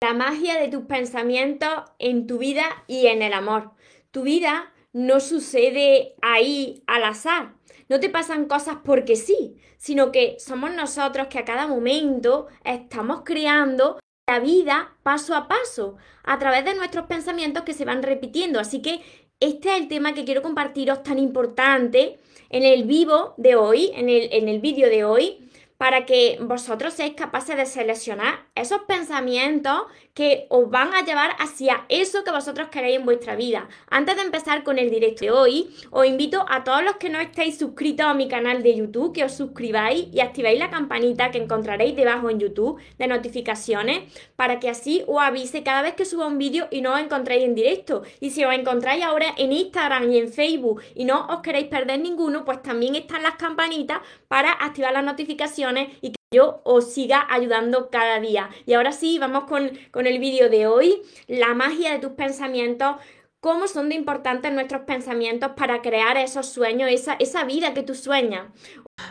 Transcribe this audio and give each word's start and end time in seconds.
la 0.00 0.14
magia 0.14 0.60
de 0.60 0.68
tus 0.68 0.84
pensamientos 0.84 1.68
en 1.98 2.26
tu 2.26 2.38
vida 2.38 2.84
y 2.86 3.06
en 3.06 3.22
el 3.22 3.32
amor. 3.32 3.72
Tu 4.10 4.22
vida 4.22 4.72
no 4.92 5.20
sucede 5.20 6.14
ahí 6.22 6.82
al 6.86 7.04
azar. 7.04 7.54
No 7.88 7.98
te 8.00 8.08
pasan 8.08 8.46
cosas 8.46 8.78
porque 8.84 9.16
sí, 9.16 9.56
sino 9.76 10.12
que 10.12 10.36
somos 10.38 10.72
nosotros 10.72 11.26
que 11.28 11.38
a 11.38 11.44
cada 11.44 11.66
momento 11.66 12.46
estamos 12.64 13.22
creando 13.24 13.98
la 14.28 14.40
vida 14.40 14.96
paso 15.02 15.34
a 15.34 15.48
paso 15.48 15.96
a 16.22 16.38
través 16.38 16.64
de 16.64 16.74
nuestros 16.74 17.06
pensamientos 17.06 17.64
que 17.64 17.74
se 17.74 17.84
van 17.84 18.02
repitiendo. 18.02 18.60
Así 18.60 18.82
que 18.82 19.00
este 19.40 19.70
es 19.70 19.80
el 19.80 19.88
tema 19.88 20.14
que 20.14 20.24
quiero 20.24 20.42
compartiros 20.42 21.02
tan 21.02 21.18
importante 21.18 22.18
en 22.50 22.62
el 22.62 22.84
vivo 22.84 23.34
de 23.36 23.56
hoy, 23.56 23.90
en 23.94 24.08
el, 24.08 24.28
en 24.32 24.48
el 24.48 24.60
vídeo 24.60 24.88
de 24.88 25.04
hoy 25.04 25.47
para 25.78 26.06
que 26.06 26.38
vosotros 26.40 26.92
seáis 26.92 27.14
capaces 27.14 27.56
de 27.56 27.64
seleccionar 27.64 28.46
esos 28.56 28.80
pensamientos 28.82 29.82
que 30.12 30.46
os 30.50 30.68
van 30.68 30.92
a 30.92 31.04
llevar 31.04 31.36
hacia 31.38 31.84
eso 31.88 32.24
que 32.24 32.32
vosotros 32.32 32.68
queréis 32.68 32.98
en 32.98 33.04
vuestra 33.04 33.36
vida. 33.36 33.68
Antes 33.88 34.16
de 34.16 34.22
empezar 34.22 34.64
con 34.64 34.80
el 34.80 34.90
directo 34.90 35.24
de 35.24 35.30
hoy, 35.30 35.70
os 35.92 36.04
invito 36.04 36.44
a 36.48 36.64
todos 36.64 36.82
los 36.82 36.96
que 36.96 37.08
no 37.08 37.20
estéis 37.20 37.58
suscritos 37.58 38.04
a 38.04 38.14
mi 38.14 38.26
canal 38.26 38.64
de 38.64 38.74
YouTube 38.74 39.14
que 39.14 39.22
os 39.22 39.32
suscribáis 39.32 40.08
y 40.12 40.18
activéis 40.18 40.58
la 40.58 40.70
campanita 40.70 41.30
que 41.30 41.38
encontraréis 41.38 41.94
debajo 41.94 42.28
en 42.28 42.40
YouTube 42.40 42.82
de 42.98 43.06
notificaciones 43.06 44.12
para 44.34 44.58
que 44.58 44.68
así 44.68 45.04
os 45.06 45.22
avise 45.22 45.62
cada 45.62 45.82
vez 45.82 45.94
que 45.94 46.04
suba 46.04 46.26
un 46.26 46.38
vídeo 46.38 46.66
y 46.72 46.80
no 46.80 46.94
os 46.94 47.00
encontréis 47.00 47.44
en 47.44 47.54
directo. 47.54 48.02
Y 48.18 48.30
si 48.30 48.44
os 48.44 48.52
encontráis 48.52 49.04
ahora 49.04 49.32
en 49.36 49.52
Instagram 49.52 50.10
y 50.10 50.18
en 50.18 50.32
Facebook 50.32 50.82
y 50.96 51.04
no 51.04 51.28
os 51.28 51.40
queréis 51.40 51.68
perder 51.68 52.00
ninguno, 52.00 52.44
pues 52.44 52.60
también 52.62 52.96
están 52.96 53.22
las 53.22 53.36
campanitas 53.36 54.00
para 54.26 54.50
activar 54.50 54.92
las 54.92 55.04
notificaciones 55.04 55.67
y 55.76 56.12
que 56.12 56.18
yo 56.30 56.60
os 56.64 56.92
siga 56.92 57.26
ayudando 57.30 57.90
cada 57.90 58.20
día. 58.20 58.50
Y 58.66 58.74
ahora 58.74 58.92
sí, 58.92 59.18
vamos 59.18 59.44
con, 59.44 60.06
el 60.06 60.18
vídeo 60.18 60.48
de 60.48 60.66
hoy, 60.66 61.02
la 61.26 61.54
magia 61.54 61.92
de 61.92 61.98
tus 61.98 62.12
pensamientos 62.12 62.96
cómo 63.40 63.68
son 63.68 63.88
de 63.88 63.94
importantes 63.94 64.52
nuestros 64.52 64.82
pensamientos 64.82 65.52
para 65.56 65.80
crear 65.80 66.16
esos 66.16 66.46
sueños, 66.46 66.90
esa, 66.90 67.14
esa 67.20 67.44
vida 67.44 67.72
que 67.72 67.84
tú 67.84 67.94
sueñas. 67.94 68.46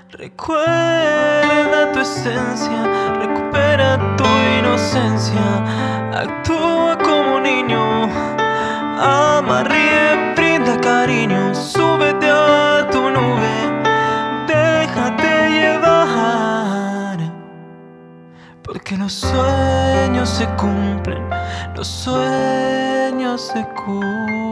Recuerda 0.09 1.93
tu 1.93 1.99
esencia, 1.99 3.15
recupera 3.19 4.17
tu 4.17 4.25
inocencia, 4.59 6.11
actúa 6.11 6.97
como 6.97 7.39
niño, 7.39 8.03
ama, 8.99 9.63
ríe, 9.63 10.06
Porque 18.87 19.03
los 19.03 19.11
sueños 19.11 20.29
se 20.29 20.45
cumplen, 20.55 21.21
los 21.75 21.85
sueños 21.85 23.41
se 23.41 23.67
cumplen. 23.75 24.47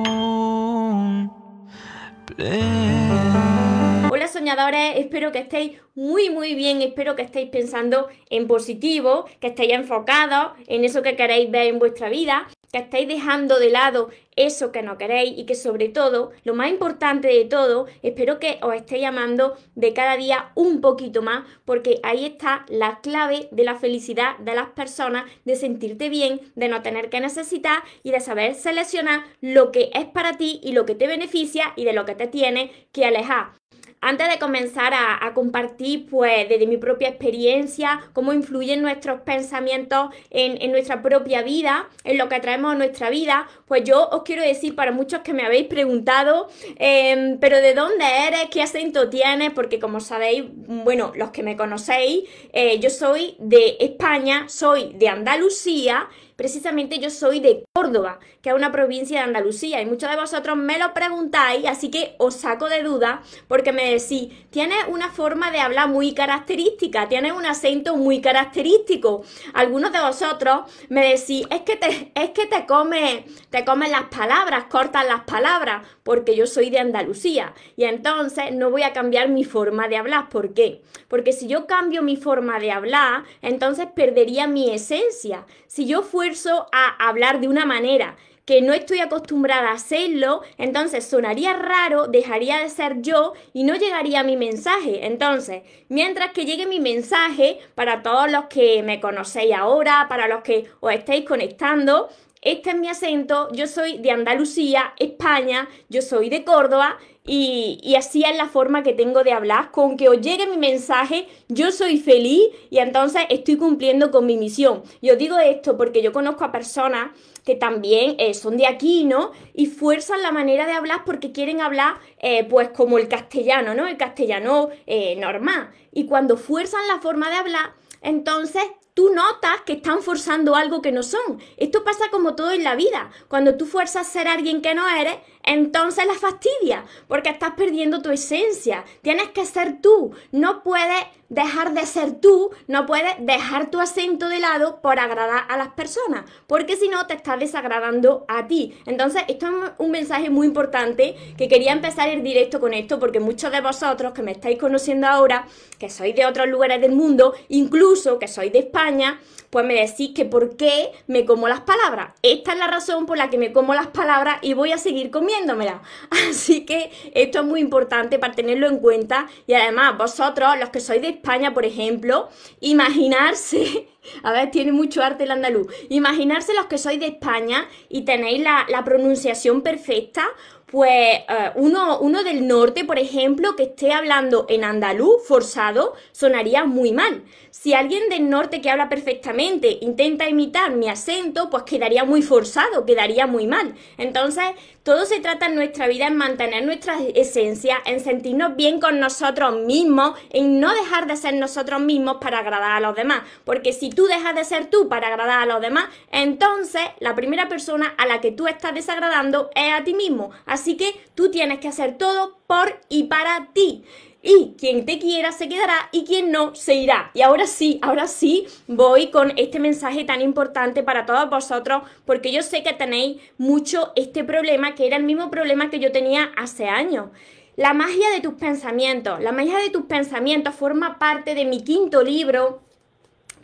Hola 4.11 4.27
soñadores, 4.27 4.97
espero 4.97 5.31
que 5.31 5.39
estéis 5.39 5.79
muy 5.93 6.29
muy 6.31 6.53
bien, 6.53 6.81
espero 6.81 7.15
que 7.15 7.21
estéis 7.21 7.49
pensando 7.49 8.09
en 8.29 8.45
positivo, 8.45 9.23
que 9.39 9.47
estéis 9.47 9.71
enfocados 9.71 10.51
en 10.67 10.83
eso 10.83 11.01
que 11.01 11.15
queréis 11.15 11.49
ver 11.49 11.67
en 11.67 11.79
vuestra 11.79 12.09
vida 12.09 12.45
que 12.75 12.81
estáis 12.81 13.07
dejando 13.07 13.57
de 13.57 13.69
lado 13.69 14.09
eso 14.35 14.73
que 14.73 14.81
no 14.81 14.97
queréis 14.97 15.37
y 15.37 15.45
que 15.45 15.55
sobre 15.55 15.87
todo, 15.87 16.33
lo 16.43 16.53
más 16.55 16.69
importante 16.69 17.29
de 17.29 17.45
todo, 17.45 17.87
espero 18.03 18.37
que 18.37 18.59
os 18.61 18.75
estéis 18.75 19.01
llamando 19.01 19.55
de 19.75 19.93
cada 19.93 20.17
día 20.17 20.51
un 20.55 20.81
poquito 20.81 21.21
más, 21.21 21.45
porque 21.63 22.01
ahí 22.03 22.25
está 22.25 22.65
la 22.67 22.99
clave 22.99 23.47
de 23.51 23.63
la 23.63 23.75
felicidad 23.75 24.37
de 24.39 24.55
las 24.55 24.71
personas, 24.71 25.23
de 25.45 25.55
sentirte 25.55 26.09
bien, 26.09 26.41
de 26.55 26.67
no 26.67 26.81
tener 26.81 27.09
que 27.09 27.21
necesitar 27.21 27.81
y 28.03 28.11
de 28.11 28.19
saber 28.19 28.55
seleccionar 28.55 29.23
lo 29.39 29.71
que 29.71 29.89
es 29.93 30.03
para 30.07 30.35
ti 30.35 30.59
y 30.61 30.73
lo 30.73 30.85
que 30.85 30.95
te 30.95 31.07
beneficia 31.07 31.71
y 31.77 31.85
de 31.85 31.93
lo 31.93 32.03
que 32.03 32.15
te 32.15 32.27
tiene 32.27 32.89
que 32.91 33.05
alejar. 33.05 33.53
Antes 34.01 34.29
de 34.29 34.37
comenzar 34.37 34.93
a, 34.93 35.33
compartir, 35.33 36.05
pues, 36.07 36.47
desde 36.47 36.67
mi 36.67 36.77
propia 36.77 37.09
experiencia, 37.09 38.01
cómo 38.13 38.33
influyen 38.33 38.81
nuestros 38.81 39.21
pensamientos 39.21 40.09
en, 40.29 40.71
nuestra 40.71 41.01
propia 41.01 41.41
vida, 41.41 41.89
en 42.03 42.17
lo 42.17 42.29
que 42.29 42.39
traemos 42.39 42.73
a 42.73 42.75
nuestra 42.75 43.09
vida, 43.09 43.47
pues 43.67 43.83
yo 43.83 44.07
os 44.09 44.21
quiero 44.23 44.43
decir 44.43 44.75
para 44.75 44.91
muchos 44.91 45.21
que 45.21 45.33
me 45.33 45.43
habéis 45.43 45.67
preguntado, 45.67 46.49
em, 46.77 47.39
pero 47.39 47.57
¿de 47.57 47.73
dónde 47.73 48.05
eres? 48.27 48.47
¿Qué 48.51 48.61
acento 48.61 49.09
tienes? 49.09 49.51
Porque 49.53 49.79
como 49.79 49.99
sabéis, 49.99 50.43
bueno, 50.49 51.11
los 51.15 51.31
que 51.31 51.41
me 51.41 51.57
conocéis, 51.57 52.29
eh, 52.53 52.79
yo 52.79 52.91
soy 52.91 53.35
de 53.39 53.77
España, 53.79 54.47
soy 54.47 54.93
de 54.93 55.09
Andalucía 55.09 56.07
Precisamente 56.35 56.99
yo 56.99 57.09
soy 57.09 57.39
de 57.39 57.63
Córdoba, 57.73 58.19
que 58.41 58.49
es 58.49 58.55
una 58.55 58.71
provincia 58.71 59.19
de 59.19 59.25
Andalucía, 59.25 59.81
y 59.81 59.85
muchos 59.85 60.09
de 60.09 60.17
vosotros 60.17 60.57
me 60.57 60.77
lo 60.77 60.93
preguntáis, 60.93 61.65
así 61.65 61.89
que 61.89 62.15
os 62.17 62.35
saco 62.35 62.67
de 62.67 62.83
duda 62.83 63.21
porque 63.47 63.71
me 63.71 63.89
decís, 63.91 64.33
tienes 64.49 64.79
una 64.89 65.09
forma 65.09 65.51
de 65.51 65.59
hablar 65.59 65.87
muy 65.87 66.13
característica, 66.13 67.07
tienes 67.07 67.31
un 67.31 67.45
acento 67.45 67.95
muy 67.95 68.19
característico. 68.19 69.23
Algunos 69.53 69.93
de 69.93 70.01
vosotros 70.01 70.65
me 70.89 71.07
decís, 71.07 71.47
es 71.49 71.61
que 71.61 71.77
te, 71.77 72.11
es 72.13 72.31
que 72.31 72.47
te 72.47 72.65
comes 72.65 73.23
te 73.49 73.63
comes 73.63 73.89
las 73.89 74.05
palabras, 74.05 74.65
cortas 74.65 75.05
las 75.07 75.21
palabras, 75.21 75.87
porque 76.03 76.35
yo 76.35 76.47
soy 76.47 76.69
de 76.69 76.79
Andalucía. 76.79 77.53
Y 77.77 77.85
entonces 77.85 78.53
no 78.53 78.69
voy 78.69 78.83
a 78.83 78.91
cambiar 78.91 79.29
mi 79.29 79.45
forma 79.45 79.87
de 79.87 79.95
hablar. 79.95 80.27
¿Por 80.27 80.53
qué? 80.53 80.81
Porque 81.07 81.31
si 81.31 81.47
yo 81.47 81.65
cambio 81.65 82.01
mi 82.01 82.17
forma 82.17 82.59
de 82.59 82.71
hablar, 82.71 83.23
entonces 83.41 83.87
perdería 83.95 84.47
mi 84.47 84.71
esencia. 84.71 85.45
Si 85.67 85.85
yo 85.85 86.01
fuera 86.01 86.24
a 86.71 87.07
hablar 87.07 87.39
de 87.39 87.47
una 87.47 87.65
manera 87.65 88.15
que 88.45 88.61
no 88.61 88.73
estoy 88.73 88.99
acostumbrada 88.99 89.69
a 89.69 89.73
hacerlo, 89.73 90.41
entonces 90.57 91.05
sonaría 91.05 91.53
raro, 91.53 92.07
dejaría 92.07 92.59
de 92.59 92.69
ser 92.69 93.01
yo 93.01 93.33
y 93.53 93.63
no 93.63 93.75
llegaría 93.75 94.23
mi 94.23 94.37
mensaje. 94.37 95.05
Entonces, 95.05 95.63
mientras 95.89 96.31
que 96.31 96.45
llegue 96.45 96.67
mi 96.67 96.79
mensaje, 96.79 97.59
para 97.73 98.03
todos 98.03 98.31
los 98.31 98.45
que 98.45 98.83
me 98.83 99.01
conocéis 99.01 99.55
ahora, 99.55 100.05
para 100.07 100.27
los 100.27 100.43
que 100.43 100.69
os 100.79 100.93
estáis 100.93 101.25
conectando, 101.25 102.09
este 102.41 102.69
es 102.69 102.75
mi 102.75 102.87
acento, 102.87 103.49
yo 103.51 103.65
soy 103.65 103.97
de 103.97 104.11
Andalucía, 104.11 104.93
España, 104.99 105.67
yo 105.89 106.03
soy 106.03 106.29
de 106.29 106.43
Córdoba 106.43 106.99
y, 107.27 107.95
así 107.97 108.23
es 108.23 108.37
la 108.37 108.47
forma 108.47 108.83
que 108.83 108.93
tengo 108.93 109.23
de 109.23 109.31
hablar. 109.31 109.71
Con 109.71 109.97
que 109.97 110.09
os 110.09 110.21
llegue 110.21 110.47
mi 110.47 110.57
mensaje, 110.57 111.27
yo 111.47 111.71
soy 111.71 111.97
feliz 111.97 112.43
y 112.69 112.77
entonces 112.77 113.23
estoy 113.29 113.57
cumpliendo 113.57 114.11
con 114.11 114.25
mi 114.25 114.37
misión. 114.37 114.83
Y 115.01 115.09
os 115.09 115.17
digo 115.17 115.39
esto 115.39 115.75
porque 115.75 116.03
yo 116.03 116.13
conozco 116.13 116.43
a 116.43 116.51
personas 116.51 117.11
que 117.43 117.55
también 117.55 118.15
eh, 118.19 118.33
son 118.33 118.57
de 118.57 118.67
aquí, 118.67 119.05
¿no? 119.05 119.31
Y 119.53 119.67
fuerzan 119.67 120.21
la 120.21 120.31
manera 120.31 120.65
de 120.65 120.73
hablar 120.73 121.03
porque 121.05 121.31
quieren 121.31 121.61
hablar, 121.61 121.95
eh, 122.19 122.43
pues, 122.43 122.69
como 122.69 122.97
el 122.97 123.07
castellano, 123.07 123.73
¿no? 123.73 123.87
El 123.87 123.97
castellano 123.97 124.69
eh, 124.85 125.15
normal. 125.15 125.71
Y 125.91 126.05
cuando 126.05 126.37
fuerzan 126.37 126.87
la 126.87 126.99
forma 126.99 127.29
de 127.29 127.35
hablar, 127.37 127.73
entonces 128.01 128.63
tú 128.95 129.09
notas 129.13 129.61
que 129.65 129.73
están 129.73 130.01
forzando 130.01 130.55
algo 130.55 130.81
que 130.81 130.91
no 130.91 131.03
son. 131.03 131.39
Esto 131.57 131.83
pasa 131.83 132.05
como 132.11 132.35
todo 132.35 132.51
en 132.51 132.63
la 132.63 132.75
vida. 132.75 133.11
Cuando 133.27 133.55
tú 133.57 133.65
fuerzas 133.65 134.07
a 134.07 134.09
ser 134.09 134.27
alguien 134.27 134.61
que 134.61 134.73
no 134.73 134.87
eres, 134.87 135.17
entonces 135.45 136.05
la 136.05 136.15
fastidia, 136.15 136.85
porque 137.07 137.29
estás 137.29 137.51
perdiendo 137.51 138.01
tu 138.01 138.11
esencia. 138.11 138.83
Tienes 139.01 139.29
que 139.29 139.45
ser 139.45 139.81
tú. 139.81 140.11
No 140.31 140.63
puedes 140.63 141.05
dejar 141.29 141.73
de 141.73 141.85
ser 141.85 142.19
tú, 142.19 142.51
no 142.67 142.85
puedes 142.85 143.13
dejar 143.19 143.71
tu 143.71 143.79
acento 143.79 144.29
de 144.29 144.39
lado 144.39 144.81
por 144.81 144.99
agradar 144.99 145.45
a 145.49 145.57
las 145.57 145.69
personas, 145.69 146.25
porque 146.47 146.75
si 146.75 146.87
no 146.87 147.07
te 147.07 147.15
estás 147.15 147.39
desagradando 147.39 148.25
a 148.27 148.47
ti. 148.47 148.77
Entonces, 148.85 149.23
esto 149.27 149.47
es 149.47 149.71
un 149.77 149.91
mensaje 149.91 150.29
muy 150.29 150.47
importante 150.47 151.15
que 151.37 151.47
quería 151.47 151.71
empezar 151.71 152.09
el 152.09 152.23
directo 152.23 152.59
con 152.59 152.73
esto, 152.73 152.99
porque 152.99 153.19
muchos 153.19 153.51
de 153.51 153.61
vosotros 153.61 154.13
que 154.13 154.21
me 154.21 154.31
estáis 154.31 154.59
conociendo 154.59 155.07
ahora, 155.07 155.47
que 155.79 155.89
sois 155.89 156.15
de 156.15 156.25
otros 156.25 156.47
lugares 156.47 156.81
del 156.81 156.91
mundo, 156.91 157.33
incluso 157.49 158.19
que 158.19 158.27
sois 158.27 158.51
de 158.51 158.59
España, 158.59 159.19
pues 159.49 159.65
me 159.65 159.75
decís 159.75 160.11
que 160.13 160.25
por 160.25 160.57
qué 160.57 160.91
me 161.07 161.23
como 161.25 161.47
las 161.47 161.61
palabras. 161.61 162.09
Esta 162.21 162.51
es 162.51 162.59
la 162.59 162.67
razón 162.67 163.05
por 163.05 163.17
la 163.17 163.29
que 163.29 163.37
me 163.37 163.53
como 163.53 163.73
las 163.73 163.87
palabras 163.87 164.39
y 164.41 164.53
voy 164.53 164.73
a 164.73 164.77
seguir 164.77 165.11
comiéndomelas. 165.11 165.81
Así 166.29 166.65
que 166.65 166.91
esto 167.13 167.39
es 167.39 167.45
muy 167.45 167.61
importante 167.61 168.19
para 168.19 168.33
tenerlo 168.33 168.67
en 168.67 168.79
cuenta 168.79 169.27
y 169.47 169.53
además 169.53 169.97
vosotros, 169.97 170.59
los 170.59 170.69
que 170.69 170.81
sois 170.81 171.01
de 171.01 171.14
España, 171.15 171.53
por 171.53 171.65
ejemplo, 171.65 172.29
imaginarse 172.61 173.87
a 174.23 174.31
ver, 174.31 174.51
tiene 174.51 174.71
mucho 174.71 175.03
arte 175.03 175.23
el 175.23 175.31
andaluz. 175.31 175.67
Imaginarse 175.89 176.53
los 176.53 176.65
que 176.67 176.77
sois 176.77 176.99
de 176.99 177.07
España 177.07 177.67
y 177.89 178.03
tenéis 178.05 178.41
la, 178.41 178.65
la, 178.69 178.83
pronunciación 178.83 179.61
perfecta, 179.61 180.25
pues 180.67 180.91
eh, 180.91 181.51
uno, 181.55 181.99
uno 181.99 182.23
del 182.23 182.47
norte, 182.47 182.85
por 182.85 182.99
ejemplo, 182.99 183.55
que 183.55 183.63
esté 183.63 183.93
hablando 183.93 184.45
en 184.49 184.63
andaluz 184.63 185.25
forzado, 185.27 185.93
sonaría 186.11 186.65
muy 186.65 186.91
mal. 186.91 187.23
Si 187.51 187.73
alguien 187.73 188.09
del 188.09 188.29
norte 188.29 188.61
que 188.61 188.69
habla 188.69 188.89
perfectamente 188.89 189.77
intenta 189.81 190.27
imitar 190.27 190.75
mi 190.75 190.89
acento, 190.89 191.49
pues 191.49 191.63
quedaría 191.63 192.03
muy 192.03 192.21
forzado, 192.21 192.85
quedaría 192.85 193.27
muy 193.27 193.47
mal. 193.47 193.75
Entonces, 193.97 194.43
todo 194.83 195.05
se 195.05 195.19
trata 195.19 195.47
en 195.47 195.55
nuestra 195.55 195.87
vida 195.87 196.05
en 196.05 196.15
mantener 196.15 196.63
nuestra 196.63 196.99
esencia, 197.15 197.77
en 197.85 198.01
sentirnos 198.01 198.55
bien 198.55 198.79
con 198.79 198.99
nosotros 198.99 199.61
mismos, 199.61 200.19
en 200.29 200.59
no 200.59 200.71
dejar 200.73 201.07
de 201.07 201.17
ser 201.17 201.33
nosotros 201.35 201.81
mismos 201.81 202.17
para 202.21 202.39
agradar 202.39 202.71
a 202.71 202.79
los 202.79 202.95
demás. 202.95 203.21
Porque 203.45 203.73
si 203.73 203.89
tú 203.89 204.05
dejas 204.05 204.35
de 204.35 204.43
ser 204.43 204.67
tú 204.67 204.87
para 204.87 205.07
agradar 205.07 205.41
a 205.41 205.45
los 205.47 205.59
demás, 205.59 205.85
entonces 206.11 206.83
la 206.99 207.15
primera 207.15 207.49
persona 207.49 207.95
a 207.97 208.05
la 208.05 208.21
que 208.21 208.31
tú 208.31 208.47
estás 208.47 208.75
desagradando 208.75 209.49
es 209.55 209.73
a 209.73 209.83
ti 209.83 209.95
mismo. 209.95 210.29
Que 210.75 210.95
tú 211.15 211.29
tienes 211.31 211.59
que 211.59 211.67
hacer 211.67 211.97
todo 211.97 212.39
por 212.47 212.79
y 212.89 213.03
para 213.03 213.49
ti. 213.53 213.83
Y 214.21 214.55
quien 214.57 214.85
te 214.85 214.97
quiera 214.97 215.31
se 215.31 215.47
quedará 215.47 215.89
y 215.91 216.03
quien 216.03 216.31
no 216.31 216.55
se 216.55 216.73
irá. 216.73 217.11
Y 217.13 217.21
ahora 217.21 217.45
sí, 217.45 217.77
ahora 217.83 218.07
sí 218.07 218.47
voy 218.67 219.11
con 219.11 219.37
este 219.37 219.59
mensaje 219.59 220.03
tan 220.03 220.19
importante 220.21 220.81
para 220.81 221.05
todos 221.05 221.29
vosotros 221.29 221.83
porque 222.05 222.31
yo 222.31 222.41
sé 222.41 222.63
que 222.63 222.73
tenéis 222.73 223.21
mucho 223.37 223.91
este 223.95 224.23
problema 224.23 224.73
que 224.73 224.87
era 224.87 224.97
el 224.97 225.03
mismo 225.03 225.29
problema 225.29 225.69
que 225.69 225.79
yo 225.79 225.91
tenía 225.91 226.31
hace 226.37 226.67
años. 226.67 227.09
La 227.55 227.73
magia 227.73 228.09
de 228.09 228.19
tus 228.19 228.33
pensamientos. 228.33 229.19
La 229.21 229.31
magia 229.31 229.59
de 229.59 229.69
tus 229.69 229.83
pensamientos 229.85 230.55
forma 230.55 230.97
parte 230.97 231.35
de 231.35 231.45
mi 231.45 231.63
quinto 231.63 232.01
libro 232.01 232.61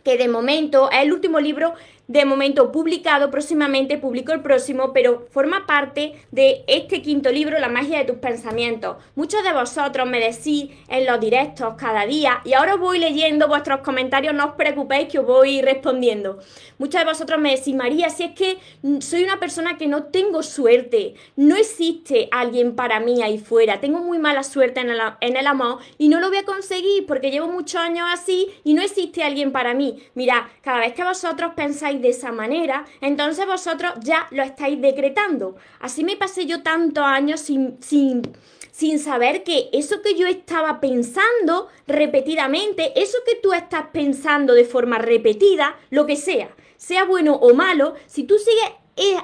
que 0.02 0.18
de 0.18 0.28
momento 0.28 0.90
es 0.90 1.02
el 1.02 1.12
último 1.12 1.38
libro 1.40 1.74
de 2.12 2.26
momento 2.26 2.70
publicado, 2.70 3.30
próximamente 3.30 3.96
publico 3.96 4.32
el 4.32 4.42
próximo, 4.42 4.92
pero 4.92 5.26
forma 5.30 5.66
parte 5.66 6.12
de 6.30 6.62
este 6.66 7.00
quinto 7.00 7.32
libro, 7.32 7.58
La 7.58 7.70
magia 7.70 7.98
de 7.98 8.04
tus 8.04 8.18
pensamientos. 8.18 8.98
Muchos 9.14 9.42
de 9.42 9.54
vosotros 9.54 10.06
me 10.06 10.20
decís 10.20 10.68
en 10.88 11.06
los 11.06 11.18
directos 11.18 11.74
cada 11.78 12.04
día 12.04 12.42
y 12.44 12.52
ahora 12.52 12.76
voy 12.76 12.98
leyendo 12.98 13.48
vuestros 13.48 13.80
comentarios, 13.80 14.34
no 14.34 14.44
os 14.44 14.52
preocupéis 14.56 15.08
que 15.08 15.20
os 15.20 15.26
voy 15.26 15.62
respondiendo. 15.62 16.38
Muchos 16.76 17.00
de 17.00 17.06
vosotros 17.06 17.40
me 17.40 17.56
decís, 17.56 17.74
María, 17.74 18.10
si 18.10 18.24
es 18.24 18.32
que 18.32 18.58
soy 19.00 19.24
una 19.24 19.40
persona 19.40 19.78
que 19.78 19.86
no 19.86 20.04
tengo 20.04 20.42
suerte, 20.42 21.14
no 21.36 21.56
existe 21.56 22.28
alguien 22.30 22.76
para 22.76 23.00
mí 23.00 23.22
ahí 23.22 23.38
fuera, 23.38 23.80
tengo 23.80 24.00
muy 24.00 24.18
mala 24.18 24.42
suerte 24.42 24.80
en 24.80 24.90
el, 25.36 25.46
amor 25.46 25.78
y 25.96 26.08
no 26.08 26.20
lo 26.20 26.28
voy 26.28 26.38
a 26.38 26.44
conseguir 26.44 27.06
porque 27.06 27.30
llevo 27.30 27.48
muchos 27.48 27.80
años 27.80 28.06
así 28.12 28.50
y 28.64 28.74
no 28.74 28.82
existe 28.82 29.22
alguien 29.22 29.50
para 29.50 29.72
mí. 29.72 30.02
Mira, 30.14 30.50
cada 30.60 30.80
vez 30.80 30.92
que 30.92 31.04
vosotros 31.04 31.52
pensáis 31.56 32.01
de 32.02 32.10
esa 32.10 32.32
manera, 32.32 32.84
entonces 33.00 33.46
vosotros 33.46 33.92
ya 34.02 34.26
lo 34.30 34.42
estáis 34.42 34.80
decretando. 34.80 35.56
Así 35.80 36.04
me 36.04 36.16
pasé 36.16 36.46
yo 36.46 36.62
tantos 36.62 37.04
años 37.04 37.40
sin, 37.40 37.78
sin, 37.80 38.22
sin 38.70 38.98
saber 38.98 39.44
que 39.44 39.70
eso 39.72 40.02
que 40.02 40.14
yo 40.14 40.26
estaba 40.26 40.80
pensando 40.80 41.68
repetidamente, 41.86 43.00
eso 43.00 43.18
que 43.24 43.36
tú 43.36 43.52
estás 43.52 43.84
pensando 43.92 44.54
de 44.54 44.64
forma 44.64 44.98
repetida, 44.98 45.76
lo 45.90 46.04
que 46.06 46.16
sea, 46.16 46.54
sea 46.76 47.04
bueno 47.04 47.36
o 47.36 47.54
malo, 47.54 47.94
si 48.06 48.24
tú 48.24 48.36
sigues 48.38 48.72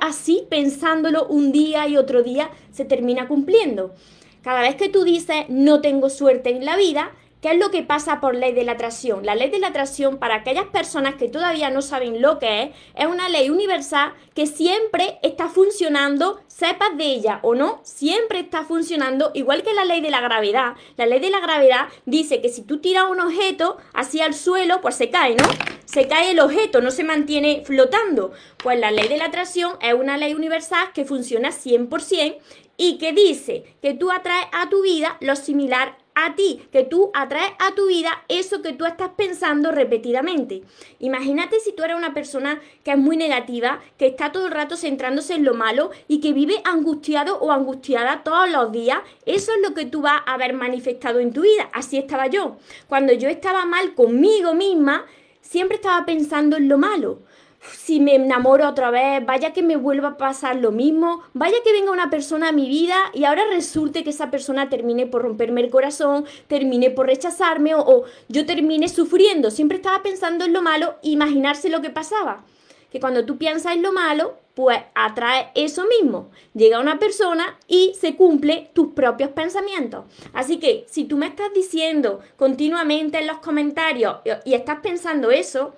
así 0.01 0.47
pensándolo 0.49 1.27
un 1.27 1.53
día 1.53 1.87
y 1.89 1.97
otro 1.97 2.23
día, 2.23 2.51
se 2.73 2.85
termina 2.85 3.29
cumpliendo. 3.29 3.95
Cada 4.43 4.61
vez 4.63 4.77
que 4.77 4.89
tú 4.89 5.05
dices 5.05 5.47
no 5.49 5.81
tengo 5.81 6.09
suerte 6.11 6.51
en 6.51 6.65
la 6.65 6.77
vida, 6.77 7.13
¿Qué 7.41 7.53
es 7.53 7.59
lo 7.59 7.71
que 7.71 7.85
pasa 7.85 8.19
por 8.19 8.35
ley 8.35 8.53
de 8.53 8.65
la 8.65 8.73
atracción? 8.73 9.25
La 9.25 9.37
ley 9.37 9.49
de 9.49 9.61
la 9.61 9.69
atracción, 9.69 10.19
para 10.19 10.35
aquellas 10.35 10.67
personas 10.67 11.15
que 11.15 11.29
todavía 11.29 11.71
no 11.71 11.83
saben 11.83 12.21
lo 12.21 12.41
que 12.41 12.63
es, 12.63 12.71
es 12.97 13.07
una 13.07 13.29
ley 13.29 13.49
universal 13.49 14.13
que 14.35 14.47
siempre 14.47 15.21
está 15.23 15.49
funcionando, 15.49 16.41
sepas 16.49 16.97
de 16.97 17.05
ella 17.05 17.39
o 17.45 17.55
no, 17.55 17.81
siempre 17.85 18.41
está 18.41 18.65
funcionando, 18.65 19.31
igual 19.35 19.63
que 19.63 19.73
la 19.73 19.85
ley 19.85 20.01
de 20.01 20.11
la 20.11 20.21
gravedad. 20.21 20.75
La 20.97 21.07
ley 21.07 21.21
de 21.21 21.31
la 21.31 21.39
gravedad 21.39 21.87
dice 22.07 22.41
que 22.41 22.49
si 22.49 22.63
tú 22.63 22.79
tiras 22.79 23.05
un 23.09 23.21
objeto 23.21 23.77
hacia 23.95 24.27
el 24.27 24.35
suelo, 24.35 24.81
pues 24.81 24.97
se 24.97 25.11
cae, 25.11 25.37
¿no? 25.37 25.45
Se 25.85 26.09
cae 26.09 26.33
el 26.33 26.41
objeto, 26.41 26.81
no 26.81 26.91
se 26.91 27.05
mantiene 27.05 27.63
flotando. 27.65 28.33
Pues 28.61 28.81
la 28.81 28.91
ley 28.91 29.07
de 29.07 29.17
la 29.17 29.27
atracción 29.27 29.75
es 29.81 29.95
una 29.95 30.17
ley 30.17 30.35
universal 30.35 30.89
que 30.93 31.05
funciona 31.05 31.51
100% 31.51 32.37
y 32.77 32.99
que 32.99 33.13
dice 33.13 33.77
que 33.81 33.95
tú 33.95 34.11
atraes 34.11 34.47
a 34.53 34.69
tu 34.69 34.83
vida 34.83 35.19
lo 35.21 35.37
similar 35.37 35.99
a 36.25 36.35
ti, 36.35 36.61
que 36.73 36.83
tú 36.83 37.11
atraes 37.15 37.53
a 37.59 37.75
tu 37.75 37.87
vida 37.87 38.11
eso 38.29 38.61
que 38.61 38.73
tú 38.73 38.85
estás 38.87 39.11
pensando 39.17 39.71
repetidamente. 39.71 40.63
Imagínate 40.99 41.61
si 41.61 41.73
tú 41.73 41.85
eres 41.85 41.97
una 41.97 42.13
persona 42.13 42.61
que 42.83 42.93
es 42.93 42.99
muy 42.99 43.17
negativa, 43.17 43.81
que 43.97 44.09
está 44.09 44.33
todo 44.33 44.47
el 44.47 44.53
rato 44.53 44.77
centrándose 44.77 45.35
en 45.35 45.45
lo 45.45 45.55
malo 45.55 45.91
y 46.09 46.21
que 46.21 46.33
vive 46.33 46.61
angustiado 46.65 47.39
o 47.39 47.53
angustiada 47.53 48.25
todos 48.25 48.51
los 48.51 48.73
días, 48.73 48.99
eso 49.27 49.53
es 49.53 49.61
lo 49.63 49.75
que 49.75 49.87
tú 49.87 50.03
vas 50.03 50.23
a 50.27 50.35
haber 50.35 50.55
manifestado 50.55 51.21
en 51.21 51.33
tu 51.33 51.43
vida. 51.43 51.71
Así 51.73 51.99
estaba 51.99 52.27
yo. 52.27 52.57
Cuando 52.89 53.13
yo 53.13 53.29
estaba 53.29 53.65
mal 53.65 53.95
conmigo 53.95 54.55
misma, 54.55 55.07
siempre 55.41 55.77
estaba 55.77 56.05
pensando 56.05 56.57
en 56.57 56.69
lo 56.69 56.79
malo 56.79 57.21
si 57.61 58.01
me 58.01 58.15
enamoro 58.15 58.69
otra 58.69 58.91
vez, 58.91 59.25
vaya 59.25 59.53
que 59.53 59.63
me 59.63 59.77
vuelva 59.77 60.09
a 60.09 60.17
pasar 60.17 60.57
lo 60.57 60.73
mismo, 60.73 61.23
vaya 61.35 61.57
que 61.65 61.73
venga 61.73 61.91
una 61.91 62.11
persona 62.11 62.49
a 62.49 62.53
mi 62.53 62.69
vida 62.69 62.97
y 63.15 63.25
ahora 63.25 63.45
resulte 63.51 64.05
que 64.05 64.11
esa 64.11 64.31
persona 64.31 64.69
termine 64.69 65.07
por 65.07 65.23
romperme 65.23 65.61
el 65.61 65.71
corazón, 65.71 66.25
termine 66.47 66.91
por 66.91 67.07
rechazarme 67.07 67.75
o, 67.75 68.05
yo 68.29 68.47
termine 68.47 68.89
sufriendo. 68.89 69.51
Siempre 69.51 69.79
estaba 69.79 70.03
pensando 70.03 70.45
en 70.45 70.53
lo 70.53 70.63
malo, 70.63 70.97
imaginarse 71.03 71.69
lo 71.69 71.83
que 71.83 71.91
pasaba. 71.91 72.45
Que 72.91 73.01
cuando 73.01 73.27
tú 73.27 73.37
piensas 73.37 73.75
en 73.75 73.83
lo 73.83 73.93
malo, 73.93 74.39
pues 74.55 74.79
atrae 74.95 75.51
eso 75.55 75.85
mismo. 75.87 76.31
Llega 76.55 76.81
una 76.81 76.99
persona 76.99 77.59
y 77.69 77.95
se 78.01 78.17
cumple 78.17 78.71
tus 78.73 78.93
propios 78.93 79.31
pensamientos. 79.31 80.07
Así 80.33 80.59
que 80.59 80.87
si 80.89 81.05
tú 81.05 81.17
me 81.19 81.27
estás 81.27 81.53
diciendo 81.55 82.21
continuamente 82.37 83.19
en 83.19 83.27
los 83.27 83.39
comentarios 83.39 84.17
y 84.45 84.55
estás 84.55 84.81
pensando 84.81 85.31
eso, 85.31 85.75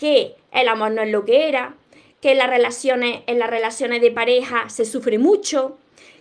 que 0.00 0.34
el 0.50 0.66
amor 0.68 0.92
no 0.92 1.02
es 1.02 1.10
lo 1.10 1.26
que 1.26 1.46
era, 1.46 1.74
que 2.22 2.32
en 2.32 2.38
las 2.38 2.48
relaciones, 2.48 3.20
en 3.26 3.38
las 3.38 3.50
relaciones 3.50 4.00
de 4.00 4.10
pareja 4.10 4.70
se 4.70 4.86
sufre 4.86 5.18
mucho, 5.18 5.76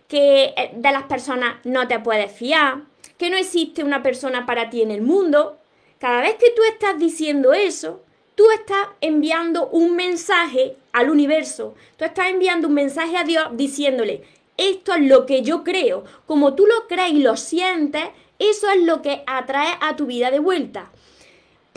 que 0.10 0.54
eh, 0.58 0.72
de 0.76 0.92
las 0.92 1.04
personas 1.04 1.56
no 1.64 1.88
te 1.88 1.98
puedes 2.00 2.30
fiar, 2.30 2.82
que 3.18 3.30
no 3.30 3.38
existe 3.38 3.86
una 3.86 4.04
persona 4.04 4.46
para 4.46 4.70
ti 4.70 4.82
en 4.82 4.92
el 4.92 5.02
mundo. 5.02 5.58
Cada 5.98 6.20
vez 6.20 6.36
que 6.36 6.50
tú 6.50 6.62
estás 6.70 7.00
diciendo 7.00 7.54
eso, 7.54 8.02
tú 8.36 8.52
estás 8.52 8.90
enviando 9.00 9.70
un 9.70 9.96
mensaje 9.96 10.76
al 10.92 11.10
universo, 11.10 11.74
tú 11.96 12.04
estás 12.04 12.28
enviando 12.28 12.68
un 12.68 12.74
mensaje 12.74 13.16
a 13.16 13.24
Dios 13.24 13.48
diciéndole, 13.54 14.24
esto 14.58 14.94
es 14.94 15.04
lo 15.04 15.26
que 15.26 15.42
yo 15.42 15.64
creo, 15.64 16.04
como 16.26 16.54
tú 16.54 16.68
lo 16.68 16.86
crees 16.90 17.14
y 17.14 17.20
lo 17.22 17.38
sientes, 17.38 18.04
eso 18.40 18.70
es 18.70 18.82
lo 18.84 19.02
que 19.02 19.24
atrae 19.26 19.78
a 19.80 19.96
tu 19.96 20.06
vida 20.06 20.32
de 20.32 20.40
vuelta. 20.40 20.92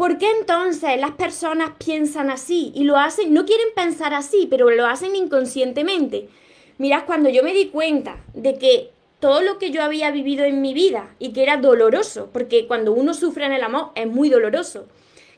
¿Por 0.02 0.19
qué 0.19 0.28
entonces 0.32 0.99
las 0.99 1.12
personas 1.12 1.75
piensan 1.78 2.28
así 2.28 2.72
y 2.75 2.82
lo 2.82 2.99
hacen, 2.99 3.32
no 3.32 3.46
quieren 3.46 3.69
pensar 3.76 4.14
así, 4.14 4.49
pero 4.50 4.69
lo 4.69 4.84
hacen 4.84 5.14
inconscientemente? 5.14 6.28
Mirad, 6.78 7.04
cuando 7.06 7.28
yo 7.28 7.44
me 7.44 7.54
di 7.54 7.69
cuenta 7.69 8.16
de 8.34 8.58
que 8.58 8.90
todo 9.20 9.43
lo 9.43 9.60
que 9.60 9.70
yo 9.70 9.81
había 9.81 10.10
vivido 10.10 10.44
en 10.44 10.60
mi 10.60 10.75
vida 10.75 11.14
y 11.20 11.32
que 11.32 11.44
era 11.44 11.56
doloroso, 11.56 12.31
porque 12.32 12.66
cuando 12.66 12.93
uno 12.93 13.14
sufre 13.14 13.46
en 13.46 13.52
el 13.52 13.62
amor 13.62 13.93
es 13.94 14.08
muy 14.08 14.28
doloroso, 14.28 14.88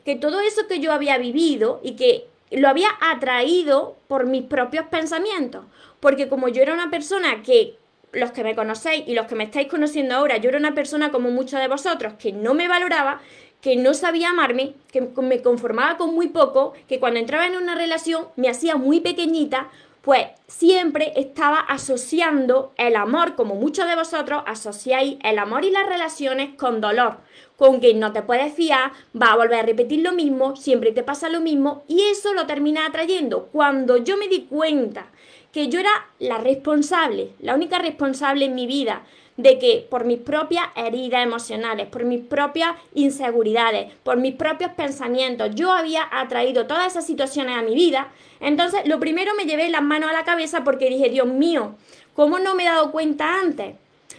que 0.03 0.15
todo 0.15 0.41
eso 0.41 0.65
que 0.67 0.79
yo 0.79 0.91
había 0.91 1.19
vivido 1.19 1.79
y 1.83 1.91
que 1.91 2.25
lo 2.49 2.67
había 2.67 2.89
atraído 3.01 3.97
por 4.07 4.25
mis 4.25 4.45
propios 4.45 4.87
pensamientos, 4.87 5.63
porque 5.99 6.27
como 6.27 6.47
yo 6.47 6.63
era 6.63 6.73
una 6.73 6.89
persona 6.89 7.43
que 7.43 7.77
los 8.15 8.31
que 8.31 8.43
me 8.43 8.55
conocéis 8.55 9.03
y 9.07 9.13
los 9.13 9.27
que 9.27 9.35
me 9.35 9.43
estáis 9.43 9.67
conociendo 9.67 10.15
ahora, 10.15 10.37
yo 10.37 10.49
era 10.49 10.57
una 10.57 10.73
persona 10.73 11.11
como 11.11 11.29
muchos 11.29 11.59
de 11.59 11.67
vosotros 11.67 12.13
que 12.13 12.31
no 12.31 12.53
me 12.53 12.67
valoraba, 12.67 13.21
que 13.65 13.75
no 13.75 13.95
sabía 13.95 14.29
amarme, 14.29 14.75
que 14.91 15.01
me 15.01 15.41
conformaba 15.41 15.97
con 15.97 16.13
muy 16.13 16.27
poco, 16.27 16.73
que 16.87 16.99
cuando 16.99 17.19
entraba 17.19 17.47
en 17.47 17.55
una 17.55 17.73
relación 17.73 18.27
me 18.35 18.47
hacía 18.47 18.75
muy 18.75 18.99
pequeñita, 18.99 19.71
pues 20.03 20.27
siempre 20.45 21.13
estaba 21.15 21.61
asociando 21.61 22.73
el 22.77 22.95
amor, 22.95 23.33
como 23.33 23.55
muchos 23.55 23.87
de 23.87 23.95
vosotros 23.95 24.43
asociáis 24.45 25.17
el 25.23 25.39
amor 25.39 25.65
y 25.65 25.71
las 25.71 25.87
relaciones 25.87 26.53
con 26.53 26.79
dolor, 26.79 27.17
con 27.57 27.79
que 27.79 27.95
no 27.95 28.13
te 28.13 28.21
puedes 28.21 28.53
fiar, 28.53 28.91
va 29.19 29.31
a 29.31 29.35
volver 29.35 29.61
a 29.61 29.63
repetir 29.63 30.01
lo 30.01 30.11
mismo, 30.11 30.55
siempre 30.55 30.91
te 30.91 31.01
pasa 31.01 31.27
lo 31.27 31.41
mismo 31.41 31.83
y 31.87 32.01
eso 32.01 32.35
lo 32.35 32.45
termina 32.45 32.85
atrayendo. 32.85 33.47
Cuando 33.51 33.97
yo 33.97 34.15
me 34.15 34.27
di 34.27 34.41
cuenta 34.41 35.07
que 35.51 35.69
yo 35.69 35.79
era 35.79 36.05
la 36.19 36.37
responsable, 36.37 37.31
la 37.39 37.55
única 37.55 37.79
responsable 37.79 38.45
en 38.45 38.53
mi 38.53 38.67
vida 38.67 39.05
de 39.37 39.59
que 39.59 39.85
por 39.89 40.05
mis 40.05 40.19
propias 40.19 40.65
heridas 40.75 41.23
emocionales, 41.23 41.87
por 41.87 42.05
mis 42.05 42.21
propias 42.21 42.71
inseguridades, 42.93 43.93
por 44.03 44.17
mis 44.17 44.35
propios 44.35 44.71
pensamientos, 44.71 45.53
yo 45.55 45.71
había 45.71 46.07
atraído 46.11 46.67
todas 46.67 46.87
esas 46.87 47.05
situaciones 47.05 47.57
a 47.57 47.61
mi 47.61 47.75
vida, 47.75 48.09
entonces 48.39 48.87
lo 48.87 48.99
primero 48.99 49.33
me 49.35 49.45
llevé 49.45 49.69
las 49.69 49.81
manos 49.81 50.09
a 50.09 50.13
la 50.13 50.23
cabeza 50.23 50.63
porque 50.63 50.89
dije, 50.89 51.09
Dios 51.09 51.27
mío, 51.27 51.75
¿cómo 52.13 52.39
no 52.39 52.55
me 52.55 52.63
he 52.63 52.67
dado 52.67 52.91
cuenta 52.91 53.39
antes? 53.39 53.75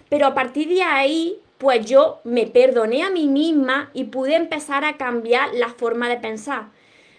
Pero 0.08 0.26
a 0.26 0.34
partir 0.34 0.68
de 0.68 0.82
ahí, 0.82 1.38
pues 1.58 1.86
yo 1.86 2.20
me 2.24 2.46
perdoné 2.46 3.02
a 3.02 3.10
mí 3.10 3.26
misma 3.26 3.90
y 3.94 4.04
pude 4.04 4.36
empezar 4.36 4.84
a 4.84 4.96
cambiar 4.96 5.54
la 5.54 5.70
forma 5.70 6.08
de 6.08 6.18
pensar. 6.18 6.66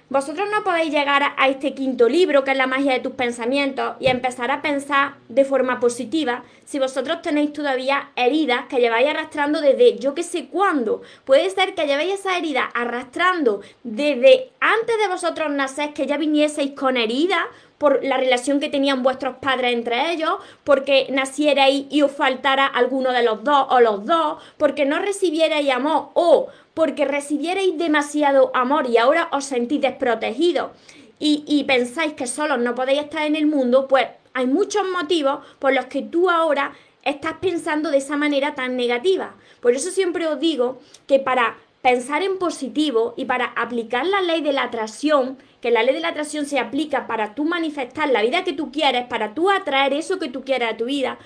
Vosotros 0.09 0.47
no 0.49 0.63
podéis 0.63 0.93
llegar 0.93 1.33
a 1.35 1.49
este 1.49 1.73
quinto 1.73 2.07
libro, 2.07 2.45
que 2.45 2.51
es 2.51 2.57
la 2.57 2.65
magia 2.65 2.93
de 2.93 3.01
tus 3.01 3.11
pensamientos, 3.11 3.97
y 3.99 4.07
empezar 4.07 4.51
a 4.51 4.61
pensar 4.61 5.15
de 5.27 5.43
forma 5.43 5.81
positiva 5.81 6.43
si 6.63 6.79
vosotros 6.79 7.21
tenéis 7.21 7.51
todavía 7.51 8.11
heridas 8.15 8.67
que 8.69 8.79
lleváis 8.79 9.09
arrastrando 9.09 9.59
desde 9.59 9.99
yo 9.99 10.15
que 10.15 10.23
sé 10.23 10.47
cuándo. 10.47 11.01
Puede 11.25 11.49
ser 11.49 11.75
que 11.75 11.85
llevéis 11.85 12.21
esa 12.21 12.37
herida 12.37 12.69
arrastrando 12.73 13.59
desde 13.83 14.49
antes 14.61 14.97
de 14.97 15.09
vosotros 15.09 15.51
nacer, 15.51 15.93
que 15.93 16.07
ya 16.07 16.15
vinieseis 16.15 16.71
con 16.71 16.95
heridas 16.95 17.43
por 17.77 18.03
la 18.03 18.15
relación 18.15 18.61
que 18.61 18.69
tenían 18.69 19.03
vuestros 19.03 19.35
padres 19.37 19.73
entre 19.73 20.13
ellos, 20.13 20.35
porque 20.63 21.07
nacierais 21.11 21.85
y 21.89 22.01
os 22.01 22.13
faltara 22.13 22.65
alguno 22.65 23.11
de 23.11 23.23
los 23.23 23.43
dos 23.43 23.67
o 23.69 23.81
los 23.81 24.05
dos, 24.05 24.41
porque 24.57 24.85
no 24.85 24.99
recibierais 24.99 25.69
amor 25.69 26.11
o 26.13 26.47
porque 26.77 27.05
recibierais 27.05 27.75
demasiado 27.75 28.51
amor 28.53 28.85
y 28.87 28.97
ahora 28.97 29.29
os 29.31 29.45
sentís 29.45 29.81
desprotegidos 29.81 30.69
y, 31.17 31.63
pensáis 31.63 32.13
que 32.13 32.27
solos 32.27 32.59
no 32.59 32.75
podéis 32.75 32.99
estar 32.99 33.25
en 33.25 33.35
el 33.35 33.47
mundo, 33.47 33.87
pues 33.87 34.05
hay 34.35 34.45
muchos 34.45 34.87
motivos 34.87 35.39
por 35.57 35.73
los 35.73 35.87
que 35.87 36.03
tú 36.03 36.29
ahora 36.29 36.73
estás 37.01 37.33
pensando 37.41 37.89
de 37.89 37.97
esa 37.97 38.15
manera 38.15 38.53
tan 38.53 38.77
negativa. 38.77 39.33
Por 39.59 39.73
eso 39.73 39.89
siempre 39.89 40.27
os 40.27 40.39
digo 40.39 40.79
que 41.07 41.17
para 41.17 41.57
pensar 41.81 42.21
en 42.21 42.37
positivo 42.37 43.15
y 43.17 43.25
para 43.25 43.45
aplicar 43.45 44.05
la 44.05 44.21
ley 44.21 44.41
de 44.41 44.53
la 44.53 44.65
atracción, 44.65 45.39
que 45.61 45.71
la 45.71 45.81
ley 45.81 45.95
de 45.95 46.01
la 46.01 46.09
atracción 46.09 46.45
se 46.45 46.59
aplica 46.59 47.07
para 47.07 47.33
tú 47.33 47.43
manifestar 47.43 48.07
la 48.09 48.21
vida 48.21 48.43
que 48.43 48.53
tú 48.53 48.71
quieres, 48.71 49.07
para 49.07 49.33
tú 49.33 49.49
atraer 49.49 49.93
eso 49.93 50.19
que 50.19 50.29
tú 50.29 50.43
quieres 50.43 50.71
a 50.71 50.77
tu 50.77 50.85
vida, 50.85 51.17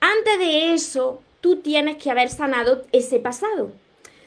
antes 0.00 0.38
de 0.38 0.72
eso 0.72 1.20
tú 1.42 1.56
tienes 1.56 1.98
que 1.98 2.10
haber 2.10 2.30
sanado 2.30 2.86
ese 2.92 3.18
pasado 3.18 3.72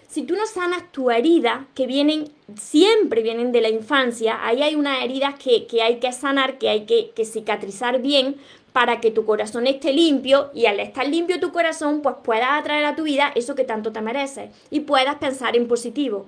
si 0.09 0.23
tú 0.23 0.35
no 0.35 0.47
sanas 0.47 0.91
tu 0.91 1.11
herida, 1.11 1.67
que 1.75 1.85
vienen, 1.85 2.31
siempre 2.59 3.21
vienen 3.21 3.51
de 3.51 3.61
la 3.61 3.69
infancia, 3.69 4.39
ahí 4.43 4.63
hay 4.63 4.73
unas 4.73 5.03
heridas 5.03 5.35
que, 5.35 5.67
hay 5.83 5.99
que 5.99 6.11
sanar, 6.11 6.57
que 6.57 6.67
hay 6.67 6.85
que, 6.85 7.11
que, 7.11 7.25
cicatrizar 7.25 8.01
bien 8.01 8.35
para 8.73 9.01
que 9.01 9.11
tu 9.11 9.23
corazón 9.23 9.67
esté 9.67 9.93
limpio 9.93 10.49
y 10.55 10.65
al 10.65 10.79
estar 10.79 11.07
limpio 11.07 11.39
tu 11.39 11.51
corazón, 11.51 12.01
pues 12.01 12.15
puedas 12.23 12.49
atraer 12.59 12.85
a 12.85 12.95
tu 12.95 13.03
vida 13.03 13.31
eso 13.35 13.53
que 13.53 13.63
tanto 13.63 13.91
te 13.91 14.01
mereces 14.01 14.49
y 14.71 14.79
puedas 14.81 15.17
pensar 15.17 15.55
en 15.55 15.67
positivo. 15.67 16.25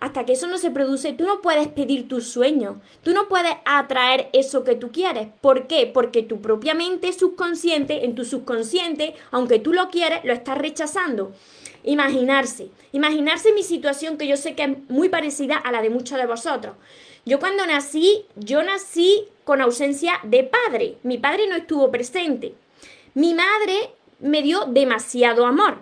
Hasta 0.00 0.24
que 0.24 0.32
eso 0.32 0.48
no 0.48 0.58
se 0.58 0.70
produce, 0.70 1.12
tú 1.12 1.24
no 1.24 1.40
puedes 1.40 1.68
pedir 1.68 2.08
tus 2.08 2.26
sueños, 2.26 2.78
tú 3.04 3.12
no 3.12 3.28
puedes 3.28 3.52
atraer 3.64 4.28
eso 4.32 4.64
que 4.64 4.74
tú 4.74 4.90
quieres. 4.90 5.28
¿Por 5.40 5.66
qué? 5.66 5.86
Porque 5.86 6.22
tu 6.22 6.40
propia 6.40 6.74
mente 6.74 7.12
subconsciente, 7.12 8.04
en 8.06 8.14
tu 8.14 8.24
subconsciente, 8.24 9.14
aunque 9.30 9.58
tú 9.58 9.72
lo 9.74 9.90
quieres, 9.90 10.24
lo 10.24 10.32
estás 10.32 10.56
rechazando. 10.56 11.32
Imaginarse, 11.82 12.68
imaginarse 12.92 13.52
mi 13.52 13.62
situación 13.62 14.18
que 14.18 14.26
yo 14.26 14.36
sé 14.36 14.54
que 14.54 14.64
es 14.64 14.70
muy 14.88 15.08
parecida 15.08 15.56
a 15.56 15.72
la 15.72 15.82
de 15.82 15.90
muchos 15.90 16.18
de 16.18 16.26
vosotros. 16.26 16.76
Yo 17.24 17.38
cuando 17.38 17.66
nací, 17.66 18.24
yo 18.36 18.62
nací 18.62 19.24
con 19.44 19.60
ausencia 19.60 20.20
de 20.22 20.44
padre. 20.44 20.96
Mi 21.02 21.18
padre 21.18 21.46
no 21.46 21.56
estuvo 21.56 21.90
presente. 21.90 22.54
Mi 23.14 23.34
madre 23.34 23.90
me 24.20 24.42
dio 24.42 24.64
demasiado 24.66 25.46
amor. 25.46 25.78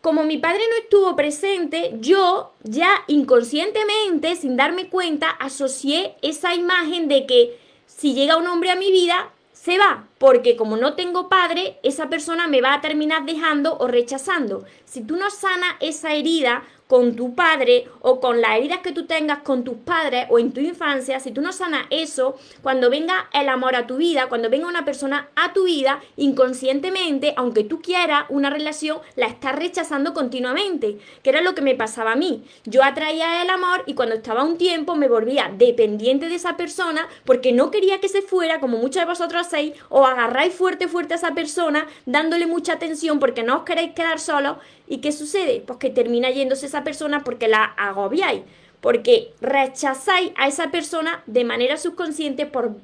Como 0.00 0.24
mi 0.24 0.36
padre 0.36 0.60
no 0.70 0.76
estuvo 0.82 1.16
presente, 1.16 1.94
yo 2.00 2.52
ya 2.62 3.04
inconscientemente, 3.06 4.36
sin 4.36 4.56
darme 4.56 4.88
cuenta, 4.90 5.30
asocié 5.30 6.14
esa 6.20 6.54
imagen 6.54 7.08
de 7.08 7.26
que 7.26 7.58
si 7.86 8.12
llega 8.12 8.36
un 8.36 8.46
hombre 8.46 8.70
a 8.70 8.76
mi 8.76 8.90
vida, 8.90 9.30
se 9.64 9.78
va, 9.78 10.04
porque 10.18 10.56
como 10.56 10.76
no 10.76 10.92
tengo 10.92 11.30
padre, 11.30 11.78
esa 11.82 12.10
persona 12.10 12.46
me 12.48 12.60
va 12.60 12.74
a 12.74 12.80
terminar 12.82 13.24
dejando 13.24 13.78
o 13.78 13.86
rechazando. 13.86 14.66
Si 14.84 15.00
tú 15.00 15.16
no 15.16 15.30
sanas 15.30 15.76
esa 15.80 16.12
herida, 16.12 16.64
con 16.94 17.16
tu 17.16 17.34
padre 17.34 17.88
o 18.02 18.20
con 18.20 18.40
las 18.40 18.56
heridas 18.56 18.78
que 18.78 18.92
tú 18.92 19.04
tengas 19.04 19.40
con 19.40 19.64
tus 19.64 19.78
padres 19.78 20.26
o 20.30 20.38
en 20.38 20.52
tu 20.52 20.60
infancia, 20.60 21.18
si 21.18 21.32
tú 21.32 21.40
no 21.40 21.52
sanas 21.52 21.86
eso, 21.90 22.36
cuando 22.62 22.88
venga 22.88 23.28
el 23.32 23.48
amor 23.48 23.74
a 23.74 23.88
tu 23.88 23.96
vida, 23.96 24.28
cuando 24.28 24.48
venga 24.48 24.68
una 24.68 24.84
persona 24.84 25.28
a 25.34 25.52
tu 25.52 25.64
vida, 25.64 26.00
inconscientemente, 26.16 27.34
aunque 27.36 27.64
tú 27.64 27.82
quieras 27.82 28.26
una 28.28 28.48
relación, 28.48 28.98
la 29.16 29.26
estás 29.26 29.56
rechazando 29.56 30.14
continuamente, 30.14 30.98
que 31.24 31.30
era 31.30 31.40
lo 31.40 31.56
que 31.56 31.62
me 31.62 31.74
pasaba 31.74 32.12
a 32.12 32.14
mí. 32.14 32.44
Yo 32.64 32.84
atraía 32.84 33.42
el 33.42 33.50
amor 33.50 33.82
y 33.86 33.94
cuando 33.94 34.14
estaba 34.14 34.44
un 34.44 34.56
tiempo 34.56 34.94
me 34.94 35.08
volvía 35.08 35.50
dependiente 35.52 36.28
de 36.28 36.36
esa 36.36 36.56
persona 36.56 37.08
porque 37.24 37.50
no 37.50 37.72
quería 37.72 37.98
que 37.98 38.08
se 38.08 38.22
fuera, 38.22 38.60
como 38.60 38.78
muchos 38.78 39.02
de 39.02 39.06
vosotros 39.06 39.48
hacéis, 39.48 39.74
o 39.88 40.06
agarráis 40.06 40.54
fuerte, 40.54 40.86
fuerte 40.86 41.14
a 41.14 41.16
esa 41.16 41.34
persona, 41.34 41.88
dándole 42.06 42.46
mucha 42.46 42.74
atención 42.74 43.18
porque 43.18 43.42
no 43.42 43.56
os 43.56 43.62
queréis 43.64 43.94
quedar 43.94 44.20
solos 44.20 44.58
¿Y 44.86 44.98
qué 44.98 45.12
sucede? 45.12 45.62
Pues 45.66 45.78
que 45.78 45.88
termina 45.88 46.30
yéndose 46.30 46.66
esa 46.66 46.83
persona 46.84 47.24
porque 47.24 47.48
la 47.48 47.64
agobiáis, 47.64 48.42
porque 48.80 49.32
rechazáis 49.40 50.32
a 50.36 50.46
esa 50.46 50.70
persona 50.70 51.22
de 51.26 51.44
manera 51.44 51.76
subconsciente 51.76 52.46
por, 52.46 52.76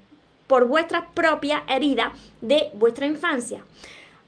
por 0.47 0.66
vuestras 0.66 1.04
propias 1.14 1.62
heridas 1.69 2.12
de 2.40 2.71
vuestra 2.75 3.07
infancia. 3.07 3.64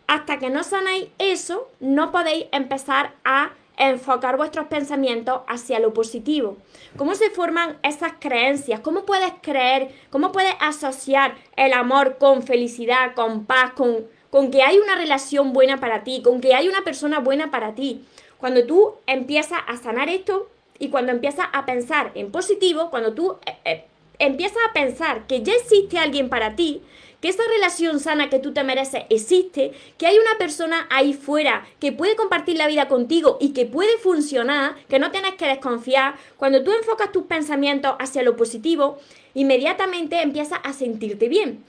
Hasta 0.06 0.38
que 0.38 0.50
no 0.50 0.62
sanáis 0.62 1.08
eso, 1.18 1.70
no 1.80 2.12
podéis 2.12 2.46
empezar 2.52 3.14
a 3.24 3.52
enfocar 3.76 4.36
vuestros 4.36 4.66
pensamientos 4.66 5.40
hacia 5.48 5.80
lo 5.80 5.94
positivo. 5.94 6.58
¿Cómo 6.96 7.14
se 7.14 7.30
forman 7.30 7.78
esas 7.82 8.12
creencias? 8.20 8.80
¿Cómo 8.80 9.04
puedes 9.04 9.32
creer? 9.40 9.94
¿Cómo 10.10 10.30
puedes 10.30 10.54
asociar 10.60 11.36
el 11.56 11.72
amor 11.72 12.18
con 12.18 12.42
felicidad, 12.42 13.14
con 13.14 13.46
paz, 13.46 13.72
con 13.72 14.06
con 14.32 14.50
que 14.50 14.62
hay 14.62 14.78
una 14.78 14.94
relación 14.94 15.52
buena 15.52 15.78
para 15.78 16.04
ti, 16.04 16.22
con 16.22 16.40
que 16.40 16.54
hay 16.54 16.66
una 16.66 16.80
persona 16.84 17.20
buena 17.20 17.50
para 17.50 17.74
ti. 17.74 18.02
Cuando 18.38 18.64
tú 18.64 18.94
empiezas 19.06 19.58
a 19.68 19.76
sanar 19.76 20.08
esto 20.08 20.48
y 20.78 20.88
cuando 20.88 21.12
empiezas 21.12 21.48
a 21.52 21.66
pensar 21.66 22.12
en 22.14 22.32
positivo, 22.32 22.88
cuando 22.88 23.12
tú 23.12 23.36
eh, 23.44 23.58
eh, 23.66 23.84
empiezas 24.18 24.56
a 24.66 24.72
pensar 24.72 25.26
que 25.26 25.42
ya 25.42 25.52
existe 25.52 25.98
alguien 25.98 26.30
para 26.30 26.56
ti, 26.56 26.80
que 27.20 27.28
esa 27.28 27.42
relación 27.54 28.00
sana 28.00 28.30
que 28.30 28.38
tú 28.38 28.54
te 28.54 28.64
mereces 28.64 29.02
existe, 29.10 29.72
que 29.98 30.06
hay 30.06 30.16
una 30.16 30.38
persona 30.38 30.86
ahí 30.88 31.12
fuera 31.12 31.66
que 31.78 31.92
puede 31.92 32.16
compartir 32.16 32.56
la 32.56 32.68
vida 32.68 32.88
contigo 32.88 33.36
y 33.38 33.52
que 33.52 33.66
puede 33.66 33.98
funcionar, 33.98 34.76
que 34.88 34.98
no 34.98 35.10
tienes 35.10 35.34
que 35.34 35.46
desconfiar, 35.46 36.14
cuando 36.38 36.64
tú 36.64 36.72
enfocas 36.72 37.12
tus 37.12 37.24
pensamientos 37.24 37.96
hacia 37.98 38.22
lo 38.22 38.34
positivo, 38.34 38.98
inmediatamente 39.34 40.22
empiezas 40.22 40.58
a 40.64 40.72
sentirte 40.72 41.28
bien 41.28 41.62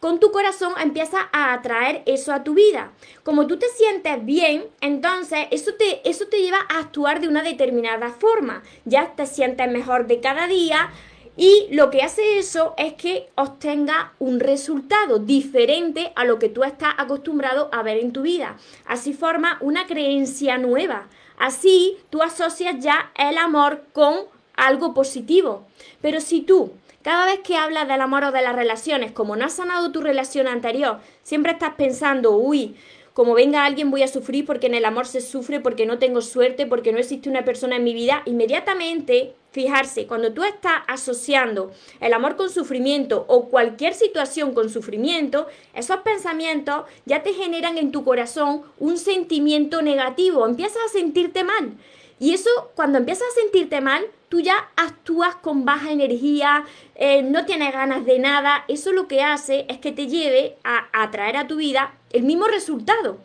con 0.00 0.20
tu 0.20 0.30
corazón 0.30 0.74
empieza 0.80 1.28
a 1.32 1.52
atraer 1.52 2.02
eso 2.06 2.32
a 2.32 2.44
tu 2.44 2.54
vida. 2.54 2.92
Como 3.22 3.46
tú 3.46 3.58
te 3.58 3.68
sientes 3.68 4.24
bien, 4.24 4.64
entonces 4.80 5.46
eso 5.50 5.74
te, 5.74 6.08
eso 6.08 6.26
te 6.26 6.40
lleva 6.40 6.58
a 6.68 6.78
actuar 6.78 7.20
de 7.20 7.28
una 7.28 7.42
determinada 7.42 8.10
forma. 8.10 8.62
Ya 8.84 9.14
te 9.14 9.26
sientes 9.26 9.70
mejor 9.70 10.06
de 10.06 10.20
cada 10.20 10.46
día 10.46 10.90
y 11.36 11.68
lo 11.70 11.90
que 11.90 12.02
hace 12.02 12.38
eso 12.38 12.74
es 12.76 12.94
que 12.94 13.28
obtenga 13.36 14.12
un 14.18 14.40
resultado 14.40 15.20
diferente 15.20 16.12
a 16.16 16.24
lo 16.24 16.40
que 16.40 16.48
tú 16.48 16.64
estás 16.64 16.94
acostumbrado 16.98 17.68
a 17.72 17.84
ver 17.84 17.98
en 17.98 18.12
tu 18.12 18.22
vida. 18.22 18.56
Así 18.86 19.12
forma 19.12 19.58
una 19.60 19.86
creencia 19.86 20.58
nueva. 20.58 21.06
Así 21.38 21.96
tú 22.10 22.22
asocias 22.22 22.76
ya 22.80 23.12
el 23.16 23.38
amor 23.38 23.84
con 23.92 24.16
algo 24.56 24.94
positivo. 24.94 25.64
Pero 26.00 26.20
si 26.20 26.40
tú 26.40 26.72
cada 27.08 27.24
vez 27.24 27.40
que 27.40 27.56
hablas 27.56 27.88
del 27.88 28.02
amor 28.02 28.22
o 28.24 28.32
de 28.32 28.42
las 28.42 28.54
relaciones, 28.54 29.12
como 29.12 29.34
no 29.34 29.46
has 29.46 29.54
sanado 29.54 29.90
tu 29.92 30.02
relación 30.02 30.46
anterior, 30.46 30.98
siempre 31.22 31.52
estás 31.52 31.72
pensando, 31.74 32.36
uy, 32.36 32.76
como 33.14 33.32
venga 33.32 33.64
alguien 33.64 33.90
voy 33.90 34.02
a 34.02 34.08
sufrir 34.08 34.44
porque 34.44 34.66
en 34.66 34.74
el 34.74 34.84
amor 34.84 35.06
se 35.06 35.22
sufre, 35.22 35.58
porque 35.58 35.86
no 35.86 35.98
tengo 35.98 36.20
suerte, 36.20 36.66
porque 36.66 36.92
no 36.92 36.98
existe 36.98 37.30
una 37.30 37.46
persona 37.46 37.76
en 37.76 37.84
mi 37.84 37.94
vida, 37.94 38.20
inmediatamente, 38.26 39.32
fijarse, 39.52 40.06
cuando 40.06 40.34
tú 40.34 40.44
estás 40.44 40.82
asociando 40.86 41.72
el 42.00 42.12
amor 42.12 42.36
con 42.36 42.50
sufrimiento 42.50 43.24
o 43.26 43.48
cualquier 43.48 43.94
situación 43.94 44.52
con 44.52 44.68
sufrimiento, 44.68 45.46
esos 45.72 46.00
pensamientos 46.00 46.84
ya 47.06 47.22
te 47.22 47.32
generan 47.32 47.78
en 47.78 47.90
tu 47.90 48.04
corazón 48.04 48.64
un 48.78 48.98
sentimiento 48.98 49.80
negativo, 49.80 50.46
empiezas 50.46 50.82
a 50.84 50.92
sentirte 50.92 51.42
mal. 51.42 51.72
Y 52.20 52.34
eso, 52.34 52.50
cuando 52.74 52.98
empiezas 52.98 53.28
a 53.28 53.40
sentirte 53.40 53.80
mal, 53.80 54.04
tú 54.28 54.40
ya 54.40 54.68
actúas 54.76 55.36
con 55.36 55.64
baja 55.64 55.90
energía, 55.90 56.64
eh, 56.94 57.22
no 57.22 57.44
tienes 57.44 57.72
ganas 57.72 58.04
de 58.04 58.18
nada. 58.18 58.64
Eso 58.68 58.92
lo 58.92 59.08
que 59.08 59.22
hace 59.22 59.66
es 59.68 59.78
que 59.78 59.92
te 59.92 60.06
lleve 60.06 60.56
a, 60.64 60.88
atraer 60.92 61.36
a 61.36 61.46
tu 61.46 61.56
vida 61.56 61.94
el 62.10 62.22
mismo 62.22 62.46
resultado. 62.46 63.18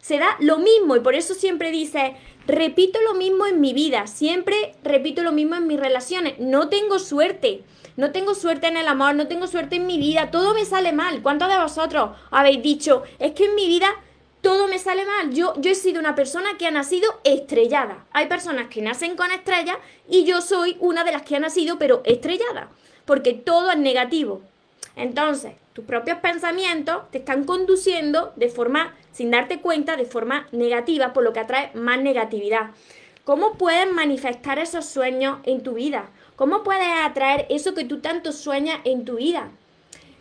Se 0.00 0.18
da 0.18 0.36
lo 0.40 0.58
mismo 0.58 0.96
y 0.96 1.00
por 1.00 1.14
eso 1.14 1.34
siempre 1.34 1.70
dice, 1.70 2.16
repito 2.46 2.98
lo 3.02 3.14
mismo 3.14 3.46
en 3.46 3.60
mi 3.60 3.74
vida, 3.74 4.06
siempre 4.06 4.74
repito 4.82 5.22
lo 5.22 5.32
mismo 5.32 5.56
en 5.56 5.66
mis 5.66 5.78
relaciones. 5.78 6.38
No 6.38 6.68
tengo 6.68 6.98
suerte. 6.98 7.62
No 7.96 8.12
tengo 8.12 8.34
suerte 8.34 8.68
en 8.68 8.78
el 8.78 8.88
amor, 8.88 9.14
no 9.14 9.26
tengo 9.26 9.46
suerte 9.46 9.76
en 9.76 9.86
mi 9.86 9.98
vida, 9.98 10.30
todo 10.30 10.54
me 10.54 10.64
sale 10.64 10.92
mal. 10.92 11.20
¿Cuántos 11.20 11.48
de 11.48 11.58
vosotros 11.58 12.12
habéis 12.30 12.62
dicho, 12.62 13.02
es 13.18 13.32
que 13.32 13.44
en 13.44 13.54
mi 13.54 13.66
vida 13.66 13.88
todo 14.40 14.68
me 14.68 14.78
sale 14.78 15.04
mal. 15.04 15.32
Yo, 15.32 15.54
yo 15.58 15.70
he 15.70 15.74
sido 15.74 16.00
una 16.00 16.14
persona 16.14 16.56
que 16.58 16.66
ha 16.66 16.70
nacido 16.70 17.20
estrellada. 17.24 18.06
Hay 18.12 18.26
personas 18.26 18.68
que 18.68 18.82
nacen 18.82 19.16
con 19.16 19.30
estrellas 19.30 19.76
y 20.08 20.24
yo 20.24 20.40
soy 20.40 20.76
una 20.80 21.04
de 21.04 21.12
las 21.12 21.22
que 21.22 21.36
ha 21.36 21.40
nacido 21.40 21.78
pero 21.78 22.02
estrellada, 22.04 22.70
porque 23.04 23.34
todo 23.34 23.70
es 23.70 23.78
negativo. 23.78 24.42
Entonces, 24.96 25.54
tus 25.72 25.84
propios 25.84 26.18
pensamientos 26.18 27.10
te 27.10 27.18
están 27.18 27.44
conduciendo 27.44 28.32
de 28.36 28.48
forma, 28.48 28.94
sin 29.12 29.30
darte 29.30 29.60
cuenta, 29.60 29.96
de 29.96 30.04
forma 30.04 30.48
negativa, 30.52 31.12
por 31.12 31.22
lo 31.22 31.32
que 31.32 31.40
atrae 31.40 31.70
más 31.74 32.00
negatividad. 32.00 32.70
¿Cómo 33.24 33.54
puedes 33.54 33.90
manifestar 33.92 34.58
esos 34.58 34.86
sueños 34.86 35.38
en 35.44 35.62
tu 35.62 35.74
vida? 35.74 36.10
¿Cómo 36.36 36.62
puedes 36.62 36.88
atraer 37.02 37.46
eso 37.50 37.74
que 37.74 37.84
tú 37.84 38.00
tanto 38.00 38.32
sueñas 38.32 38.80
en 38.84 39.04
tu 39.04 39.16
vida? 39.16 39.50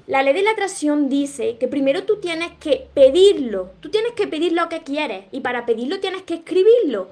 La 0.09 0.23
ley 0.23 0.33
de 0.33 0.41
la 0.41 0.49
atracción 0.49 1.07
dice 1.07 1.57
que 1.59 1.67
primero 1.67 2.03
tú 2.03 2.15
tienes 2.15 2.49
que 2.59 2.87
pedirlo, 2.95 3.69
tú 3.79 3.89
tienes 3.91 4.13
que 4.13 4.25
pedir 4.25 4.53
lo 4.53 4.67
que 4.67 4.81
quieres 4.81 5.25
y 5.31 5.41
para 5.41 5.67
pedirlo 5.67 5.99
tienes 5.99 6.23
que 6.23 6.33
escribirlo. 6.33 7.09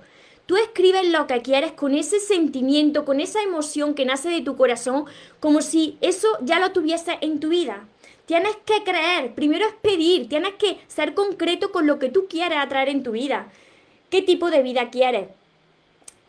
Tú 0.48 0.56
escribes 0.58 1.08
lo 1.08 1.28
que 1.28 1.44
quieres 1.44 1.74
con 1.74 1.94
ese 1.94 2.20
sentimiento, 2.20 3.06
con 3.06 3.20
esa 3.20 3.44
emoción 3.44 3.94
que 3.94 4.06
nace 4.06 4.30
de 4.30 4.42
tu 4.42 4.58
corazón, 4.58 5.06
como 5.40 5.62
si 5.62 6.00
eso 6.02 6.28
ya 6.42 6.58
lo 6.58 6.72
tuviese 6.72 7.20
en 7.22 7.40
tu 7.40 7.50
vida. 7.50 7.88
Tienes 8.26 8.56
que 8.66 8.84
creer, 8.84 9.36
primero 9.36 9.68
es 9.68 9.74
pedir, 9.74 10.28
tienes 10.28 10.56
que 10.56 10.80
ser 10.88 11.14
concreto 11.14 11.72
con 11.72 11.86
lo 11.86 12.00
que 12.00 12.10
tú 12.10 12.26
quieres 12.28 12.58
atraer 12.58 12.90
en 12.90 13.04
tu 13.04 13.12
vida. 13.12 13.52
¿Qué 14.10 14.24
tipo 14.24 14.50
de 14.50 14.64
vida 14.64 14.90
quieres? 14.90 15.28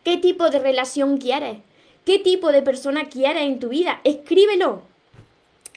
¿Qué 0.05 0.19
tipo 0.19 0.51
de 0.51 0.59
relación 0.59 1.17
quieres? 1.17 1.61
¿Qué 2.05 2.19
tipo 2.19 2.53
de 2.53 2.61
persona 2.61 3.09
quieres 3.09 3.45
en 3.45 3.59
tu 3.59 3.71
vida? 3.71 4.03
Escríbelo. 4.05 4.88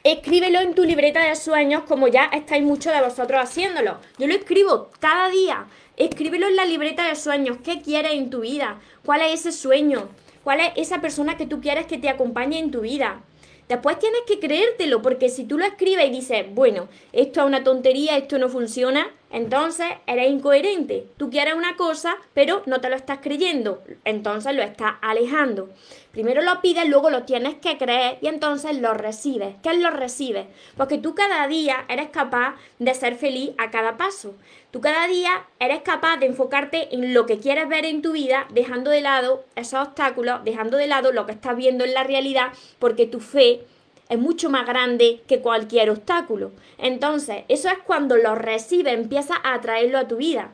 Escríbelo 0.03 0.59
en 0.61 0.73
tu 0.73 0.83
libreta 0.83 1.23
de 1.23 1.35
sueños 1.35 1.83
como 1.87 2.07
ya 2.07 2.25
estáis 2.33 2.63
muchos 2.63 2.91
de 2.91 3.03
vosotros 3.03 3.39
haciéndolo. 3.39 3.99
Yo 4.17 4.25
lo 4.25 4.33
escribo 4.33 4.89
cada 4.99 5.29
día. 5.29 5.67
Escríbelo 5.95 6.47
en 6.47 6.55
la 6.55 6.65
libreta 6.65 7.07
de 7.07 7.15
sueños. 7.15 7.57
¿Qué 7.63 7.83
quieres 7.83 8.13
en 8.13 8.31
tu 8.31 8.39
vida? 8.39 8.81
¿Cuál 9.05 9.21
es 9.21 9.41
ese 9.41 9.51
sueño? 9.51 10.09
¿Cuál 10.43 10.61
es 10.61 10.71
esa 10.75 11.01
persona 11.01 11.37
que 11.37 11.45
tú 11.45 11.61
quieres 11.61 11.85
que 11.85 11.99
te 11.99 12.09
acompañe 12.09 12.57
en 12.57 12.71
tu 12.71 12.81
vida? 12.81 13.21
Después 13.69 13.99
tienes 13.99 14.21
que 14.25 14.39
creértelo, 14.39 15.03
porque 15.03 15.29
si 15.29 15.43
tú 15.43 15.59
lo 15.59 15.65
escribes 15.65 16.07
y 16.07 16.11
dices, 16.11 16.45
bueno, 16.49 16.89
esto 17.13 17.41
es 17.41 17.45
una 17.45 17.63
tontería, 17.63 18.17
esto 18.17 18.39
no 18.39 18.49
funciona, 18.49 19.07
entonces 19.31 19.87
eres 20.07 20.29
incoherente. 20.29 21.07
Tú 21.17 21.29
quieres 21.29 21.53
una 21.53 21.75
cosa, 21.75 22.15
pero 22.33 22.63
no 22.65 22.81
te 22.81 22.89
lo 22.89 22.95
estás 22.95 23.19
creyendo, 23.21 23.81
entonces 24.03 24.53
lo 24.55 24.61
estás 24.61 24.93
alejando. 25.01 25.69
Primero 26.11 26.41
lo 26.41 26.59
pides, 26.59 26.89
luego 26.89 27.09
lo 27.09 27.23
tienes 27.23 27.55
que 27.55 27.77
creer 27.77 28.17
y 28.21 28.27
entonces 28.27 28.77
lo 28.81 28.93
recibes. 28.93 29.55
¿Qué 29.63 29.69
es 29.69 29.77
lo 29.77 29.91
recibes? 29.91 30.47
Porque 30.75 30.97
tú 30.97 31.15
cada 31.15 31.47
día 31.47 31.85
eres 31.87 32.09
capaz 32.09 32.55
de 32.79 32.93
ser 32.93 33.15
feliz 33.15 33.51
a 33.57 33.71
cada 33.71 33.95
paso. 33.95 34.35
Tú 34.71 34.81
cada 34.81 35.07
día 35.07 35.45
eres 35.59 35.81
capaz 35.81 36.17
de 36.17 36.25
enfocarte 36.25 36.93
en 36.93 37.13
lo 37.13 37.25
que 37.25 37.39
quieres 37.39 37.69
ver 37.69 37.85
en 37.85 38.01
tu 38.01 38.11
vida, 38.11 38.45
dejando 38.51 38.91
de 38.91 39.01
lado 39.01 39.45
esos 39.55 39.87
obstáculos, 39.87 40.43
dejando 40.43 40.75
de 40.75 40.87
lado 40.87 41.13
lo 41.13 41.25
que 41.25 41.31
estás 41.31 41.55
viendo 41.55 41.85
en 41.85 41.93
la 41.93 42.03
realidad, 42.03 42.51
porque 42.79 43.05
tu 43.05 43.21
fe 43.21 43.65
es 44.11 44.19
mucho 44.19 44.49
más 44.49 44.67
grande 44.67 45.21
que 45.25 45.39
cualquier 45.39 45.89
obstáculo. 45.89 46.51
Entonces, 46.77 47.45
eso 47.47 47.69
es 47.69 47.77
cuando 47.77 48.17
lo 48.17 48.35
recibes, 48.35 48.93
empiezas 48.93 49.37
a 49.41 49.53
atraerlo 49.53 49.97
a 49.97 50.07
tu 50.09 50.17
vida. 50.17 50.51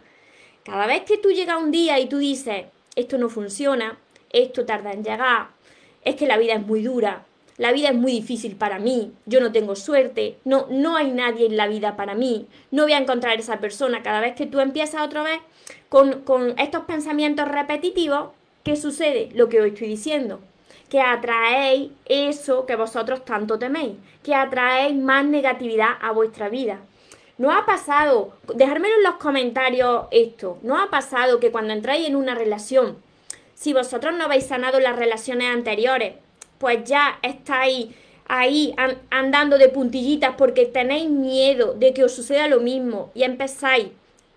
Cada 0.63 0.85
vez 0.85 1.01
que 1.01 1.17
tú 1.17 1.31
llegas 1.31 1.59
un 1.59 1.71
día 1.71 1.99
y 1.99 2.07
tú 2.07 2.19
dices, 2.19 2.65
esto 2.95 3.17
no 3.17 3.29
funciona, 3.29 3.97
esto 4.31 4.63
tarda 4.63 4.91
en 4.91 5.03
llegar, 5.03 5.47
es 6.03 6.15
que 6.15 6.27
la 6.27 6.37
vida 6.37 6.53
es 6.53 6.67
muy 6.67 6.83
dura, 6.83 7.25
la 7.57 7.71
vida 7.71 7.89
es 7.89 7.95
muy 7.95 8.11
difícil 8.11 8.55
para 8.55 8.77
mí, 8.77 9.11
yo 9.25 9.41
no 9.41 9.51
tengo 9.51 9.75
suerte, 9.75 10.37
no, 10.45 10.67
no 10.69 10.95
hay 10.95 11.09
nadie 11.09 11.47
en 11.47 11.57
la 11.57 11.65
vida 11.65 11.97
para 11.97 12.13
mí, 12.13 12.45
no 12.69 12.83
voy 12.83 12.93
a 12.93 12.99
encontrar 12.99 13.39
esa 13.39 13.59
persona. 13.59 14.03
Cada 14.03 14.21
vez 14.21 14.35
que 14.35 14.45
tú 14.45 14.59
empiezas 14.59 15.01
otra 15.01 15.23
vez 15.23 15.39
con, 15.89 16.21
con 16.21 16.59
estos 16.59 16.83
pensamientos 16.83 17.47
repetitivos, 17.47 18.29
¿qué 18.63 18.75
sucede? 18.75 19.29
Lo 19.33 19.49
que 19.49 19.61
hoy 19.61 19.69
estoy 19.69 19.87
diciendo. 19.87 20.41
Que 20.89 21.01
atraéis 21.01 21.91
eso 22.05 22.65
que 22.65 22.75
vosotros 22.75 23.25
tanto 23.25 23.59
teméis, 23.59 23.97
que 24.23 24.33
atraéis 24.33 24.95
más 24.95 25.25
negatividad 25.25 25.91
a 26.01 26.11
vuestra 26.11 26.49
vida. 26.49 26.79
¿No 27.37 27.51
ha 27.51 27.65
pasado, 27.65 28.33
dejármelo 28.55 28.95
en 28.95 29.03
los 29.03 29.15
comentarios 29.15 30.05
esto, 30.11 30.57
¿no 30.63 30.79
ha 30.79 30.89
pasado 30.89 31.39
que 31.39 31.51
cuando 31.51 31.73
entráis 31.73 32.07
en 32.07 32.15
una 32.15 32.33
relación 32.33 32.97
si 33.57 33.73
vosotros 33.73 34.13
no 34.15 34.25
habéis 34.25 34.45
sanado 34.45 34.79
las 34.79 34.95
relaciones 34.95 35.49
anteriores, 35.49 36.13
pues 36.59 36.83
ya 36.83 37.17
estáis 37.23 37.87
ahí 38.27 38.75
andando 39.09 39.57
de 39.57 39.69
puntillitas 39.69 40.35
porque 40.37 40.67
tenéis 40.67 41.09
miedo 41.09 41.73
de 41.73 41.91
que 41.91 42.03
os 42.03 42.13
suceda 42.13 42.47
lo 42.47 42.59
mismo 42.59 43.09
y 43.15 43.23
empezáis 43.23 43.87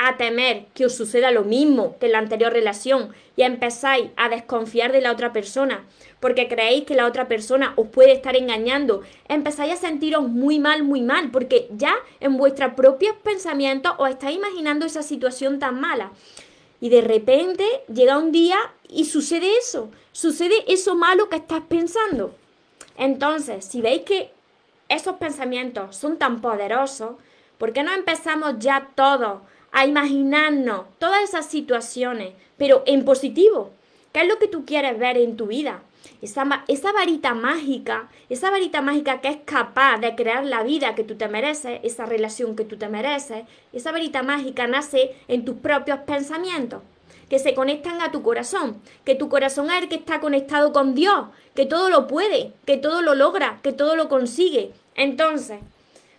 a 0.02 0.16
temer 0.16 0.66
que 0.74 0.86
os 0.86 0.94
suceda 0.94 1.30
lo 1.30 1.44
mismo 1.44 1.98
que 1.98 2.06
en 2.06 2.12
la 2.12 2.18
anterior 2.18 2.52
relación 2.52 3.12
y 3.36 3.42
empezáis 3.42 4.08
a 4.16 4.30
desconfiar 4.30 4.92
de 4.92 5.02
la 5.02 5.12
otra 5.12 5.32
persona 5.32 5.84
porque 6.20 6.48
creéis 6.48 6.84
que 6.84 6.94
la 6.94 7.06
otra 7.06 7.26
persona 7.26 7.72
os 7.76 7.88
puede 7.88 8.12
estar 8.12 8.36
engañando, 8.36 9.02
empezáis 9.28 9.72
a 9.72 9.76
sentiros 9.76 10.22
muy 10.28 10.58
mal, 10.58 10.84
muy 10.84 11.00
mal, 11.00 11.30
porque 11.30 11.68
ya 11.72 11.94
en 12.20 12.36
vuestros 12.36 12.74
propios 12.74 13.16
pensamientos 13.24 13.94
os 13.98 14.10
estáis 14.10 14.36
imaginando 14.36 14.86
esa 14.86 15.02
situación 15.02 15.58
tan 15.58 15.80
mala. 15.80 16.12
Y 16.80 16.90
de 16.90 17.00
repente 17.00 17.64
llega 17.92 18.18
un 18.18 18.32
día 18.32 18.56
y 18.88 19.06
sucede 19.06 19.56
eso, 19.56 19.90
sucede 20.12 20.54
eso 20.68 20.94
malo 20.94 21.28
que 21.28 21.36
estás 21.36 21.62
pensando. 21.68 22.34
Entonces, 22.96 23.64
si 23.64 23.80
veis 23.80 24.02
que 24.02 24.30
esos 24.88 25.16
pensamientos 25.16 25.96
son 25.96 26.18
tan 26.18 26.40
poderosos, 26.40 27.16
¿por 27.58 27.72
qué 27.72 27.82
no 27.82 27.92
empezamos 27.92 28.54
ya 28.58 28.88
todos 28.94 29.40
a 29.72 29.86
imaginarnos 29.86 30.86
todas 30.98 31.22
esas 31.22 31.46
situaciones, 31.46 32.34
pero 32.56 32.82
en 32.86 33.04
positivo? 33.04 33.70
¿Qué 34.12 34.22
es 34.22 34.28
lo 34.28 34.38
que 34.38 34.48
tú 34.48 34.64
quieres 34.64 34.98
ver 34.98 35.16
en 35.16 35.36
tu 35.36 35.46
vida? 35.46 35.82
Esa, 36.22 36.64
esa, 36.68 36.92
varita 36.92 37.34
mágica, 37.34 38.08
esa 38.28 38.50
varita 38.50 38.82
mágica 38.82 39.20
que 39.20 39.28
es 39.28 39.38
capaz 39.44 39.98
de 39.98 40.14
crear 40.14 40.44
la 40.44 40.62
vida 40.62 40.94
que 40.94 41.04
tú 41.04 41.14
te 41.14 41.28
mereces, 41.28 41.80
esa 41.82 42.06
relación 42.06 42.56
que 42.56 42.64
tú 42.64 42.76
te 42.76 42.88
mereces, 42.88 43.44
esa 43.72 43.92
varita 43.92 44.22
mágica 44.22 44.66
nace 44.66 45.14
en 45.28 45.44
tus 45.44 45.56
propios 45.56 46.00
pensamientos, 46.00 46.82
que 47.28 47.38
se 47.38 47.54
conectan 47.54 48.02
a 48.02 48.10
tu 48.10 48.22
corazón, 48.22 48.82
que 49.04 49.14
tu 49.14 49.28
corazón 49.28 49.70
es 49.70 49.82
el 49.82 49.88
que 49.88 49.94
está 49.94 50.20
conectado 50.20 50.72
con 50.72 50.94
Dios, 50.94 51.28
que 51.54 51.64
todo 51.64 51.88
lo 51.88 52.06
puede, 52.06 52.52
que 52.66 52.76
todo 52.76 53.02
lo 53.02 53.14
logra, 53.14 53.60
que 53.62 53.72
todo 53.72 53.96
lo 53.96 54.08
consigue. 54.08 54.72
Entonces, 54.96 55.60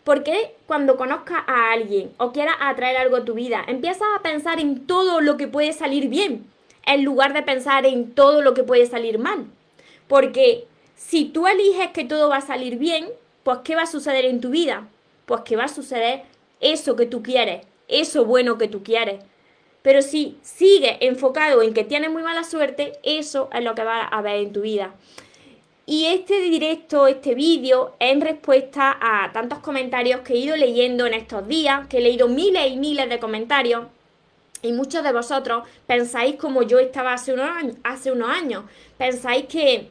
¿por 0.04 0.24
qué 0.24 0.56
cuando 0.68 0.98
conozcas 0.98 1.44
a 1.48 1.72
alguien 1.72 2.12
o 2.18 2.32
quieras 2.32 2.56
atraer 2.60 2.98
algo 2.98 3.18
a 3.18 3.26
tu 3.26 3.34
vida, 3.34 3.64
empiezas 3.68 4.08
a 4.16 4.22
pensar 4.22 4.60
en 4.60 4.86
todo 4.88 5.22
lo 5.22 5.38
que 5.38 5.48
puede 5.48 5.74
salir 5.74 6.10
bien, 6.10 6.46
en 6.86 7.04
lugar 7.04 7.34
de 7.34 7.44
pensar 7.44 7.86
en 7.86 8.14
todo 8.14 8.42
lo 8.42 8.54
que 8.54 8.64
puede 8.64 8.86
salir 8.86 9.20
mal? 9.20 9.46
Porque 10.08 10.66
si 10.96 11.26
tú 11.26 11.48
eliges 11.48 11.92
que 11.92 12.06
todo 12.06 12.30
va 12.30 12.38
a 12.38 12.42
salir 12.42 12.78
bien, 12.78 13.08
pues 13.44 13.60
¿qué 13.64 13.76
va 13.76 13.84
a 13.84 13.88
suceder 13.88 14.26
en 14.26 14.42
tu 14.42 14.50
vida? 14.50 14.88
Pues 15.26 15.42
que 15.42 15.56
va 15.56 15.66
a 15.66 15.70
suceder 15.70 16.24
eso 16.60 16.96
que 16.96 17.06
tú 17.06 17.24
quieres, 17.24 17.66
eso 17.88 18.26
bueno 18.26 18.58
que 18.58 18.68
tú 18.68 18.84
quieres. 18.84 19.24
Pero 19.82 20.02
si 20.02 20.38
sigues 20.44 20.98
enfocado 21.00 21.62
en 21.64 21.74
que 21.74 21.84
tienes 21.84 22.12
muy 22.12 22.22
mala 22.22 22.44
suerte, 22.44 22.94
eso 23.04 23.50
es 23.52 23.64
lo 23.64 23.74
que 23.74 23.84
va 23.84 24.04
a 24.04 24.22
ver 24.22 24.36
en 24.36 24.54
tu 24.54 24.62
vida. 24.62 24.94
Y 25.92 26.06
este 26.06 26.40
directo, 26.40 27.06
este 27.06 27.36
vídeo, 27.36 27.96
es 28.00 28.14
en 28.14 28.22
respuesta 28.22 28.98
a 29.02 29.30
tantos 29.34 29.60
comentarios 29.60 30.22
que 30.22 30.32
he 30.32 30.38
ido 30.38 30.56
leyendo 30.56 31.06
en 31.06 31.14
estos 31.14 31.46
días, 31.46 31.86
que 31.88 31.98
he 31.98 32.02
leído 32.02 32.30
miles 32.30 32.72
y 32.72 32.78
miles 32.78 33.10
de 33.10 33.20
comentarios. 33.20 33.88
Y 34.62 34.72
muchos 34.72 35.04
de 35.04 35.12
vosotros 35.12 35.68
pensáis 35.88 36.38
como 36.38 36.64
yo 36.64 36.80
estaba 36.80 37.12
hace 37.12 37.34
unos 37.34 37.50
años, 37.50 37.76
hace 37.84 38.10
unos 38.10 38.30
años. 38.30 38.64
Pensáis 38.98 39.48
que, 39.48 39.90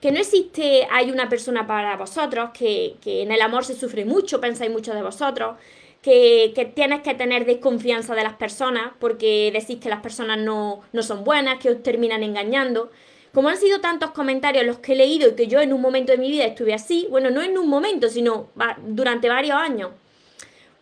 que 0.00 0.10
no 0.10 0.20
existe, 0.20 0.88
hay 0.90 1.10
una 1.10 1.28
persona 1.28 1.66
para 1.66 1.98
vosotros, 1.98 2.48
que, 2.54 2.96
en 3.04 3.30
el 3.30 3.42
amor 3.42 3.66
se 3.66 3.74
sufre 3.74 4.06
mucho, 4.06 4.40
pensáis 4.40 4.70
muchos 4.70 4.94
de 4.94 5.02
vosotros, 5.02 5.56
que, 6.00 6.52
que, 6.54 6.64
tienes 6.64 7.02
que 7.02 7.12
tener 7.12 7.44
desconfianza 7.44 8.14
de 8.14 8.22
las 8.22 8.36
personas 8.36 8.92
porque 8.98 9.50
decís 9.52 9.80
que 9.82 9.90
las 9.90 10.00
personas 10.00 10.38
no, 10.38 10.80
no 10.94 11.02
son 11.02 11.24
buenas, 11.24 11.58
que 11.58 11.68
os 11.68 11.82
terminan 11.82 12.22
engañando. 12.22 12.90
Como 13.32 13.48
han 13.48 13.56
sido 13.56 13.80
tantos 13.80 14.10
comentarios 14.10 14.66
los 14.66 14.78
que 14.78 14.92
he 14.92 14.96
leído 14.96 15.28
y 15.30 15.34
que 15.34 15.46
yo 15.46 15.60
en 15.60 15.72
un 15.72 15.80
momento 15.80 16.12
de 16.12 16.18
mi 16.18 16.30
vida 16.30 16.44
estuve 16.44 16.74
así, 16.74 17.06
bueno, 17.10 17.30
no 17.30 17.42
en 17.42 17.56
un 17.56 17.68
momento, 17.68 18.08
sino 18.08 18.48
durante 18.86 19.28
varios 19.28 19.56
años, 19.56 19.90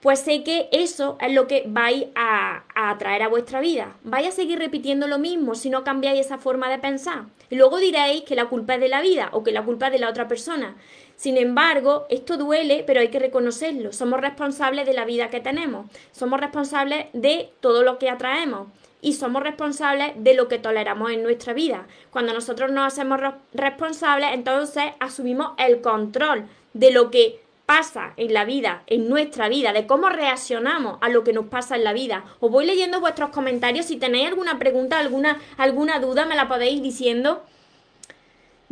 pues 0.01 0.21
sé 0.21 0.43
que 0.43 0.69
eso 0.73 1.19
es 1.21 1.33
lo 1.33 1.47
que 1.47 1.65
vais 1.67 2.07
a, 2.15 2.65
atraer 2.75 3.23
a 3.23 3.29
vuestra 3.29 3.61
vida. 3.61 3.97
Vais 4.03 4.27
a 4.27 4.33
seguir 4.33 4.59
repitiendo 4.59 5.07
lo 5.07 5.19
mismo 5.19 5.55
si 5.55 5.69
no 5.69 5.85
cambiáis 5.85 6.21
esa 6.21 6.39
forma 6.39 6.71
de 6.71 6.79
pensar. 6.79 7.27
Luego 7.51 7.79
diréis 7.79 8.23
que 8.23 8.35
la 8.35 8.47
culpa 8.47 8.75
es 8.75 8.81
de 8.81 8.89
la 8.89 9.03
vida 9.03 9.29
o 9.33 9.45
que 9.45 9.53
la 9.53 9.63
culpa 9.63 9.87
es 9.87 9.93
de 9.93 9.99
la 9.99 10.09
otra 10.09 10.27
persona. 10.27 10.77
Sin 11.17 11.37
embargo, 11.37 12.07
esto 12.09 12.39
duele, 12.39 12.83
pero 12.87 13.01
hay 13.01 13.09
que 13.09 13.19
reconocerlo. 13.19 13.93
Somos 13.93 14.21
responsables 14.23 14.87
de 14.87 14.95
la 14.95 15.05
vida 15.05 15.29
que 15.29 15.41
tenemos. 15.41 15.87
Somos 16.13 16.41
responsables 16.41 17.07
de 17.13 17.51
todo 17.61 17.83
lo 17.83 17.99
que 17.99 18.09
atraemos. 18.09 18.69
Y 19.03 19.15
somos 19.15 19.43
responsables 19.43 20.13
de 20.17 20.35
lo 20.35 20.49
que 20.49 20.59
toleramos 20.59 21.11
en 21.11 21.23
nuestra 21.23 21.53
vida. 21.53 21.87
Cuando 22.11 22.33
nosotros 22.33 22.71
nos 22.71 22.87
hacemos 22.87 23.21
responsables, 23.53 24.31
entonces 24.35 24.85
asumimos 24.99 25.53
el 25.59 25.81
control 25.81 26.47
de 26.75 26.91
lo 26.91 27.11
que 27.11 27.41
pasa 27.71 28.15
en 28.17 28.35
la 28.35 28.45
vida, 28.45 28.83
en 28.89 29.09
nuestra 29.09 29.49
vida, 29.49 29.73
de 29.73 29.87
cómo 29.87 30.09
reaccionamos 30.09 30.99
a 31.01 31.09
lo 31.09 31.23
que 31.23 31.33
nos 31.33 31.47
pasa 31.47 31.77
en 31.77 31.85
la 31.85 31.93
vida. 31.93 32.25
Os 32.41 32.51
voy 32.51 32.67
leyendo 32.67 32.99
vuestros 32.99 33.31
comentarios. 33.31 33.87
Si 33.87 33.97
tenéis 33.97 34.27
alguna 34.27 34.59
pregunta, 34.59 34.99
alguna, 34.99 35.41
alguna 35.57 36.01
duda, 36.01 36.27
me 36.27 36.35
la 36.35 36.49
podéis 36.49 36.83
diciendo. 36.83 37.45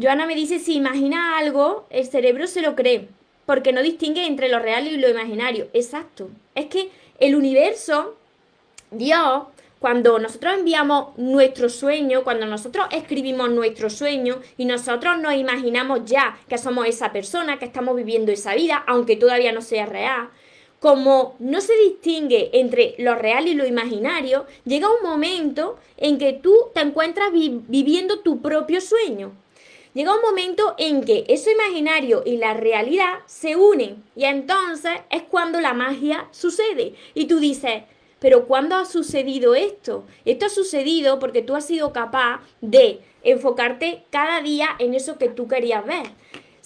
Joana 0.03 0.27
me 0.27 0.35
dice, 0.35 0.59
si 0.59 0.75
imagina 0.75 1.38
algo, 1.38 1.87
el 1.91 2.07
cerebro 2.07 2.49
se 2.49 2.61
lo 2.61 2.75
cree, 2.75 3.09
porque 3.47 3.73
no 3.73 3.83
distingue 3.83 4.27
entre 4.27 4.49
lo 4.49 4.59
real 4.59 4.88
y 4.88 4.97
lo 4.97 5.09
imaginario. 5.09 5.69
Exacto. 5.75 6.29
Es 6.57 6.67
que 6.67 6.91
el 7.21 7.37
universo, 7.37 8.17
Dios, 8.91 9.45
cuando 9.79 10.19
nosotros 10.19 10.55
enviamos 10.55 11.17
nuestro 11.17 11.69
sueño, 11.69 12.25
cuando 12.25 12.47
nosotros 12.47 12.87
escribimos 12.91 13.51
nuestro 13.51 13.91
sueño 13.91 14.41
y 14.57 14.64
nosotros 14.64 15.19
nos 15.19 15.35
imaginamos 15.35 16.05
ya 16.05 16.38
que 16.49 16.59
somos 16.59 16.87
esa 16.87 17.12
persona, 17.12 17.59
que 17.59 17.64
estamos 17.64 17.95
viviendo 17.97 18.33
esa 18.33 18.55
vida, 18.55 18.83
aunque 18.87 19.17
todavía 19.17 19.53
no 19.53 19.62
sea 19.62 19.87
real, 19.87 20.31
como 20.81 21.37
no 21.38 21.61
se 21.61 21.77
distingue 21.77 22.51
entre 22.53 22.95
lo 22.99 23.14
real 23.14 23.49
y 23.49 23.55
lo 23.55 23.67
imaginario, 23.67 24.47
llega 24.64 24.88
un 24.88 25.09
momento 25.09 25.79
en 25.97 26.19
que 26.19 26.33
tú 26.33 26.55
te 26.75 26.81
encuentras 26.81 27.31
viviendo 27.33 28.21
tu 28.21 28.41
propio 28.41 28.81
sueño. 28.81 29.33
Llega 29.95 30.14
un 30.14 30.21
momento 30.21 30.75
en 30.79 31.03
que 31.03 31.25
eso 31.29 31.51
imaginario 31.51 32.23
y 32.25 32.37
la 32.37 32.55
realidad 32.55 33.21
se 33.27 33.57
unen 33.57 34.05
y 34.14 34.25
entonces 34.25 34.93
es 35.11 35.23
cuando 35.25 35.61
la 35.61 35.73
magia 35.73 36.29
sucede. 36.31 36.95
Y 37.14 37.27
tú 37.27 37.41
dices, 37.41 37.83
pero 38.18 38.46
¿cuándo 38.46 38.76
ha 38.76 38.85
sucedido 38.85 39.54
esto? 39.54 40.04
Esto 40.24 40.46
ha 40.46 40.50
sucedido 40.50 41.18
porque 41.18 41.42
tú 41.42 41.54
has 41.54 41.66
sido 41.66 41.92
capaz 41.92 42.40
de 42.61 43.00
enfocarte 43.22 44.04
cada 44.11 44.40
día 44.40 44.68
en 44.78 44.94
eso 44.94 45.18
que 45.18 45.28
tú 45.28 45.48
querías 45.48 45.85
ver 45.85 46.07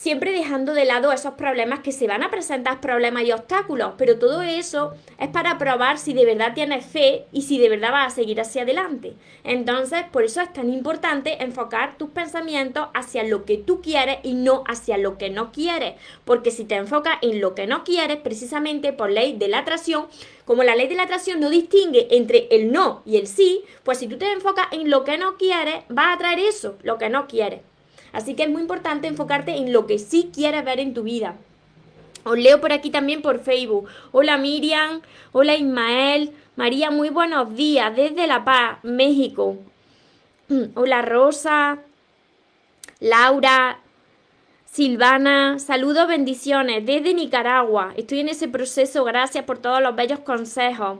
siempre 0.03 0.33
dejando 0.33 0.75
de 0.75 0.85
lado 0.85 1.13
esos 1.13 1.35
problemas 1.35 1.79
que 1.79 1.93
se 1.93 2.09
van 2.09 2.25
a 2.25 2.31
presentar, 2.31 2.81
problemas 2.81 3.23
y 3.23 3.31
obstáculos, 3.31 3.93
pero 3.97 4.19
todo 4.19 4.43
eso 4.43 4.95
es 5.21 5.29
para 5.29 5.59
probar 5.59 5.97
si 5.97 6.13
de 6.13 6.25
verdad 6.25 6.55
tienes 6.55 6.85
fe 6.85 7.27
y 7.31 7.43
si 7.43 7.61
de 7.61 7.69
verdad 7.69 7.93
vas 7.93 8.13
a 8.13 8.17
seguir 8.17 8.41
hacia 8.41 8.63
adelante. 8.63 9.15
Entonces, 9.45 10.03
por 10.11 10.25
eso 10.25 10.41
es 10.41 10.53
tan 10.53 10.71
importante 10.71 11.45
enfocar 11.45 11.99
tus 11.99 12.11
pensamientos 12.11 12.89
hacia 12.95 13.23
lo 13.23 13.45
que 13.45 13.59
tú 13.59 13.81
quieres 13.81 14.19
y 14.25 14.35
no 14.35 14.65
hacia 14.67 14.99
lo 14.99 15.19
que 15.19 15.31
no 15.31 15.53
quieres, 15.53 15.95
porque 16.25 16.51
si 16.51 16.65
te 16.65 16.75
enfocas 16.75 17.19
en 17.23 17.41
lo 17.41 17.55
que 17.55 17.69
no 17.69 17.85
quieres, 17.85 18.17
precisamente 18.17 18.93
por 18.93 19.09
ley 19.09 19.35
de 19.35 19.47
la 19.47 19.59
atracción, 19.59 20.09
como 20.45 20.65
la 20.65 20.75
ley 20.75 20.89
de 20.89 20.97
la 20.97 21.05
atracción 21.05 21.39
no 21.39 21.49
distingue 21.49 22.09
entre 22.11 22.49
el 22.51 22.73
no 22.73 23.03
y 23.07 23.19
el 23.19 23.29
sí, 23.29 23.63
pues 23.85 23.99
si 23.99 24.09
tú 24.09 24.19
te 24.19 24.33
enfocas 24.33 24.67
en 24.73 24.91
lo 24.91 25.05
que 25.05 25.17
no 25.17 25.37
quieres, 25.37 25.85
vas 25.89 26.17
a 26.17 26.19
traer 26.19 26.41
eso, 26.41 26.77
lo 26.83 26.99
que 26.99 27.09
no 27.09 27.29
quieres. 27.29 27.61
Así 28.13 28.35
que 28.35 28.45
es 28.45 28.51
muy 28.51 28.63
importante 28.63 29.09
enfocarte 29.09 29.57
en 29.57 29.73
lo 29.73 29.87
que 29.87 29.99
sí 29.99 30.31
quieres 30.35 30.65
ver 30.65 30.81
en 30.81 30.95
tu 30.95 31.03
vida. 31.03 31.37
Os 32.25 32.39
leo 32.39 32.61
por 32.61 32.73
aquí 32.73 32.91
también 32.91 33.23
por 33.23 33.41
Facebook. 33.41 33.89
Hola 34.13 34.39
Miriam, 34.39 35.01
hola 35.33 35.57
Ismael, 35.57 36.33
María, 36.55 36.91
muy 36.91 37.09
buenos 37.09 37.57
días 37.57 37.95
desde 37.97 38.27
La 38.27 38.45
Paz, 38.45 38.79
México. 38.83 39.57
Hola 40.75 41.03
Rosa, 41.03 41.79
Laura, 43.01 43.81
Silvana, 44.67 45.59
saludos, 45.59 46.07
bendiciones 46.07 46.85
desde 46.87 47.15
Nicaragua. 47.15 47.93
Estoy 47.97 48.21
en 48.21 48.29
ese 48.29 48.49
proceso, 48.49 49.03
gracias 49.05 49.45
por 49.45 49.59
todos 49.59 49.83
los 49.83 49.97
bellos 49.97 50.21
consejos. 50.21 50.99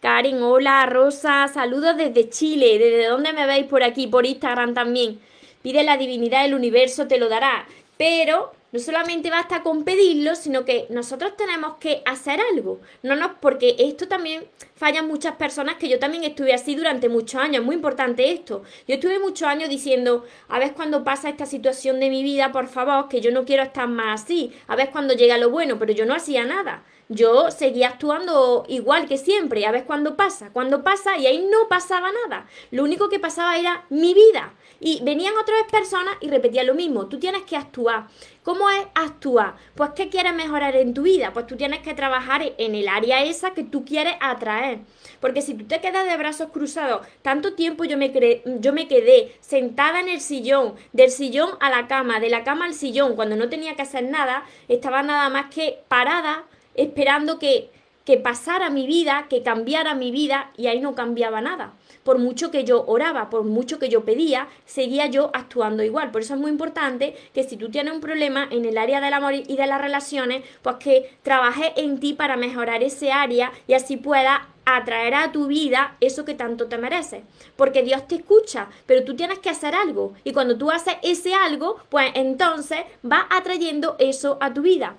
Karen, 0.00 0.42
hola 0.42 0.86
Rosa, 0.86 1.48
saludos 1.48 1.96
desde 1.96 2.30
Chile. 2.30 2.78
¿Desde 2.78 3.08
dónde 3.08 3.32
me 3.32 3.46
veis 3.46 3.66
por 3.66 3.82
aquí? 3.82 4.06
Por 4.06 4.26
Instagram 4.26 4.74
también. 4.74 5.20
Pide 5.62 5.82
la 5.84 5.96
divinidad 5.96 6.42
del 6.42 6.54
universo, 6.54 7.06
te 7.06 7.18
lo 7.18 7.28
dará. 7.28 7.66
Pero 7.96 8.52
no 8.72 8.78
solamente 8.78 9.30
basta 9.30 9.62
con 9.62 9.84
pedirlo, 9.84 10.36
sino 10.36 10.64
que 10.64 10.86
nosotros 10.90 11.36
tenemos 11.36 11.74
que 11.78 12.02
hacer 12.06 12.40
algo. 12.40 12.80
No 13.02 13.16
nos, 13.16 13.32
porque 13.40 13.74
esto 13.78 14.06
también 14.06 14.44
fallan 14.76 15.08
muchas 15.08 15.34
personas, 15.34 15.76
que 15.76 15.88
yo 15.88 15.98
también 15.98 16.24
estuve 16.24 16.54
así 16.54 16.76
durante 16.76 17.08
muchos 17.08 17.40
años. 17.40 17.56
Es 17.56 17.66
muy 17.66 17.74
importante 17.74 18.30
esto. 18.30 18.62
Yo 18.86 18.94
estuve 18.94 19.18
muchos 19.18 19.48
años 19.48 19.68
diciendo, 19.68 20.24
a 20.48 20.58
ver 20.58 20.72
cuando 20.74 21.02
pasa 21.02 21.28
esta 21.28 21.46
situación 21.46 21.98
de 21.98 22.10
mi 22.10 22.22
vida, 22.22 22.52
por 22.52 22.68
favor, 22.68 23.08
que 23.08 23.20
yo 23.20 23.32
no 23.32 23.44
quiero 23.44 23.64
estar 23.64 23.88
más 23.88 24.22
así. 24.22 24.52
A 24.68 24.76
ver 24.76 24.90
cuando 24.90 25.14
llega 25.14 25.36
lo 25.36 25.50
bueno, 25.50 25.78
pero 25.78 25.92
yo 25.92 26.06
no 26.06 26.14
hacía 26.14 26.44
nada. 26.44 26.84
Yo 27.12 27.50
seguía 27.50 27.88
actuando 27.88 28.64
igual 28.68 29.08
que 29.08 29.18
siempre. 29.18 29.66
A 29.66 29.72
ver 29.72 29.84
cuándo 29.84 30.16
pasa. 30.16 30.50
Cuando 30.52 30.84
pasa 30.84 31.18
y 31.18 31.26
ahí 31.26 31.44
no 31.50 31.68
pasaba 31.68 32.08
nada. 32.24 32.46
Lo 32.70 32.84
único 32.84 33.08
que 33.08 33.18
pasaba 33.18 33.58
era 33.58 33.84
mi 33.90 34.14
vida. 34.14 34.54
Y 34.78 35.02
venían 35.02 35.34
otras 35.36 35.64
personas 35.68 36.14
y 36.20 36.30
repetían 36.30 36.68
lo 36.68 36.74
mismo. 36.74 37.08
Tú 37.08 37.18
tienes 37.18 37.42
que 37.42 37.56
actuar. 37.56 38.06
¿Cómo 38.44 38.70
es 38.70 38.86
actuar? 38.94 39.56
Pues 39.74 39.90
¿qué 39.96 40.08
quieres 40.08 40.32
mejorar 40.34 40.76
en 40.76 40.94
tu 40.94 41.02
vida? 41.02 41.32
Pues 41.32 41.48
tú 41.48 41.56
tienes 41.56 41.80
que 41.80 41.94
trabajar 41.94 42.42
en 42.56 42.74
el 42.76 42.88
área 42.88 43.24
esa 43.24 43.54
que 43.54 43.64
tú 43.64 43.84
quieres 43.84 44.14
atraer. 44.20 44.78
Porque 45.20 45.42
si 45.42 45.54
tú 45.54 45.66
te 45.66 45.80
quedas 45.80 46.06
de 46.06 46.16
brazos 46.16 46.50
cruzados, 46.52 47.04
tanto 47.22 47.54
tiempo 47.54 47.84
yo 47.84 47.98
me, 47.98 48.12
yo 48.60 48.72
me 48.72 48.86
quedé 48.86 49.36
sentada 49.40 49.98
en 49.98 50.08
el 50.08 50.20
sillón, 50.20 50.76
del 50.92 51.10
sillón 51.10 51.50
a 51.58 51.70
la 51.70 51.88
cama, 51.88 52.20
de 52.20 52.30
la 52.30 52.44
cama 52.44 52.66
al 52.66 52.74
sillón, 52.74 53.16
cuando 53.16 53.34
no 53.34 53.48
tenía 53.48 53.74
que 53.74 53.82
hacer 53.82 54.04
nada, 54.04 54.44
estaba 54.68 55.02
nada 55.02 55.28
más 55.28 55.52
que 55.52 55.80
parada, 55.88 56.44
esperando 56.80 57.38
que, 57.38 57.70
que 58.04 58.16
pasara 58.16 58.70
mi 58.70 58.86
vida, 58.86 59.26
que 59.28 59.42
cambiara 59.42 59.94
mi 59.94 60.10
vida, 60.10 60.50
y 60.56 60.66
ahí 60.66 60.80
no 60.80 60.94
cambiaba 60.94 61.40
nada 61.40 61.74
por 62.02 62.18
mucho 62.18 62.50
que 62.50 62.64
yo 62.64 62.84
oraba, 62.86 63.30
por 63.30 63.44
mucho 63.44 63.78
que 63.78 63.88
yo 63.88 64.04
pedía, 64.04 64.48
seguía 64.64 65.06
yo 65.06 65.30
actuando 65.34 65.82
igual. 65.82 66.10
Por 66.10 66.22
eso 66.22 66.34
es 66.34 66.40
muy 66.40 66.50
importante 66.50 67.14
que 67.34 67.44
si 67.44 67.56
tú 67.56 67.70
tienes 67.70 67.94
un 67.94 68.00
problema 68.00 68.48
en 68.50 68.64
el 68.64 68.78
área 68.78 69.00
del 69.00 69.14
amor 69.14 69.34
y 69.34 69.56
de 69.56 69.66
las 69.66 69.80
relaciones, 69.80 70.42
pues 70.62 70.76
que 70.76 71.16
trabajes 71.22 71.72
en 71.76 72.00
ti 72.00 72.14
para 72.14 72.36
mejorar 72.36 72.82
ese 72.82 73.12
área 73.12 73.52
y 73.66 73.74
así 73.74 73.96
puedas 73.96 74.40
atraer 74.64 75.14
a 75.14 75.32
tu 75.32 75.46
vida 75.46 75.96
eso 76.00 76.24
que 76.24 76.34
tanto 76.34 76.66
te 76.66 76.78
mereces. 76.78 77.22
Porque 77.56 77.82
Dios 77.82 78.06
te 78.06 78.16
escucha, 78.16 78.68
pero 78.86 79.04
tú 79.04 79.14
tienes 79.16 79.38
que 79.38 79.50
hacer 79.50 79.74
algo. 79.74 80.14
Y 80.24 80.32
cuando 80.32 80.56
tú 80.56 80.70
haces 80.70 80.94
ese 81.02 81.34
algo, 81.34 81.78
pues 81.88 82.12
entonces 82.14 82.80
vas 83.02 83.24
atrayendo 83.30 83.96
eso 83.98 84.38
a 84.40 84.52
tu 84.52 84.62
vida. 84.62 84.96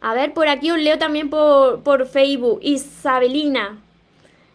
A 0.00 0.14
ver, 0.14 0.34
por 0.34 0.48
aquí 0.48 0.70
os 0.70 0.78
leo 0.78 0.98
también 0.98 1.30
por, 1.30 1.82
por 1.82 2.06
Facebook. 2.06 2.60
Isabelina, 2.62 3.78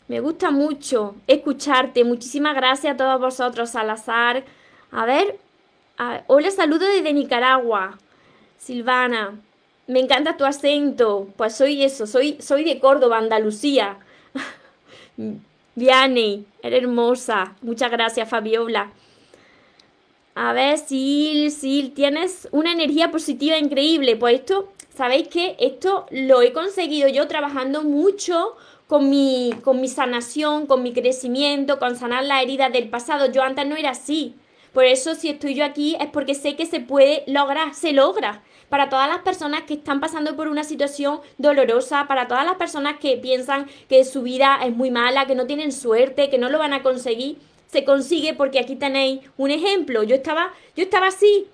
me 0.07 0.19
gusta 0.19 0.51
mucho 0.51 1.15
escucharte. 1.27 2.03
Muchísimas 2.03 2.55
gracias 2.55 2.93
a 2.93 2.97
todos 2.97 3.19
vosotros, 3.19 3.69
Salazar. 3.69 4.43
A 4.91 5.05
ver, 5.05 5.39
hola, 6.27 6.51
saludo 6.51 6.85
desde 6.85 7.13
Nicaragua. 7.13 7.97
Silvana, 8.57 9.39
me 9.87 9.99
encanta 9.99 10.37
tu 10.37 10.45
acento. 10.45 11.29
Pues 11.37 11.55
soy 11.55 11.83
eso, 11.83 12.05
soy, 12.07 12.37
soy 12.41 12.63
de 12.63 12.79
Córdoba, 12.79 13.17
Andalucía. 13.17 13.97
Vianney, 15.75 16.45
eres 16.61 16.83
hermosa. 16.83 17.55
Muchas 17.61 17.89
gracias, 17.89 18.29
Fabiola. 18.29 18.91
A 20.35 20.53
ver, 20.53 20.77
Sil, 20.79 21.51
Sil, 21.55 21.93
tienes 21.93 22.47
una 22.51 22.71
energía 22.71 23.11
positiva 23.11 23.57
increíble. 23.57 24.15
Pues 24.15 24.41
esto, 24.41 24.71
¿sabéis 24.95 25.27
que 25.27 25.55
Esto 25.59 26.05
lo 26.11 26.41
he 26.41 26.53
conseguido 26.53 27.07
yo 27.07 27.27
trabajando 27.27 27.83
mucho 27.83 28.55
con 28.87 29.09
mi, 29.09 29.51
con 29.63 29.79
mi 29.79 29.87
sanación, 29.87 30.67
con 30.67 30.83
mi 30.83 30.91
crecimiento, 30.91 31.79
con 31.79 31.95
sanar 31.95 32.25
la 32.25 32.41
herida 32.41 32.69
del 32.69 32.89
pasado. 32.89 33.31
Yo 33.31 33.41
antes 33.41 33.65
no 33.65 33.77
era 33.77 33.91
así. 33.91 34.35
Por 34.73 34.85
eso 34.85 35.15
si 35.15 35.29
estoy 35.29 35.53
yo 35.55 35.65
aquí 35.65 35.97
es 35.99 36.07
porque 36.07 36.35
sé 36.35 36.55
que 36.55 36.65
se 36.65 36.79
puede 36.79 37.23
lograr, 37.27 37.73
se 37.73 37.93
logra. 37.93 38.43
Para 38.69 38.89
todas 38.89 39.09
las 39.09 39.19
personas 39.19 39.63
que 39.63 39.75
están 39.75 39.99
pasando 39.99 40.35
por 40.35 40.47
una 40.47 40.63
situación 40.63 41.19
dolorosa, 41.37 42.07
para 42.07 42.27
todas 42.27 42.45
las 42.45 42.55
personas 42.55 42.97
que 42.99 43.17
piensan 43.17 43.67
que 43.89 44.03
su 44.05 44.23
vida 44.23 44.59
es 44.63 44.75
muy 44.75 44.91
mala, 44.91 45.25
que 45.25 45.35
no 45.35 45.45
tienen 45.45 45.73
suerte, 45.73 46.29
que 46.29 46.37
no 46.37 46.49
lo 46.49 46.57
van 46.57 46.73
a 46.73 46.83
conseguir, 46.83 47.37
se 47.67 47.83
consigue 47.83 48.33
porque 48.33 48.59
aquí 48.59 48.75
tenéis 48.75 49.21
un 49.37 49.51
ejemplo. 49.51 50.03
Yo 50.03 50.15
estaba, 50.15 50.53
yo 50.75 50.83
estaba 50.83 51.07
así, 51.07 51.47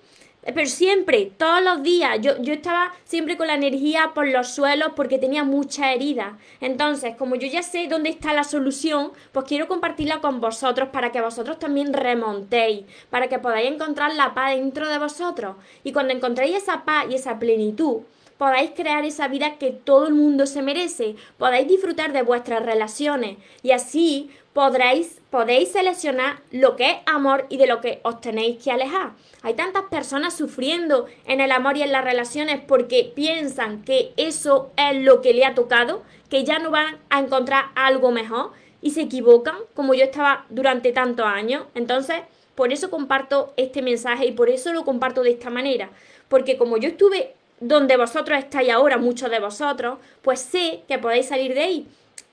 pero 0.53 0.67
siempre, 0.67 1.31
todos 1.37 1.61
los 1.61 1.83
días, 1.83 2.19
yo, 2.21 2.41
yo 2.41 2.53
estaba 2.53 2.93
siempre 3.03 3.35
con 3.35 3.47
la 3.47 3.55
energía 3.55 4.11
por 4.13 4.27
los 4.27 4.49
suelos 4.49 4.93
porque 4.95 5.19
tenía 5.19 5.43
mucha 5.43 5.93
herida. 5.93 6.37
Entonces, 6.61 7.15
como 7.17 7.35
yo 7.35 7.47
ya 7.47 7.63
sé 7.63 7.87
dónde 7.87 8.09
está 8.09 8.33
la 8.33 8.45
solución, 8.45 9.11
pues 9.33 9.45
quiero 9.45 9.67
compartirla 9.67 10.21
con 10.21 10.39
vosotros 10.39 10.89
para 10.89 11.11
que 11.11 11.21
vosotros 11.21 11.59
también 11.59 11.91
remontéis, 11.91 12.85
para 13.09 13.27
que 13.27 13.39
podáis 13.39 13.69
encontrar 13.69 14.15
la 14.15 14.33
paz 14.33 14.55
dentro 14.55 14.87
de 14.87 14.99
vosotros. 14.99 15.57
Y 15.83 15.91
cuando 15.91 16.13
encontréis 16.13 16.57
esa 16.57 16.85
paz 16.85 17.07
y 17.09 17.15
esa 17.15 17.39
plenitud, 17.39 18.03
podáis 18.37 18.71
crear 18.71 19.03
esa 19.03 19.27
vida 19.27 19.57
que 19.57 19.71
todo 19.71 20.07
el 20.07 20.13
mundo 20.13 20.45
se 20.45 20.61
merece, 20.61 21.15
podáis 21.37 21.67
disfrutar 21.67 22.13
de 22.13 22.21
vuestras 22.21 22.63
relaciones 22.63 23.37
y 23.63 23.71
así 23.71 24.29
podréis, 24.57 25.21
podéis 25.29 25.71
seleccionar 25.71 26.41
lo 26.49 26.75
que 26.75 26.89
es 26.89 26.97
amor 27.05 27.45
y 27.47 27.57
de 27.57 27.67
lo 27.67 27.79
que 27.79 27.99
os 28.01 28.19
tenéis 28.21 28.57
que 28.57 28.71
alejar. 28.71 29.11
Hay 29.43 29.53
tantas 29.53 29.83
personas 29.83 30.35
sufriendo 30.35 31.05
en 31.27 31.41
el 31.41 31.51
amor 31.51 31.77
y 31.77 31.83
en 31.83 31.91
las 31.91 32.03
relaciones 32.03 32.59
porque 32.67 33.11
piensan 33.15 33.83
que 33.83 34.13
eso 34.17 34.71
es 34.75 35.03
lo 35.03 35.21
que 35.21 35.35
le 35.35 35.45
ha 35.45 35.53
tocado, 35.53 36.01
que 36.31 36.43
ya 36.43 36.57
no 36.57 36.71
van 36.71 36.97
a 37.11 37.19
encontrar 37.19 37.65
algo 37.75 38.09
mejor 38.09 38.49
y 38.81 38.89
se 38.89 39.01
equivocan, 39.01 39.57
como 39.75 39.93
yo 39.93 40.05
estaba 40.05 40.47
durante 40.49 40.91
tantos 40.91 41.27
años. 41.27 41.65
Entonces, 41.75 42.21
por 42.55 42.73
eso 42.73 42.89
comparto 42.89 43.53
este 43.57 43.83
mensaje 43.83 44.25
y 44.25 44.31
por 44.31 44.49
eso 44.49 44.73
lo 44.73 44.85
comparto 44.85 45.21
de 45.21 45.33
esta 45.33 45.51
manera. 45.51 45.91
Porque 46.29 46.57
como 46.57 46.77
yo 46.77 46.89
estuve 46.89 47.35
donde 47.59 47.95
vosotros 47.95 48.39
estáis 48.39 48.71
ahora, 48.71 48.97
muchos 48.97 49.29
de 49.29 49.39
vosotros, 49.39 49.99
pues 50.23 50.39
sé 50.39 50.81
que 50.87 50.97
podéis 50.97 51.27
salir 51.27 51.53
de 51.53 51.61
ahí. 51.61 51.87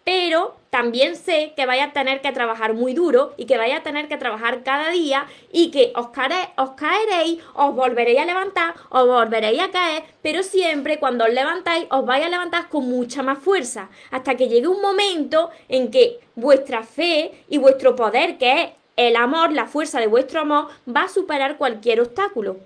Pero 0.05 0.55
también 0.69 1.17
sé 1.17 1.55
que 1.57 1.67
vais 1.67 1.83
a 1.83 1.93
tener 1.93 2.21
que 2.21 2.33
trabajar 2.33 2.75
muy 2.75 2.93
duro 2.93 3.33
y 3.37 3.47
que 3.47 3.57
vais 3.57 3.75
a 3.75 3.83
tener 3.83 4.07
que 4.07 4.19
trabajar 4.19 4.63
cada 4.63 4.91
día 4.91 5.27
y 5.51 5.71
que 5.71 5.93
os, 5.97 6.09
os 6.57 6.71
caeréis, 6.71 7.43
os 7.55 7.75
volveréis 7.75 8.21
a 8.21 8.27
levantar, 8.27 8.75
os 8.91 9.07
volveréis 9.07 9.63
a 9.63 9.71
caer, 9.71 10.05
pero 10.23 10.43
siempre 10.43 10.99
cuando 10.99 11.25
os 11.25 11.33
levantáis 11.33 11.87
os 11.91 12.05
vais 12.05 12.25
a 12.25 12.29
levantar 12.29 12.69
con 12.69 12.89
mucha 12.89 13.23
más 13.23 13.39
fuerza, 13.39 13.89
hasta 14.11 14.35
que 14.35 14.49
llegue 14.49 14.69
un 14.69 14.83
momento 14.83 15.51
en 15.69 15.91
que 15.91 16.21
vuestra 16.35 16.83
fe 16.83 17.45
y 17.49 17.59
vuestro 17.59 17.97
poder, 17.97 18.37
que 18.37 18.63
es 18.63 18.71
el 18.97 19.17
amor, 19.17 19.53
la 19.53 19.67
fuerza 19.67 20.01
de 20.01 20.07
vuestro 20.07 20.41
amor, 20.41 20.69
va 20.87 21.05
a 21.05 21.09
superar 21.09 21.57
cualquier 21.57 22.01
obstáculo. 22.01 22.57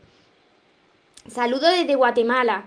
Saludo 1.29 1.69
desde 1.69 1.95
Guatemala. 1.95 2.65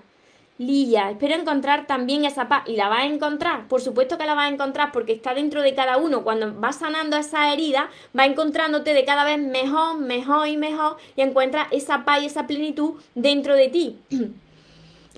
Lilla, 0.61 1.09
espero 1.09 1.33
encontrar 1.33 1.87
también 1.87 2.23
esa 2.23 2.47
paz. 2.47 2.65
¿Y 2.67 2.75
la 2.75 2.87
vas 2.87 2.99
a 2.99 3.07
encontrar? 3.07 3.67
Por 3.67 3.81
supuesto 3.81 4.19
que 4.19 4.27
la 4.27 4.35
vas 4.35 4.45
a 4.45 4.53
encontrar 4.53 4.91
porque 4.91 5.13
está 5.13 5.33
dentro 5.33 5.63
de 5.63 5.73
cada 5.73 5.97
uno. 5.97 6.23
Cuando 6.23 6.53
vas 6.53 6.75
sanando 6.75 7.17
esa 7.17 7.51
herida, 7.51 7.89
va 8.17 8.27
encontrándote 8.27 8.93
de 8.93 9.03
cada 9.03 9.23
vez 9.23 9.39
mejor, 9.39 9.97
mejor 9.97 10.47
y 10.47 10.57
mejor 10.57 10.97
y 11.15 11.21
encuentras 11.23 11.67
esa 11.71 12.05
paz 12.05 12.21
y 12.21 12.27
esa 12.27 12.45
plenitud 12.45 13.01
dentro 13.15 13.55
de 13.55 13.69
ti. 13.69 13.97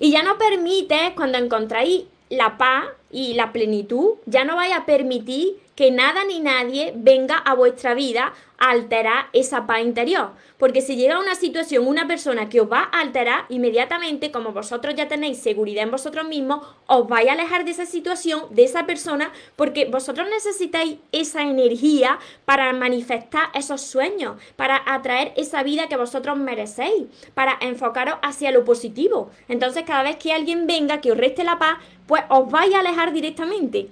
y 0.00 0.10
ya 0.12 0.22
no 0.22 0.38
permites, 0.38 1.10
cuando 1.14 1.36
encontráis 1.36 2.04
la 2.30 2.56
paz 2.56 2.86
y 3.10 3.34
la 3.34 3.52
plenitud, 3.52 4.14
ya 4.24 4.46
no 4.46 4.56
vais 4.56 4.72
a 4.72 4.86
permitir 4.86 5.58
que 5.74 5.90
nada 5.90 6.24
ni 6.24 6.40
nadie 6.40 6.92
venga 6.96 7.36
a 7.36 7.54
vuestra 7.54 7.94
vida 7.94 8.32
a 8.58 8.70
alterar 8.70 9.26
esa 9.32 9.66
paz 9.66 9.80
interior. 9.80 10.30
Porque 10.58 10.80
si 10.80 10.96
llega 10.96 11.18
una 11.18 11.34
situación, 11.34 11.86
una 11.86 12.06
persona 12.06 12.48
que 12.48 12.60
os 12.60 12.70
va 12.70 12.88
a 12.92 13.00
alterar, 13.00 13.46
inmediatamente, 13.48 14.30
como 14.30 14.52
vosotros 14.52 14.94
ya 14.94 15.08
tenéis 15.08 15.38
seguridad 15.38 15.82
en 15.82 15.90
vosotros 15.90 16.26
mismos, 16.28 16.64
os 16.86 17.08
vais 17.08 17.28
a 17.28 17.32
alejar 17.32 17.64
de 17.64 17.72
esa 17.72 17.86
situación, 17.86 18.42
de 18.50 18.64
esa 18.64 18.86
persona, 18.86 19.32
porque 19.56 19.86
vosotros 19.86 20.28
necesitáis 20.30 20.98
esa 21.10 21.42
energía 21.42 22.18
para 22.44 22.72
manifestar 22.72 23.48
esos 23.54 23.80
sueños, 23.80 24.40
para 24.54 24.80
atraer 24.86 25.32
esa 25.36 25.62
vida 25.64 25.88
que 25.88 25.96
vosotros 25.96 26.38
merecéis, 26.38 27.06
para 27.34 27.58
enfocaros 27.60 28.18
hacia 28.22 28.52
lo 28.52 28.64
positivo. 28.64 29.30
Entonces, 29.48 29.82
cada 29.84 30.04
vez 30.04 30.16
que 30.16 30.32
alguien 30.32 30.68
venga 30.68 31.00
que 31.00 31.10
os 31.10 31.18
reste 31.18 31.42
la 31.42 31.58
paz, 31.58 31.78
pues 32.06 32.22
os 32.28 32.48
vais 32.48 32.72
a 32.74 32.78
alejar 32.78 33.12
directamente. 33.12 33.88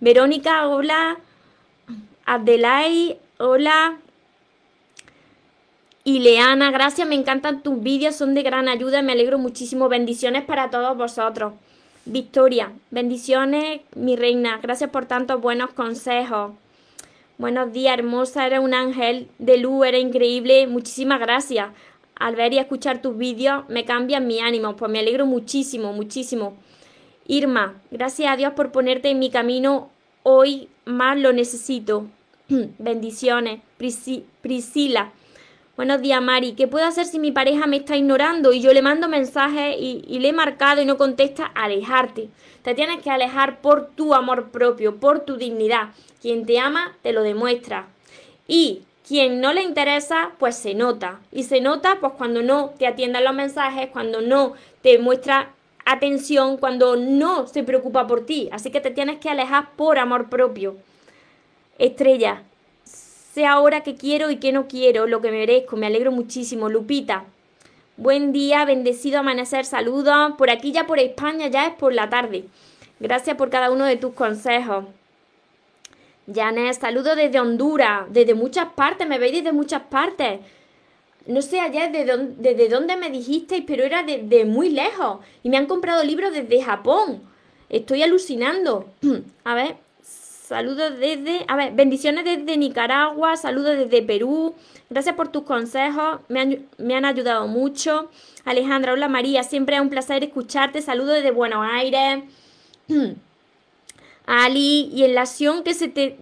Verónica, 0.00 0.66
hola. 0.68 1.18
Adelaide, 2.26 3.20
hola. 3.38 3.98
Y 6.02 6.18
Leana, 6.18 6.72
gracias, 6.72 7.06
me 7.06 7.14
encantan 7.14 7.62
tus 7.62 7.80
vídeos, 7.80 8.16
son 8.16 8.34
de 8.34 8.42
gran 8.42 8.68
ayuda, 8.68 9.00
me 9.00 9.12
alegro 9.12 9.38
muchísimo. 9.38 9.88
Bendiciones 9.88 10.44
para 10.44 10.70
todos 10.70 10.96
vosotros. 10.96 11.54
Victoria, 12.04 12.72
bendiciones, 12.90 13.80
mi 13.94 14.16
reina, 14.16 14.58
gracias 14.62 14.90
por 14.90 15.06
tantos 15.06 15.40
buenos 15.40 15.70
consejos. 15.70 16.52
Buenos 17.38 17.72
días, 17.72 17.98
hermosa, 17.98 18.46
eres 18.46 18.60
un 18.60 18.74
ángel 18.74 19.28
de 19.38 19.58
luz, 19.58 19.86
eres 19.86 20.02
increíble, 20.02 20.66
muchísimas 20.66 21.20
gracias. 21.20 21.68
Al 22.16 22.34
ver 22.34 22.52
y 22.52 22.58
escuchar 22.58 23.02
tus 23.02 23.16
vídeos 23.16 23.68
me 23.68 23.84
cambian 23.84 24.26
mi 24.26 24.40
ánimo, 24.40 24.74
pues 24.74 24.90
me 24.90 25.00
alegro 25.00 25.26
muchísimo, 25.26 25.92
muchísimo. 25.92 26.56
Irma, 27.26 27.74
gracias 27.90 28.32
a 28.32 28.36
Dios 28.36 28.52
por 28.54 28.72
ponerte 28.72 29.10
en 29.10 29.18
mi 29.18 29.30
camino, 29.30 29.90
hoy 30.28 30.68
más 30.84 31.16
lo 31.16 31.32
necesito. 31.32 32.06
Bendiciones. 32.48 33.60
Priscila. 33.78 35.12
Buenos 35.76 36.00
días, 36.00 36.20
Mari. 36.20 36.54
¿Qué 36.54 36.66
puedo 36.66 36.84
hacer 36.84 37.06
si 37.06 37.20
mi 37.20 37.30
pareja 37.30 37.68
me 37.68 37.76
está 37.76 37.96
ignorando 37.96 38.52
y 38.52 38.60
yo 38.60 38.72
le 38.72 38.82
mando 38.82 39.08
mensajes 39.08 39.76
y, 39.78 40.02
y, 40.08 40.18
le 40.18 40.30
he 40.30 40.32
marcado 40.32 40.82
y 40.82 40.84
no 40.84 40.96
contesta? 40.96 41.44
Alejarte. 41.54 42.28
Te 42.62 42.74
tienes 42.74 43.02
que 43.02 43.10
alejar 43.10 43.60
por 43.60 43.86
tu 43.90 44.14
amor 44.14 44.50
propio, 44.50 44.96
por 44.96 45.20
tu 45.20 45.36
dignidad. 45.36 45.90
Quien 46.20 46.44
te 46.44 46.58
ama, 46.58 46.96
te 47.02 47.12
lo 47.12 47.22
demuestra. 47.22 47.86
Y 48.48 48.82
quien 49.06 49.40
no 49.40 49.52
le 49.52 49.62
interesa, 49.62 50.32
pues 50.40 50.56
se 50.56 50.74
nota. 50.74 51.20
Y 51.30 51.44
se 51.44 51.60
nota 51.60 51.98
pues 52.00 52.14
cuando 52.14 52.42
no 52.42 52.70
te 52.76 52.88
atiendan 52.88 53.22
los 53.22 53.34
mensajes, 53.34 53.90
cuando 53.90 54.22
no 54.22 54.54
te 54.82 54.98
muestra 54.98 55.52
atención, 55.86 56.58
cuando 56.58 56.96
no 56.96 57.46
se 57.46 57.62
preocupa 57.62 58.06
por 58.06 58.26
ti. 58.26 58.50
Así 58.52 58.70
que 58.70 58.82
te 58.82 58.90
tienes 58.90 59.18
que 59.18 59.30
alejar 59.30 59.70
por 59.76 59.98
amor 59.98 60.28
propio. 60.28 60.76
Estrella, 61.78 62.42
sé 62.84 63.46
ahora 63.46 63.82
que 63.82 63.94
quiero 63.94 64.30
y 64.30 64.36
que 64.36 64.52
no 64.52 64.66
quiero, 64.66 65.06
lo 65.06 65.22
que 65.22 65.30
merezco, 65.30 65.76
me 65.76 65.86
alegro 65.86 66.10
muchísimo. 66.12 66.68
Lupita, 66.68 67.24
buen 67.96 68.32
día, 68.32 68.64
bendecido 68.64 69.20
amanecer, 69.20 69.64
saludos. 69.64 70.32
Por 70.36 70.50
aquí 70.50 70.72
ya 70.72 70.86
por 70.86 70.98
España 70.98 71.46
ya 71.46 71.66
es 71.66 71.74
por 71.74 71.94
la 71.94 72.10
tarde. 72.10 72.44
Gracias 72.98 73.36
por 73.36 73.48
cada 73.48 73.70
uno 73.70 73.84
de 73.84 73.96
tus 73.96 74.12
consejos. 74.12 74.84
Janet, 76.32 76.80
saludos 76.80 77.14
desde 77.14 77.38
Honduras, 77.38 78.06
desde 78.10 78.34
muchas 78.34 78.72
partes, 78.72 79.06
me 79.06 79.18
veis 79.18 79.34
desde 79.34 79.52
muchas 79.52 79.82
partes. 79.82 80.40
No 81.26 81.42
sé 81.42 81.60
ayer 81.60 81.90
desde 81.90 82.68
dónde, 82.68 82.96
me 82.96 83.10
dijisteis, 83.10 83.64
pero 83.66 83.84
era 83.84 84.02
de, 84.02 84.44
muy 84.44 84.70
lejos. 84.70 85.18
Y 85.42 85.50
me 85.50 85.56
han 85.56 85.66
comprado 85.66 86.04
libros 86.04 86.32
desde 86.32 86.62
Japón. 86.62 87.22
Estoy 87.68 88.02
alucinando. 88.02 88.86
A 89.44 89.54
ver, 89.54 89.76
Saludos 90.46 90.96
desde, 91.00 91.44
a 91.48 91.56
ver, 91.56 91.72
bendiciones 91.72 92.24
desde 92.24 92.56
Nicaragua, 92.56 93.36
saludos 93.36 93.76
desde 93.78 94.00
Perú. 94.00 94.54
Gracias 94.88 95.16
por 95.16 95.26
tus 95.26 95.42
consejos, 95.42 96.20
me 96.28 96.94
han, 96.94 97.04
ayudado 97.04 97.48
mucho. 97.48 98.08
Alejandra, 98.44 98.92
hola 98.92 99.08
María, 99.08 99.42
siempre 99.42 99.74
es 99.74 99.82
un 99.82 99.90
placer 99.90 100.22
escucharte. 100.22 100.82
Saludos 100.82 101.14
desde 101.14 101.32
Buenos 101.32 101.66
Aires. 101.68 102.22
Ali, 104.26 104.88
y 104.94 105.02
en 105.02 105.16
la 105.16 105.22
acción 105.22 105.64
que 105.64 105.74
se, 105.74 105.88
te, 105.88 106.16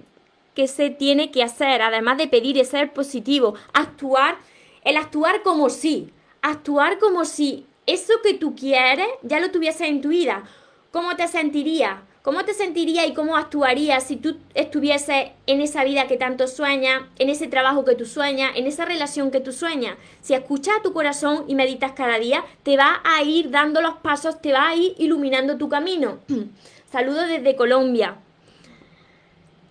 que 0.55 0.69
se 0.69 0.88
tiene 0.88 1.31
que 1.31 1.43
hacer, 1.43 1.83
además 1.83 2.17
de 2.17 2.27
pedir 2.27 2.57
y 2.57 2.64
ser 2.64 2.95
positivo, 2.95 3.57
actuar, 3.75 4.38
el 4.85 4.97
actuar 4.97 5.42
como 5.42 5.70
si, 5.70 6.12
actuar 6.42 6.99
como 6.99 7.25
si 7.25 7.66
eso 7.87 8.12
que 8.23 8.35
tú 8.35 8.55
quieres 8.55 9.09
ya 9.23 9.40
lo 9.40 9.51
tuviese 9.51 9.87
en 9.87 10.01
tu 10.01 10.11
vida. 10.11 10.44
¿Cómo 10.90 11.16
te 11.16 11.27
sentirías? 11.27 11.99
¿Cómo 12.23 12.44
te 12.47 12.55
sentirías 12.55 13.07
y 13.07 13.12
cómo 13.12 13.37
actuarías 13.37 14.05
si 14.05 14.16
tú 14.16 14.38
estuvieses 14.55 15.33
en 15.47 15.61
esa 15.61 15.85
vida 15.85 16.07
que 16.07 16.16
tanto 16.16 16.49
sueñas, 16.49 17.03
en 17.18 17.29
ese 17.29 17.49
trabajo 17.49 17.85
que 17.85 17.97
tú 17.97 18.07
sueñas, 18.07 18.53
en 18.55 18.66
esa 18.66 18.87
relación 18.87 19.31
que 19.31 19.40
tú 19.40 19.53
sueñas? 19.53 19.97
Si 20.23 20.33
escuchas 20.33 20.77
a 20.79 20.83
tu 20.83 20.94
corazón 20.94 21.44
y 21.49 21.55
meditas 21.55 21.92
cada 21.92 22.18
día, 22.18 22.42
te 22.62 22.79
va 22.79 23.03
a 23.05 23.23
ir 23.23 23.51
dando 23.51 23.83
los 23.83 23.97
pasos, 23.97 24.40
te 24.40 24.53
va 24.53 24.68
a 24.68 24.75
ir 24.75 24.94
iluminando 24.97 25.59
tu 25.59 25.68
camino. 25.68 26.20
Saludos 26.90 27.29
desde 27.29 27.57
Colombia. 27.57 28.16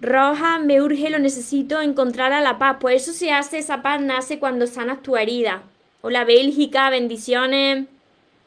Roja, 0.03 0.59
me 0.59 0.81
urge, 0.81 1.09
lo 1.09 1.17
necesito, 1.17 1.79
encontrar 1.79 2.33
a 2.33 2.41
la 2.41 2.59
paz. 2.59 2.77
Pues 2.81 3.03
eso 3.03 3.13
se 3.13 3.31
hace, 3.31 3.59
esa 3.59 3.81
paz 3.81 4.01
nace 4.01 4.37
cuando 4.37 4.67
sanas 4.67 5.01
tu 5.01 5.15
herida. 5.15 5.63
Hola 6.01 6.25
Bélgica, 6.25 6.89
bendiciones. 6.89 7.85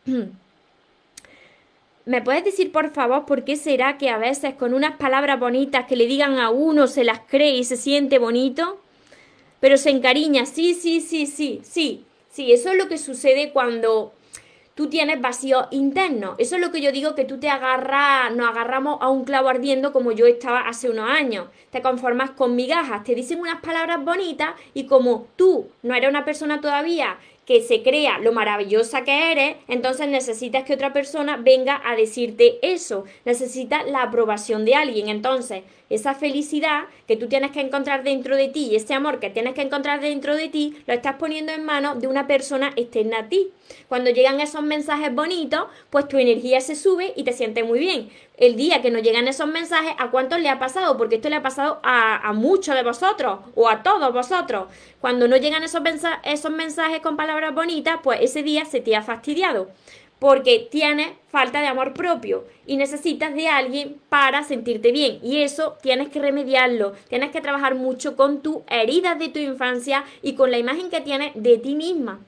¿Me 2.04 2.20
puedes 2.20 2.44
decir 2.44 2.72
por 2.72 2.92
favor 2.92 3.24
por 3.24 3.44
qué 3.44 3.56
será 3.56 3.96
que 3.96 4.10
a 4.10 4.18
veces 4.18 4.54
con 4.54 4.74
unas 4.74 4.98
palabras 4.98 5.40
bonitas 5.40 5.86
que 5.86 5.96
le 5.96 6.06
digan 6.06 6.38
a 6.38 6.50
uno 6.50 6.88
se 6.88 7.04
las 7.04 7.20
cree 7.20 7.56
y 7.56 7.64
se 7.64 7.78
siente 7.78 8.18
bonito? 8.18 8.78
Pero 9.58 9.78
se 9.78 9.88
encariña, 9.88 10.44
sí, 10.44 10.74
sí, 10.74 11.00
sí, 11.00 11.26
sí, 11.26 11.62
sí, 11.64 12.04
sí, 12.30 12.52
eso 12.52 12.70
es 12.70 12.76
lo 12.76 12.88
que 12.88 12.98
sucede 12.98 13.52
cuando 13.52 14.12
tú 14.76 14.88
tienes 14.88 15.20
vacío 15.22 15.68
interno. 15.70 16.34
Eso 16.36 16.56
es 16.56 16.60
lo 16.60 16.70
que 16.70 16.82
yo 16.82 16.92
digo 16.92 17.14
que 17.14 17.24
tú 17.24 17.40
te 17.40 17.48
agarras, 17.48 18.32
nos 18.36 18.50
agarramos 18.50 18.98
a 19.00 19.08
un 19.08 19.24
clavo 19.24 19.48
ardiendo 19.48 19.90
como 19.90 20.12
yo 20.12 20.26
estaba 20.26 20.68
hace 20.68 20.90
unos 20.90 21.08
años. 21.08 21.46
Te 21.70 21.80
conformas 21.80 22.32
con 22.32 22.54
migajas, 22.54 23.02
te 23.02 23.14
dicen 23.14 23.40
unas 23.40 23.62
palabras 23.62 24.04
bonitas 24.04 24.50
y 24.74 24.86
como 24.86 25.28
tú 25.36 25.68
no 25.82 25.94
eres 25.94 26.10
una 26.10 26.26
persona 26.26 26.60
todavía 26.60 27.16
que 27.46 27.62
se 27.62 27.82
crea 27.82 28.18
lo 28.18 28.32
maravillosa 28.32 29.04
que 29.04 29.30
eres, 29.30 29.56
entonces 29.68 30.08
necesitas 30.08 30.64
que 30.64 30.74
otra 30.74 30.92
persona 30.92 31.36
venga 31.36 31.80
a 31.84 31.94
decirte 31.94 32.58
eso. 32.60 33.04
Necesitas 33.24 33.88
la 33.88 34.02
aprobación 34.02 34.64
de 34.64 34.74
alguien. 34.74 35.08
Entonces, 35.08 35.62
esa 35.88 36.14
felicidad 36.14 36.86
que 37.06 37.16
tú 37.16 37.28
tienes 37.28 37.52
que 37.52 37.60
encontrar 37.60 38.02
dentro 38.02 38.36
de 38.36 38.48
ti 38.48 38.68
y 38.72 38.76
ese 38.76 38.94
amor 38.94 39.20
que 39.20 39.30
tienes 39.30 39.54
que 39.54 39.62
encontrar 39.62 40.00
dentro 40.00 40.34
de 40.34 40.48
ti, 40.48 40.76
lo 40.86 40.92
estás 40.92 41.14
poniendo 41.14 41.52
en 41.52 41.64
manos 41.64 42.00
de 42.00 42.08
una 42.08 42.26
persona 42.26 42.72
externa 42.74 43.20
a 43.20 43.28
ti. 43.28 43.50
Cuando 43.88 44.10
llegan 44.10 44.40
esos 44.40 44.64
mensajes 44.64 45.14
bonitos, 45.14 45.66
pues 45.90 46.08
tu 46.08 46.18
energía 46.18 46.60
se 46.60 46.74
sube 46.74 47.12
y 47.14 47.22
te 47.22 47.32
sientes 47.32 47.64
muy 47.64 47.78
bien. 47.78 48.10
El 48.36 48.56
día 48.56 48.82
que 48.82 48.90
no 48.90 48.98
llegan 48.98 49.28
esos 49.28 49.46
mensajes, 49.46 49.92
¿a 49.98 50.10
cuántos 50.10 50.40
le 50.40 50.48
ha 50.48 50.58
pasado? 50.58 50.96
Porque 50.98 51.16
esto 51.16 51.28
le 51.30 51.36
ha 51.36 51.42
pasado 51.42 51.80
a, 51.82 52.28
a 52.28 52.32
muchos 52.32 52.74
de 52.74 52.82
vosotros 52.82 53.40
o 53.54 53.68
a 53.68 53.82
todos 53.82 54.12
vosotros. 54.12 54.66
Cuando 55.00 55.26
no 55.26 55.36
llegan 55.36 55.62
esos, 55.62 55.82
esos 56.22 56.50
mensajes 56.50 57.00
con 57.00 57.16
palabras 57.16 57.54
bonitas, 57.54 57.98
pues 58.02 58.20
ese 58.20 58.42
día 58.42 58.64
se 58.64 58.80
te 58.80 58.94
ha 58.94 59.02
fastidiado 59.02 59.68
porque 60.18 60.66
tienes 60.70 61.08
falta 61.28 61.60
de 61.60 61.66
amor 61.66 61.92
propio 61.92 62.44
y 62.66 62.76
necesitas 62.76 63.34
de 63.34 63.48
alguien 63.48 64.00
para 64.08 64.42
sentirte 64.44 64.92
bien. 64.92 65.18
Y 65.22 65.42
eso 65.42 65.76
tienes 65.82 66.08
que 66.08 66.20
remediarlo, 66.20 66.92
tienes 67.08 67.30
que 67.30 67.40
trabajar 67.40 67.74
mucho 67.74 68.16
con 68.16 68.42
tus 68.42 68.58
heridas 68.68 69.18
de 69.18 69.28
tu 69.28 69.38
infancia 69.38 70.04
y 70.22 70.34
con 70.34 70.50
la 70.50 70.58
imagen 70.58 70.90
que 70.90 71.00
tienes 71.00 71.32
de 71.34 71.58
ti 71.58 71.74
misma. 71.74 72.20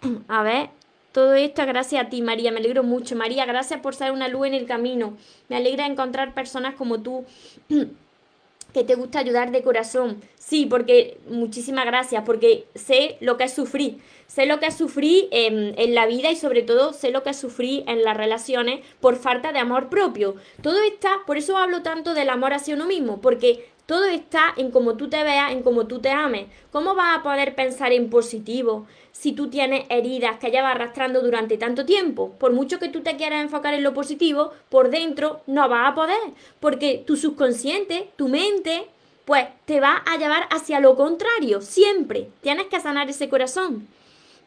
A 0.28 0.42
ver, 0.42 0.70
Todo 1.14 1.34
esto 1.34 1.64
gracias 1.64 2.04
a 2.04 2.08
ti, 2.08 2.22
María. 2.22 2.50
Me 2.50 2.58
alegro 2.58 2.82
mucho. 2.82 3.14
María, 3.14 3.46
gracias 3.46 3.78
por 3.78 3.94
ser 3.94 4.10
una 4.10 4.26
luz 4.26 4.48
en 4.48 4.54
el 4.54 4.66
camino. 4.66 5.16
Me 5.48 5.54
alegra 5.54 5.86
encontrar 5.86 6.34
personas 6.34 6.74
como 6.74 7.02
tú 7.02 7.24
que 8.74 8.82
te 8.82 8.96
gusta 8.96 9.20
ayudar 9.20 9.52
de 9.52 9.62
corazón. 9.62 10.20
Sí, 10.36 10.66
porque 10.66 11.18
muchísimas 11.30 11.86
gracias, 11.86 12.24
porque 12.26 12.66
sé 12.74 13.16
lo 13.20 13.36
que 13.36 13.44
es 13.44 13.54
sufrir. 13.54 14.00
Sé 14.26 14.46
lo 14.46 14.58
que 14.58 14.66
es 14.66 14.76
sufrir 14.76 15.28
en, 15.30 15.78
en, 15.78 15.94
la 15.94 16.06
vida 16.06 16.32
y 16.32 16.36
sobre 16.36 16.62
todo 16.62 16.92
sé 16.92 17.12
lo 17.12 17.22
que 17.22 17.30
es 17.30 17.36
sufrir 17.36 17.84
en 17.86 18.02
las 18.02 18.16
relaciones 18.16 18.84
por 18.98 19.14
falta 19.14 19.52
de 19.52 19.60
amor 19.60 19.90
propio. 19.90 20.34
Todo 20.62 20.82
está, 20.82 21.20
por 21.28 21.36
eso 21.36 21.56
hablo 21.56 21.82
tanto 21.82 22.14
del 22.14 22.28
amor 22.28 22.54
hacia 22.54 22.74
uno 22.74 22.86
mismo, 22.86 23.20
porque 23.20 23.68
todo 23.86 24.06
está 24.06 24.54
en 24.56 24.70
cómo 24.70 24.96
tú 24.96 25.08
te 25.08 25.22
veas, 25.22 25.52
en 25.52 25.62
cómo 25.62 25.86
tú 25.86 26.00
te 26.00 26.10
ames. 26.10 26.46
¿Cómo 26.72 26.94
vas 26.94 27.18
a 27.18 27.22
poder 27.22 27.54
pensar 27.54 27.92
en 27.92 28.08
positivo 28.08 28.86
si 29.12 29.32
tú 29.32 29.48
tienes 29.48 29.84
heridas 29.90 30.38
que 30.38 30.50
llevas 30.50 30.74
arrastrando 30.74 31.20
durante 31.20 31.58
tanto 31.58 31.84
tiempo? 31.84 32.32
Por 32.38 32.52
mucho 32.52 32.78
que 32.78 32.88
tú 32.88 33.02
te 33.02 33.16
quieras 33.16 33.42
enfocar 33.42 33.74
en 33.74 33.82
lo 33.82 33.92
positivo, 33.92 34.52
por 34.70 34.90
dentro 34.90 35.42
no 35.46 35.68
vas 35.68 35.92
a 35.92 35.94
poder, 35.94 36.20
porque 36.60 37.02
tu 37.06 37.16
subconsciente, 37.16 38.08
tu 38.16 38.28
mente, 38.28 38.86
pues 39.26 39.46
te 39.66 39.80
va 39.80 40.02
a 40.06 40.16
llevar 40.16 40.48
hacia 40.50 40.80
lo 40.80 40.96
contrario, 40.96 41.60
siempre. 41.60 42.28
Tienes 42.40 42.68
que 42.68 42.80
sanar 42.80 43.10
ese 43.10 43.28
corazón. 43.28 43.86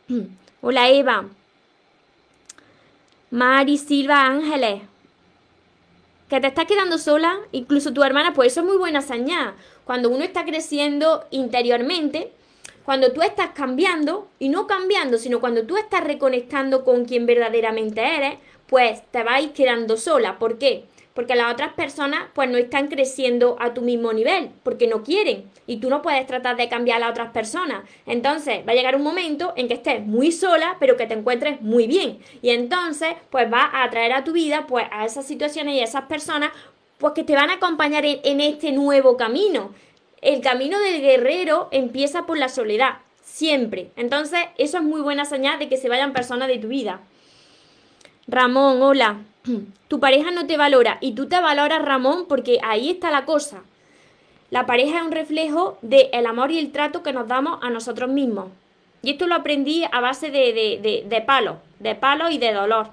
Hola 0.61 0.89
Eva. 0.89 1.25
Mari 3.29 3.77
Silva 3.77 4.25
Ángeles 4.25 4.81
que 6.29 6.41
te 6.41 6.47
estás 6.47 6.65
quedando 6.65 6.97
sola, 6.97 7.37
incluso 7.51 7.93
tu 7.93 8.03
hermana, 8.03 8.33
pues 8.33 8.51
eso 8.51 8.61
es 8.61 8.67
muy 8.67 8.77
buena 8.77 9.01
señal. 9.01 9.53
Cuando 9.85 10.09
uno 10.09 10.23
está 10.23 10.43
creciendo 10.43 11.25
interiormente, 11.31 12.31
cuando 12.83 13.11
tú 13.11 13.21
estás 13.21 13.49
cambiando, 13.49 14.27
y 14.39 14.49
no 14.49 14.67
cambiando, 14.67 15.17
sino 15.17 15.39
cuando 15.39 15.65
tú 15.65 15.77
estás 15.77 16.03
reconectando 16.03 16.83
con 16.83 17.05
quien 17.05 17.25
verdaderamente 17.25 18.01
eres, 18.01 18.39
pues 18.67 19.01
te 19.11 19.23
vais 19.23 19.51
quedando 19.51 19.97
sola. 19.97 20.39
¿Por 20.39 20.57
qué? 20.57 20.85
Porque 21.17 21.33
las 21.33 21.51
otras 21.51 21.73
personas 21.73 22.25
pues 22.35 22.47
no 22.47 22.59
están 22.59 22.89
creciendo 22.89 23.57
a 23.59 23.73
tu 23.73 23.81
mismo 23.81 24.13
nivel, 24.13 24.51
porque 24.61 24.85
no 24.85 25.01
quieren 25.01 25.49
y 25.65 25.77
tú 25.77 25.89
no 25.89 26.03
puedes 26.03 26.27
tratar 26.27 26.57
de 26.57 26.69
cambiar 26.69 26.97
a 26.97 26.99
las 26.99 27.09
otras 27.09 27.31
personas. 27.31 27.89
Entonces 28.05 28.59
va 28.67 28.73
a 28.73 28.75
llegar 28.75 28.95
un 28.95 29.01
momento 29.01 29.51
en 29.55 29.67
que 29.67 29.73
estés 29.73 30.05
muy 30.05 30.31
sola, 30.31 30.77
pero 30.79 30.95
que 30.95 31.07
te 31.07 31.15
encuentres 31.15 31.59
muy 31.59 31.87
bien 31.87 32.19
y 32.43 32.51
entonces 32.51 33.15
pues 33.31 33.51
va 33.51 33.63
a 33.63 33.85
atraer 33.85 34.13
a 34.13 34.23
tu 34.23 34.31
vida 34.31 34.67
pues 34.67 34.85
a 34.91 35.07
esas 35.07 35.25
situaciones 35.25 35.73
y 35.73 35.79
a 35.79 35.85
esas 35.85 36.03
personas 36.03 36.51
pues 36.99 37.13
que 37.13 37.23
te 37.23 37.33
van 37.33 37.49
a 37.49 37.55
acompañar 37.55 38.05
en, 38.05 38.19
en 38.23 38.39
este 38.39 38.71
nuevo 38.71 39.17
camino. 39.17 39.73
El 40.21 40.41
camino 40.41 40.77
del 40.77 41.01
guerrero 41.01 41.67
empieza 41.71 42.27
por 42.27 42.37
la 42.37 42.47
soledad, 42.47 42.99
siempre. 43.23 43.89
Entonces 43.95 44.41
eso 44.59 44.77
es 44.77 44.83
muy 44.83 45.01
buena 45.01 45.25
señal 45.25 45.57
de 45.57 45.67
que 45.67 45.77
se 45.77 45.89
vayan 45.89 46.13
personas 46.13 46.47
de 46.47 46.59
tu 46.59 46.67
vida. 46.67 46.99
Ramón, 48.27 48.83
hola. 48.83 49.17
Tu 49.87 49.99
pareja 49.99 50.31
no 50.31 50.45
te 50.47 50.57
valora 50.57 50.97
y 51.01 51.13
tú 51.13 51.27
te 51.27 51.39
valoras, 51.39 51.83
Ramón, 51.83 52.25
porque 52.27 52.59
ahí 52.63 52.89
está 52.89 53.11
la 53.11 53.25
cosa. 53.25 53.63
La 54.49 54.65
pareja 54.65 54.97
es 54.97 55.03
un 55.03 55.11
reflejo 55.11 55.77
del 55.81 56.25
amor 56.25 56.51
y 56.51 56.59
el 56.59 56.71
trato 56.71 57.03
que 57.03 57.13
nos 57.13 57.27
damos 57.27 57.59
a 57.61 57.69
nosotros 57.69 58.09
mismos. 58.09 58.47
Y 59.01 59.11
esto 59.11 59.27
lo 59.27 59.35
aprendí 59.35 59.83
a 59.91 59.99
base 59.99 60.31
de, 60.31 60.79
de, 60.81 61.05
de, 61.07 61.21
palo, 61.21 61.57
de 61.79 61.95
palo 61.95 62.29
y 62.29 62.37
de 62.37 62.53
dolor. 62.53 62.87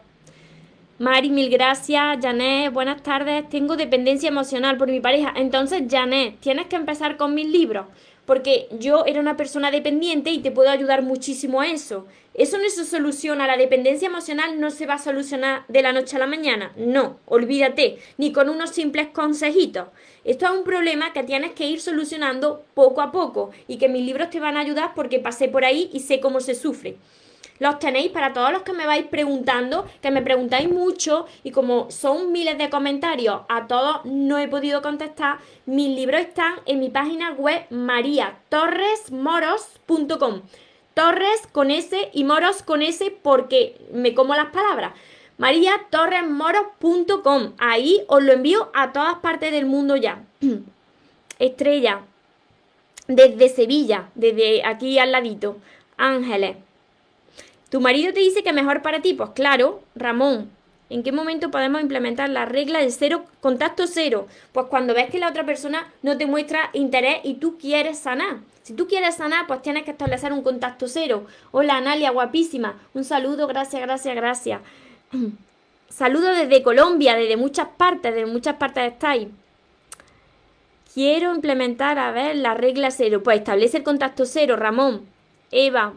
Mari, 0.98 1.30
mil 1.30 1.50
gracias. 1.50 2.18
Janet, 2.20 2.72
buenas 2.72 3.02
tardes. 3.02 3.48
Tengo 3.48 3.76
dependencia 3.76 4.28
emocional 4.28 4.76
por 4.76 4.88
mi 4.88 5.00
pareja. 5.00 5.32
Entonces, 5.34 5.82
Janet, 5.88 6.38
tienes 6.40 6.66
que 6.66 6.76
empezar 6.76 7.16
con 7.16 7.34
mis 7.34 7.48
libros 7.48 7.86
porque 8.26 8.68
yo 8.78 9.04
era 9.06 9.20
una 9.20 9.36
persona 9.36 9.70
dependiente 9.70 10.30
y 10.30 10.38
te 10.38 10.50
puedo 10.50 10.70
ayudar 10.70 11.02
muchísimo 11.02 11.60
a 11.60 11.68
eso. 11.68 12.06
Eso 12.34 12.58
no 12.58 12.68
se 12.68 12.84
soluciona, 12.84 13.46
la 13.46 13.56
dependencia 13.56 14.08
emocional 14.08 14.58
no 14.58 14.70
se 14.70 14.86
va 14.86 14.94
a 14.94 14.98
solucionar 14.98 15.64
de 15.68 15.82
la 15.82 15.92
noche 15.92 16.16
a 16.16 16.18
la 16.18 16.26
mañana, 16.26 16.72
no, 16.76 17.20
olvídate, 17.26 17.98
ni 18.18 18.32
con 18.32 18.48
unos 18.48 18.70
simples 18.70 19.06
consejitos. 19.12 19.86
Esto 20.24 20.46
es 20.46 20.50
un 20.50 20.64
problema 20.64 21.12
que 21.12 21.22
tienes 21.22 21.52
que 21.52 21.66
ir 21.68 21.80
solucionando 21.80 22.64
poco 22.74 23.02
a 23.02 23.12
poco 23.12 23.52
y 23.68 23.78
que 23.78 23.88
mis 23.88 24.04
libros 24.04 24.30
te 24.30 24.40
van 24.40 24.56
a 24.56 24.60
ayudar 24.60 24.94
porque 24.96 25.20
pasé 25.20 25.46
por 25.46 25.64
ahí 25.64 25.90
y 25.92 26.00
sé 26.00 26.18
cómo 26.18 26.40
se 26.40 26.56
sufre. 26.56 26.96
Los 27.60 27.78
tenéis 27.78 28.10
para 28.10 28.32
todos 28.32 28.50
los 28.52 28.62
que 28.62 28.72
me 28.72 28.86
vais 28.86 29.06
preguntando, 29.06 29.86
que 30.02 30.10
me 30.10 30.22
preguntáis 30.22 30.68
mucho 30.68 31.26
y 31.44 31.52
como 31.52 31.88
son 31.90 32.32
miles 32.32 32.58
de 32.58 32.68
comentarios, 32.68 33.42
a 33.48 33.68
todos 33.68 34.04
no 34.04 34.38
he 34.38 34.48
podido 34.48 34.82
contestar. 34.82 35.38
Mis 35.64 35.96
libros 35.96 36.20
están 36.20 36.54
en 36.66 36.80
mi 36.80 36.90
página 36.90 37.30
web 37.32 37.64
mariatorresmoros.com. 37.70 40.42
Torres 40.94 41.46
con 41.52 41.70
S 41.70 42.10
y 42.12 42.24
moros 42.24 42.62
con 42.62 42.82
S 42.82 43.16
porque 43.22 43.80
me 43.92 44.14
como 44.14 44.34
las 44.34 44.46
palabras. 44.46 44.94
mariatorresmoros.com. 45.38 47.52
Ahí 47.58 48.02
os 48.08 48.22
lo 48.22 48.32
envío 48.32 48.70
a 48.74 48.92
todas 48.92 49.14
partes 49.16 49.52
del 49.52 49.66
mundo 49.66 49.96
ya. 49.96 50.22
Estrella, 51.38 52.00
desde 53.06 53.48
Sevilla, 53.48 54.08
desde 54.14 54.64
aquí 54.64 54.98
al 54.98 55.12
ladito. 55.12 55.56
Ángeles, 55.96 56.56
¿Tu 57.74 57.80
marido 57.80 58.12
te 58.12 58.20
dice 58.20 58.44
que 58.44 58.52
mejor 58.52 58.82
para 58.82 59.02
ti? 59.02 59.14
Pues 59.14 59.30
claro, 59.30 59.82
Ramón. 59.96 60.48
¿En 60.90 61.02
qué 61.02 61.10
momento 61.10 61.50
podemos 61.50 61.82
implementar 61.82 62.30
la 62.30 62.44
regla 62.44 62.78
del 62.78 62.92
cero, 62.92 63.24
contacto 63.40 63.88
cero? 63.88 64.28
Pues 64.52 64.66
cuando 64.66 64.94
ves 64.94 65.10
que 65.10 65.18
la 65.18 65.28
otra 65.28 65.44
persona 65.44 65.92
no 66.00 66.16
te 66.16 66.26
muestra 66.26 66.70
interés 66.72 67.16
y 67.24 67.34
tú 67.34 67.58
quieres 67.58 67.98
sanar. 67.98 68.36
Si 68.62 68.74
tú 68.74 68.86
quieres 68.86 69.16
sanar, 69.16 69.48
pues 69.48 69.60
tienes 69.60 69.82
que 69.82 69.90
establecer 69.90 70.32
un 70.32 70.44
contacto 70.44 70.86
cero. 70.86 71.26
Hola, 71.50 71.78
Analia, 71.78 72.12
guapísima. 72.12 72.78
Un 72.94 73.02
saludo, 73.02 73.48
gracias, 73.48 73.82
gracias, 73.82 74.14
gracias. 74.14 74.60
Saludo 75.88 76.28
desde 76.28 76.62
Colombia, 76.62 77.16
desde 77.16 77.36
muchas 77.36 77.66
partes, 77.76 78.14
de 78.14 78.24
muchas 78.24 78.54
partes 78.54 78.92
estáis. 78.92 79.26
Quiero 80.94 81.34
implementar, 81.34 81.98
a 81.98 82.12
ver, 82.12 82.36
la 82.36 82.54
regla 82.54 82.92
cero. 82.92 83.24
Pues 83.24 83.38
establece 83.38 83.78
el 83.78 83.82
contacto 83.82 84.26
cero, 84.26 84.54
Ramón. 84.54 85.08
Eva, 85.50 85.94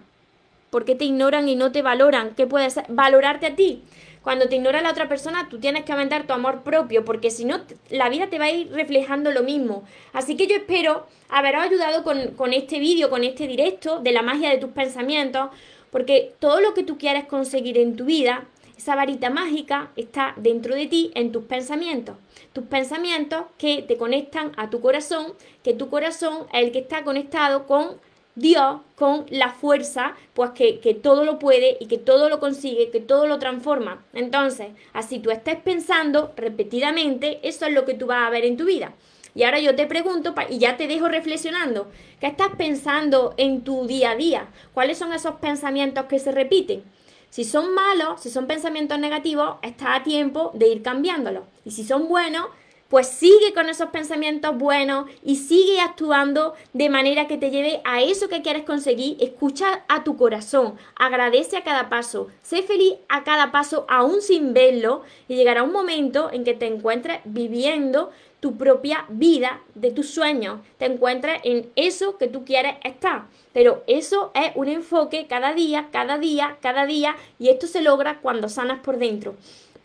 ¿Por 0.70 0.86
qué 0.86 0.96
te 0.96 1.06
ignoran 1.06 1.48
y 1.48 1.56
no 1.56 1.72
te 1.72 1.82
valoran? 1.82 2.36
¿Qué 2.36 2.46
puedes 2.46 2.80
valorarte 2.90 3.48
a 3.48 3.56
ti? 3.56 3.84
Cuando 4.22 4.50
te 4.50 4.58
ignora 4.58 4.82
la 4.82 4.92
otra 4.92 5.08
persona, 5.08 5.48
tú 5.50 5.60
tienes 5.60 5.86
que 5.86 5.94
aumentar 5.94 6.28
tu 6.28 6.34
amor 6.34 6.64
propio, 6.64 7.06
porque 7.06 7.32
si 7.32 7.46
no, 7.46 7.62
la 7.90 8.10
vida 8.10 8.28
te 8.28 8.40
va 8.40 8.46
a 8.46 8.52
ir 8.52 8.70
reflejando 8.74 9.32
lo 9.32 9.44
mismo. 9.44 9.86
Así 10.12 10.36
que 10.36 10.48
yo 10.48 10.58
espero 10.58 11.08
haberos 11.30 11.64
ayudado 11.64 12.04
con, 12.04 12.32
con 12.32 12.52
este 12.52 12.80
vídeo, 12.80 13.10
con 13.10 13.24
este 13.24 13.48
directo 13.48 14.00
de 14.00 14.12
la 14.12 14.24
magia 14.24 14.50
de 14.50 14.58
tus 14.58 14.72
pensamientos, 14.72 15.50
porque 15.92 16.34
todo 16.40 16.60
lo 16.60 16.74
que 16.74 16.84
tú 16.84 16.98
quieres 16.98 17.24
conseguir 17.24 17.78
en 17.78 17.96
tu 17.96 18.04
vida, 18.04 18.44
esa 18.78 18.96
varita 18.96 19.30
mágica 19.30 19.92
está 19.96 20.34
dentro 20.36 20.76
de 20.76 20.88
ti, 20.88 21.12
en 21.16 21.32
tus 21.32 21.46
pensamientos. 21.46 22.18
Tus 22.52 22.66
pensamientos 22.66 23.46
que 23.58 23.82
te 23.82 23.96
conectan 23.96 24.52
a 24.58 24.70
tu 24.70 24.82
corazón, 24.82 25.36
que 25.64 25.74
tu 25.74 25.90
corazón 25.90 26.48
es 26.52 26.66
el 26.66 26.72
que 26.74 26.80
está 26.80 27.04
conectado 27.04 27.66
con 27.66 27.98
Dios 28.38 28.82
con 28.96 29.26
la 29.32 29.50
fuerza, 29.50 30.14
pues 30.36 30.52
que, 30.52 30.80
que, 30.80 30.94
todo 30.94 31.26
lo 31.26 31.40
puede 31.40 31.76
y 31.80 31.88
que 31.88 31.98
todo 31.98 32.30
lo 32.30 32.40
consigue, 32.40 32.92
que 32.92 33.00
todo 33.00 33.26
lo 33.26 33.40
transforma. 33.40 34.06
Entonces, 34.14 34.68
así 34.94 35.18
tú 35.18 35.32
estés 35.32 35.56
pensando 35.56 36.34
repetidamente, 36.38 37.40
eso 37.42 37.66
es 37.66 37.74
lo 37.74 37.84
que 37.84 37.96
tú 37.96 38.06
vas 38.06 38.28
a 38.28 38.30
ver 38.30 38.46
en 38.46 38.56
tu 38.56 38.66
vida. 38.66 38.94
Y 39.34 39.42
ahora 39.42 39.60
yo 39.60 39.76
te 39.76 39.88
pregunto, 39.88 40.36
y 40.50 40.60
ya 40.60 40.78
te 40.78 40.88
dejo 40.88 41.08
reflexionando, 41.08 41.88
¿qué 42.20 42.28
estás 42.28 42.50
pensando 42.56 43.34
en 43.38 43.64
tu 43.64 43.88
día 43.88 44.12
a 44.12 44.16
día? 44.16 44.48
¿Cuáles 44.72 45.00
son 45.00 45.14
esos 45.14 45.36
pensamientos 45.38 46.06
que 46.06 46.20
se 46.20 46.32
repiten? 46.32 46.84
Si 47.32 47.44
son 47.44 47.74
malos, 47.74 48.22
si 48.22 48.30
son 48.30 48.46
pensamientos 48.46 49.00
negativos, 49.00 49.56
está 49.64 49.96
a 49.96 50.04
tiempo 50.04 50.52
de 50.54 50.68
ir 50.68 50.84
cambiándolos. 50.84 51.44
Y 51.66 51.72
si 51.72 51.84
son 51.84 52.08
buenos, 52.08 52.46
pues 52.90 53.08
sigue 53.08 53.54
con 53.54 53.70
esos 53.70 53.90
pensamientos 53.90 54.58
buenos 54.58 55.10
y 55.24 55.36
sigue 55.36 55.80
actuando 55.80 56.54
de 56.74 56.90
manera 56.90 57.28
que 57.28 57.38
te 57.38 57.52
lleve 57.52 57.82
a 57.84 58.02
eso 58.02 58.30
que 58.30 58.42
quieres 58.42 58.64
conseguir. 58.64 59.18
Escucha 59.20 59.84
a 59.88 60.04
tu 60.04 60.18
corazón, 60.18 60.76
agradece 60.96 61.58
a 61.58 61.64
cada 61.64 61.90
paso, 61.90 62.28
sé 62.42 62.64
feliz 62.64 62.96
a 63.10 63.24
cada 63.24 63.52
paso 63.52 63.86
aún 63.90 64.22
sin 64.22 64.54
verlo 64.54 65.02
y 65.28 65.36
llegará 65.36 65.64
un 65.64 65.72
momento 65.72 66.30
en 66.32 66.44
que 66.44 66.54
te 66.54 66.68
encuentres 66.68 67.20
viviendo 67.26 68.12
tu 68.40 68.56
propia 68.56 69.06
vida 69.10 69.62
de 69.74 69.90
tus 69.90 70.12
sueños, 70.12 70.60
te 70.78 70.86
encuentres 70.86 71.42
en 71.44 71.72
eso 71.76 72.18
que 72.18 72.28
tú 72.28 72.46
quieres 72.46 72.76
estar. 72.84 73.26
Pero 73.52 73.84
eso 73.88 74.32
es 74.36 74.52
un 74.54 74.68
enfoque 74.68 75.26
cada 75.28 75.54
día, 75.54 75.88
cada 75.92 76.20
día, 76.20 76.58
cada 76.62 76.86
día 76.86 77.16
y 77.40 77.50
esto 77.50 77.66
se 77.66 77.82
logra 77.82 78.20
cuando 78.20 78.48
sanas 78.50 78.80
por 78.80 79.00
dentro 79.00 79.36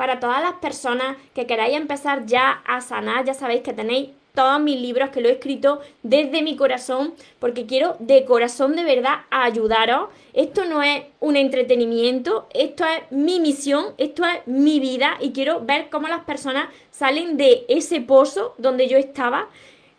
para 0.03 0.19
todas 0.19 0.43
las 0.43 0.55
personas 0.55 1.17
que 1.33 1.47
queráis 1.47 1.77
empezar 1.77 2.27
ya 2.27 2.61
a 2.67 2.81
sanar, 2.81 3.25
ya 3.25 3.35
sabéis 3.35 3.63
que 3.63 3.73
tenéis 3.73 4.09
todos 4.35 4.61
mis 4.61 4.81
libros 4.81 5.11
que 5.11 5.21
lo 5.21 5.29
he 5.29 5.33
escrito 5.35 5.81
desde 6.03 6.43
mi 6.43 6.57
corazón, 6.57 7.15
porque 7.39 7.67
quiero 7.67 7.95
de 8.01 8.25
corazón 8.25 8.75
de 8.75 8.83
verdad 8.83 9.21
ayudaros. 9.31 10.09
Esto 10.33 10.65
no 10.65 10.83
es 10.83 11.05
un 11.21 11.37
entretenimiento, 11.37 12.49
esto 12.53 12.85
es 12.85 13.13
mi 13.13 13.39
misión, 13.39 13.95
esto 13.97 14.25
es 14.25 14.45
mi 14.45 14.81
vida 14.81 15.19
y 15.21 15.31
quiero 15.31 15.61
ver 15.61 15.89
cómo 15.89 16.09
las 16.09 16.25
personas 16.25 16.67
salen 16.91 17.37
de 17.37 17.65
ese 17.69 18.01
pozo 18.01 18.57
donde 18.59 18.89
yo 18.89 18.99
estaba 18.99 19.51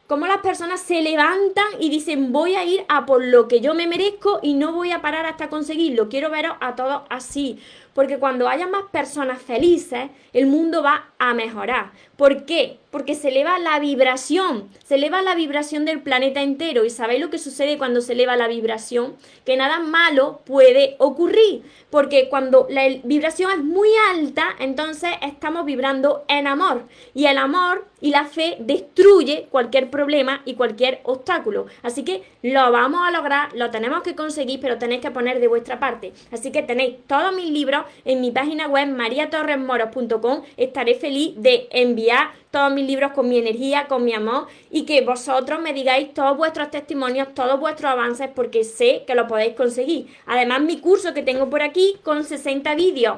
cómo 0.08 0.28
las 0.28 0.42
personas 0.42 0.82
se 0.82 1.02
levantan 1.02 1.66
y 1.80 1.89
dicen 1.89 2.32
voy 2.32 2.56
a 2.56 2.63
ir 2.63 2.86
a 2.88 3.06
por 3.06 3.24
lo 3.24 3.48
que 3.48 3.62
yo 3.62 3.74
me 3.74 3.88
merezco 3.88 4.39
y 4.44 4.54
no 4.54 4.74
voy 4.74 4.92
a 4.92 5.02
parar 5.02 5.26
hasta 5.26 5.50
conseguirlo. 5.50 6.10
Quiero 6.10 6.30
veros 6.30 6.56
a 6.60 6.76
todos 6.76 7.02
así. 7.10 7.60
Porque 7.94 8.18
cuando 8.18 8.48
haya 8.48 8.68
más 8.68 8.86
personas 8.92 9.42
felices, 9.42 10.10
el 10.34 10.48
mundo 10.48 10.82
va 10.82 11.12
a 11.20 11.34
mejorar. 11.34 11.92
¿Por 12.18 12.46
qué? 12.46 12.80
Porque 12.92 13.16
se 13.16 13.30
eleva 13.30 13.58
la 13.60 13.80
vibración, 13.80 14.70
se 14.84 14.96
eleva 14.96 15.22
la 15.22 15.36
vibración 15.36 15.86
del 15.86 16.02
planeta 16.02 16.41
entero. 16.41 16.86
¿Y 16.86 16.89
sabéis 16.89 17.22
lo 17.22 17.30
que 17.30 17.38
sucede 17.38 17.78
cuando 17.78 18.02
se 18.02 18.14
eleva 18.14 18.36
la 18.36 18.48
vibración? 18.48 19.16
Que 19.46 19.58
nada 19.58 19.80
malo 19.80 20.41
puede 20.46 20.96
ocurrir. 21.00 21.64
Porque 21.89 22.30
cuando 22.30 22.68
la 22.70 22.88
vibración 23.04 23.52
es 23.52 23.64
muy 23.64 23.89
alta, 24.12 24.56
entonces 24.60 25.12
estamos 25.22 25.66
vibrando 25.66 26.24
en 26.28 26.48
amor. 26.48 26.84
Y 27.14 27.26
el 27.26 27.38
amor 27.38 27.86
y 28.00 28.12
la 28.12 28.26
fe 28.26 28.58
destruye 28.60 29.48
cualquier 29.50 29.89
problema 29.89 30.41
y 30.46 30.56
cualquier 30.56 31.00
obstáculo. 31.04 31.68
Así 31.82 32.04
que 32.04 32.24
lo 32.41 32.72
vamos 32.72 33.02
a 33.08 33.12
lograr, 33.12 33.54
lo 33.56 33.72
tenemos 33.72 34.04
que 34.04 34.14
conseguir, 34.14 34.60
pero 34.60 34.78
tenéis 34.78 35.02
que 35.02 35.10
poner 35.10 35.39
de 35.39 35.48
vuestra 35.48 35.80
parte. 35.80 36.14
Así 36.32 36.52
que 36.52 36.64
tenéis 36.64 36.98
todos 37.08 37.34
mis 37.34 37.50
libros 37.50 37.83
en 38.06 38.22
mi 38.22 38.32
página 38.32 38.68
web 38.68 38.88
mariatorresmoros.com. 38.90 40.44
Estaré 40.58 40.96
feliz 40.96 41.34
de 41.38 41.68
enviar 41.72 42.32
todos 42.54 42.72
mis 42.72 42.86
libros 42.86 43.14
con 43.14 43.28
mi 43.28 43.39
energía, 43.39 43.88
con 43.88 44.06
mi 44.06 44.14
amor 44.14 44.45
y 44.70 44.86
que 44.86 45.01
vosotros 45.01 45.60
me 45.60 45.74
digáis 45.74 46.14
todos 46.14 46.38
vuestros 46.38 46.70
testimonios, 46.70 47.34
todos 47.34 47.60
vuestros 47.60 47.91
avances 47.91 48.30
porque 48.36 48.64
sé 48.64 49.06
que 49.08 49.16
lo 49.16 49.28
podéis 49.28 49.56
conseguir. 49.56 50.06
Además, 50.28 50.62
mi 50.62 50.78
curso 50.80 51.16
que 51.16 51.24
tengo 51.24 51.49
por 51.49 51.64
aquí 51.64 51.95
con 52.04 52.24
60 52.24 52.76
vídeos. 52.76 53.18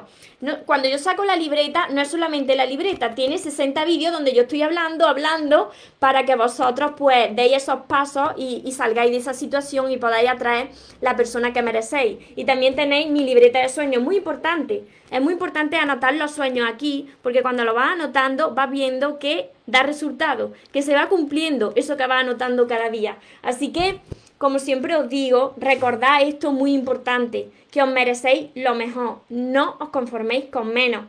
cuando 0.64 0.88
yo 0.88 0.96
saco 0.96 1.22
la 1.26 1.36
libreta, 1.36 1.88
no 1.88 2.00
es 2.00 2.08
solamente 2.08 2.56
la 2.56 2.64
libreta, 2.64 3.14
tiene 3.14 3.36
60 3.36 3.84
vídeos 3.84 4.14
donde 4.14 4.32
yo 4.32 4.42
estoy 4.42 4.62
hablando, 4.62 5.06
hablando 5.06 5.70
para 5.98 6.24
que 6.24 6.34
vosotros 6.34 6.92
pues 6.96 7.36
deis 7.36 7.58
esos 7.58 7.80
pasos 7.88 8.30
y, 8.38 8.62
y 8.64 8.72
salgáis 8.72 9.10
de 9.10 9.18
esa 9.18 9.34
situación 9.34 9.90
y 9.90 9.98
podáis 9.98 10.30
atraer 10.30 10.70
la 11.02 11.14
persona 11.14 11.52
que 11.52 11.60
merecéis. 11.60 12.16
Y 12.36 12.46
también 12.46 12.74
tenéis 12.74 13.10
mi 13.10 13.22
libreta 13.22 13.58
de 13.58 13.68
sueños, 13.68 14.02
muy 14.02 14.16
importante. 14.16 14.84
Es 15.10 15.22
muy 15.22 15.34
importante 15.34 15.76
anotar 15.76 16.14
los 16.14 16.32
sueños 16.32 16.68
aquí, 16.68 17.08
porque 17.22 17.42
cuando 17.42 17.64
lo 17.64 17.74
vas 17.74 17.92
anotando, 17.92 18.54
vas 18.54 18.70
viendo 18.70 19.18
que 19.18 19.25
da 19.66 19.82
resultado, 19.82 20.52
que 20.72 20.82
se 20.82 20.94
va 20.94 21.08
cumpliendo 21.08 21.72
eso 21.76 21.96
que 21.96 22.06
vas 22.06 22.22
anotando 22.22 22.66
cada 22.66 22.88
día. 22.90 23.18
Así 23.42 23.72
que, 23.72 24.00
como 24.38 24.58
siempre 24.58 24.96
os 24.96 25.08
digo, 25.08 25.54
recordad 25.56 26.22
esto 26.22 26.52
muy 26.52 26.74
importante, 26.74 27.50
que 27.70 27.82
os 27.82 27.88
merecéis 27.88 28.50
lo 28.54 28.74
mejor, 28.74 29.20
no 29.28 29.76
os 29.80 29.88
conforméis 29.90 30.46
con 30.46 30.72
menos. 30.72 31.06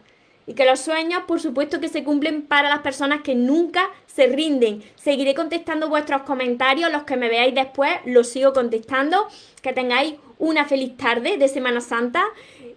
Y 0.50 0.54
que 0.54 0.66
los 0.66 0.80
sueños, 0.80 1.24
por 1.28 1.42
supuesto, 1.42 1.82
que 1.82 1.90
se 1.90 2.06
cumplen 2.06 2.42
para 2.42 2.70
las 2.70 2.80
personas 2.80 3.22
que 3.22 3.36
nunca 3.36 3.90
se 4.06 4.28
rinden. 4.28 4.82
Seguiré 4.96 5.36
contestando 5.36 5.90
vuestros 5.90 6.22
comentarios, 6.22 6.90
los 6.90 7.04
que 7.04 7.18
me 7.18 7.28
veáis 7.28 7.54
después, 7.54 7.92
los 8.06 8.30
sigo 8.30 8.54
contestando. 8.54 9.28
Que 9.62 9.74
tengáis 9.74 10.16
una 10.40 10.64
feliz 10.64 10.96
tarde 10.96 11.38
de 11.38 11.50
Semana 11.50 11.82
Santa 11.82 12.24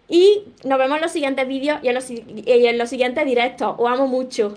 y 0.09 0.43
nos 0.65 0.79
vemos 0.81 0.97
en 0.97 1.03
los 1.03 1.13
siguientes 1.13 1.47
vídeos 1.47 1.79
y 1.83 1.89
en 1.89 1.99
y 2.45 2.67
en 2.67 2.77
los 2.77 2.89
siguientes 2.91 3.25
directos. 3.25 3.77
Os 3.79 3.89
amo 3.89 4.09
mucho. 4.09 4.57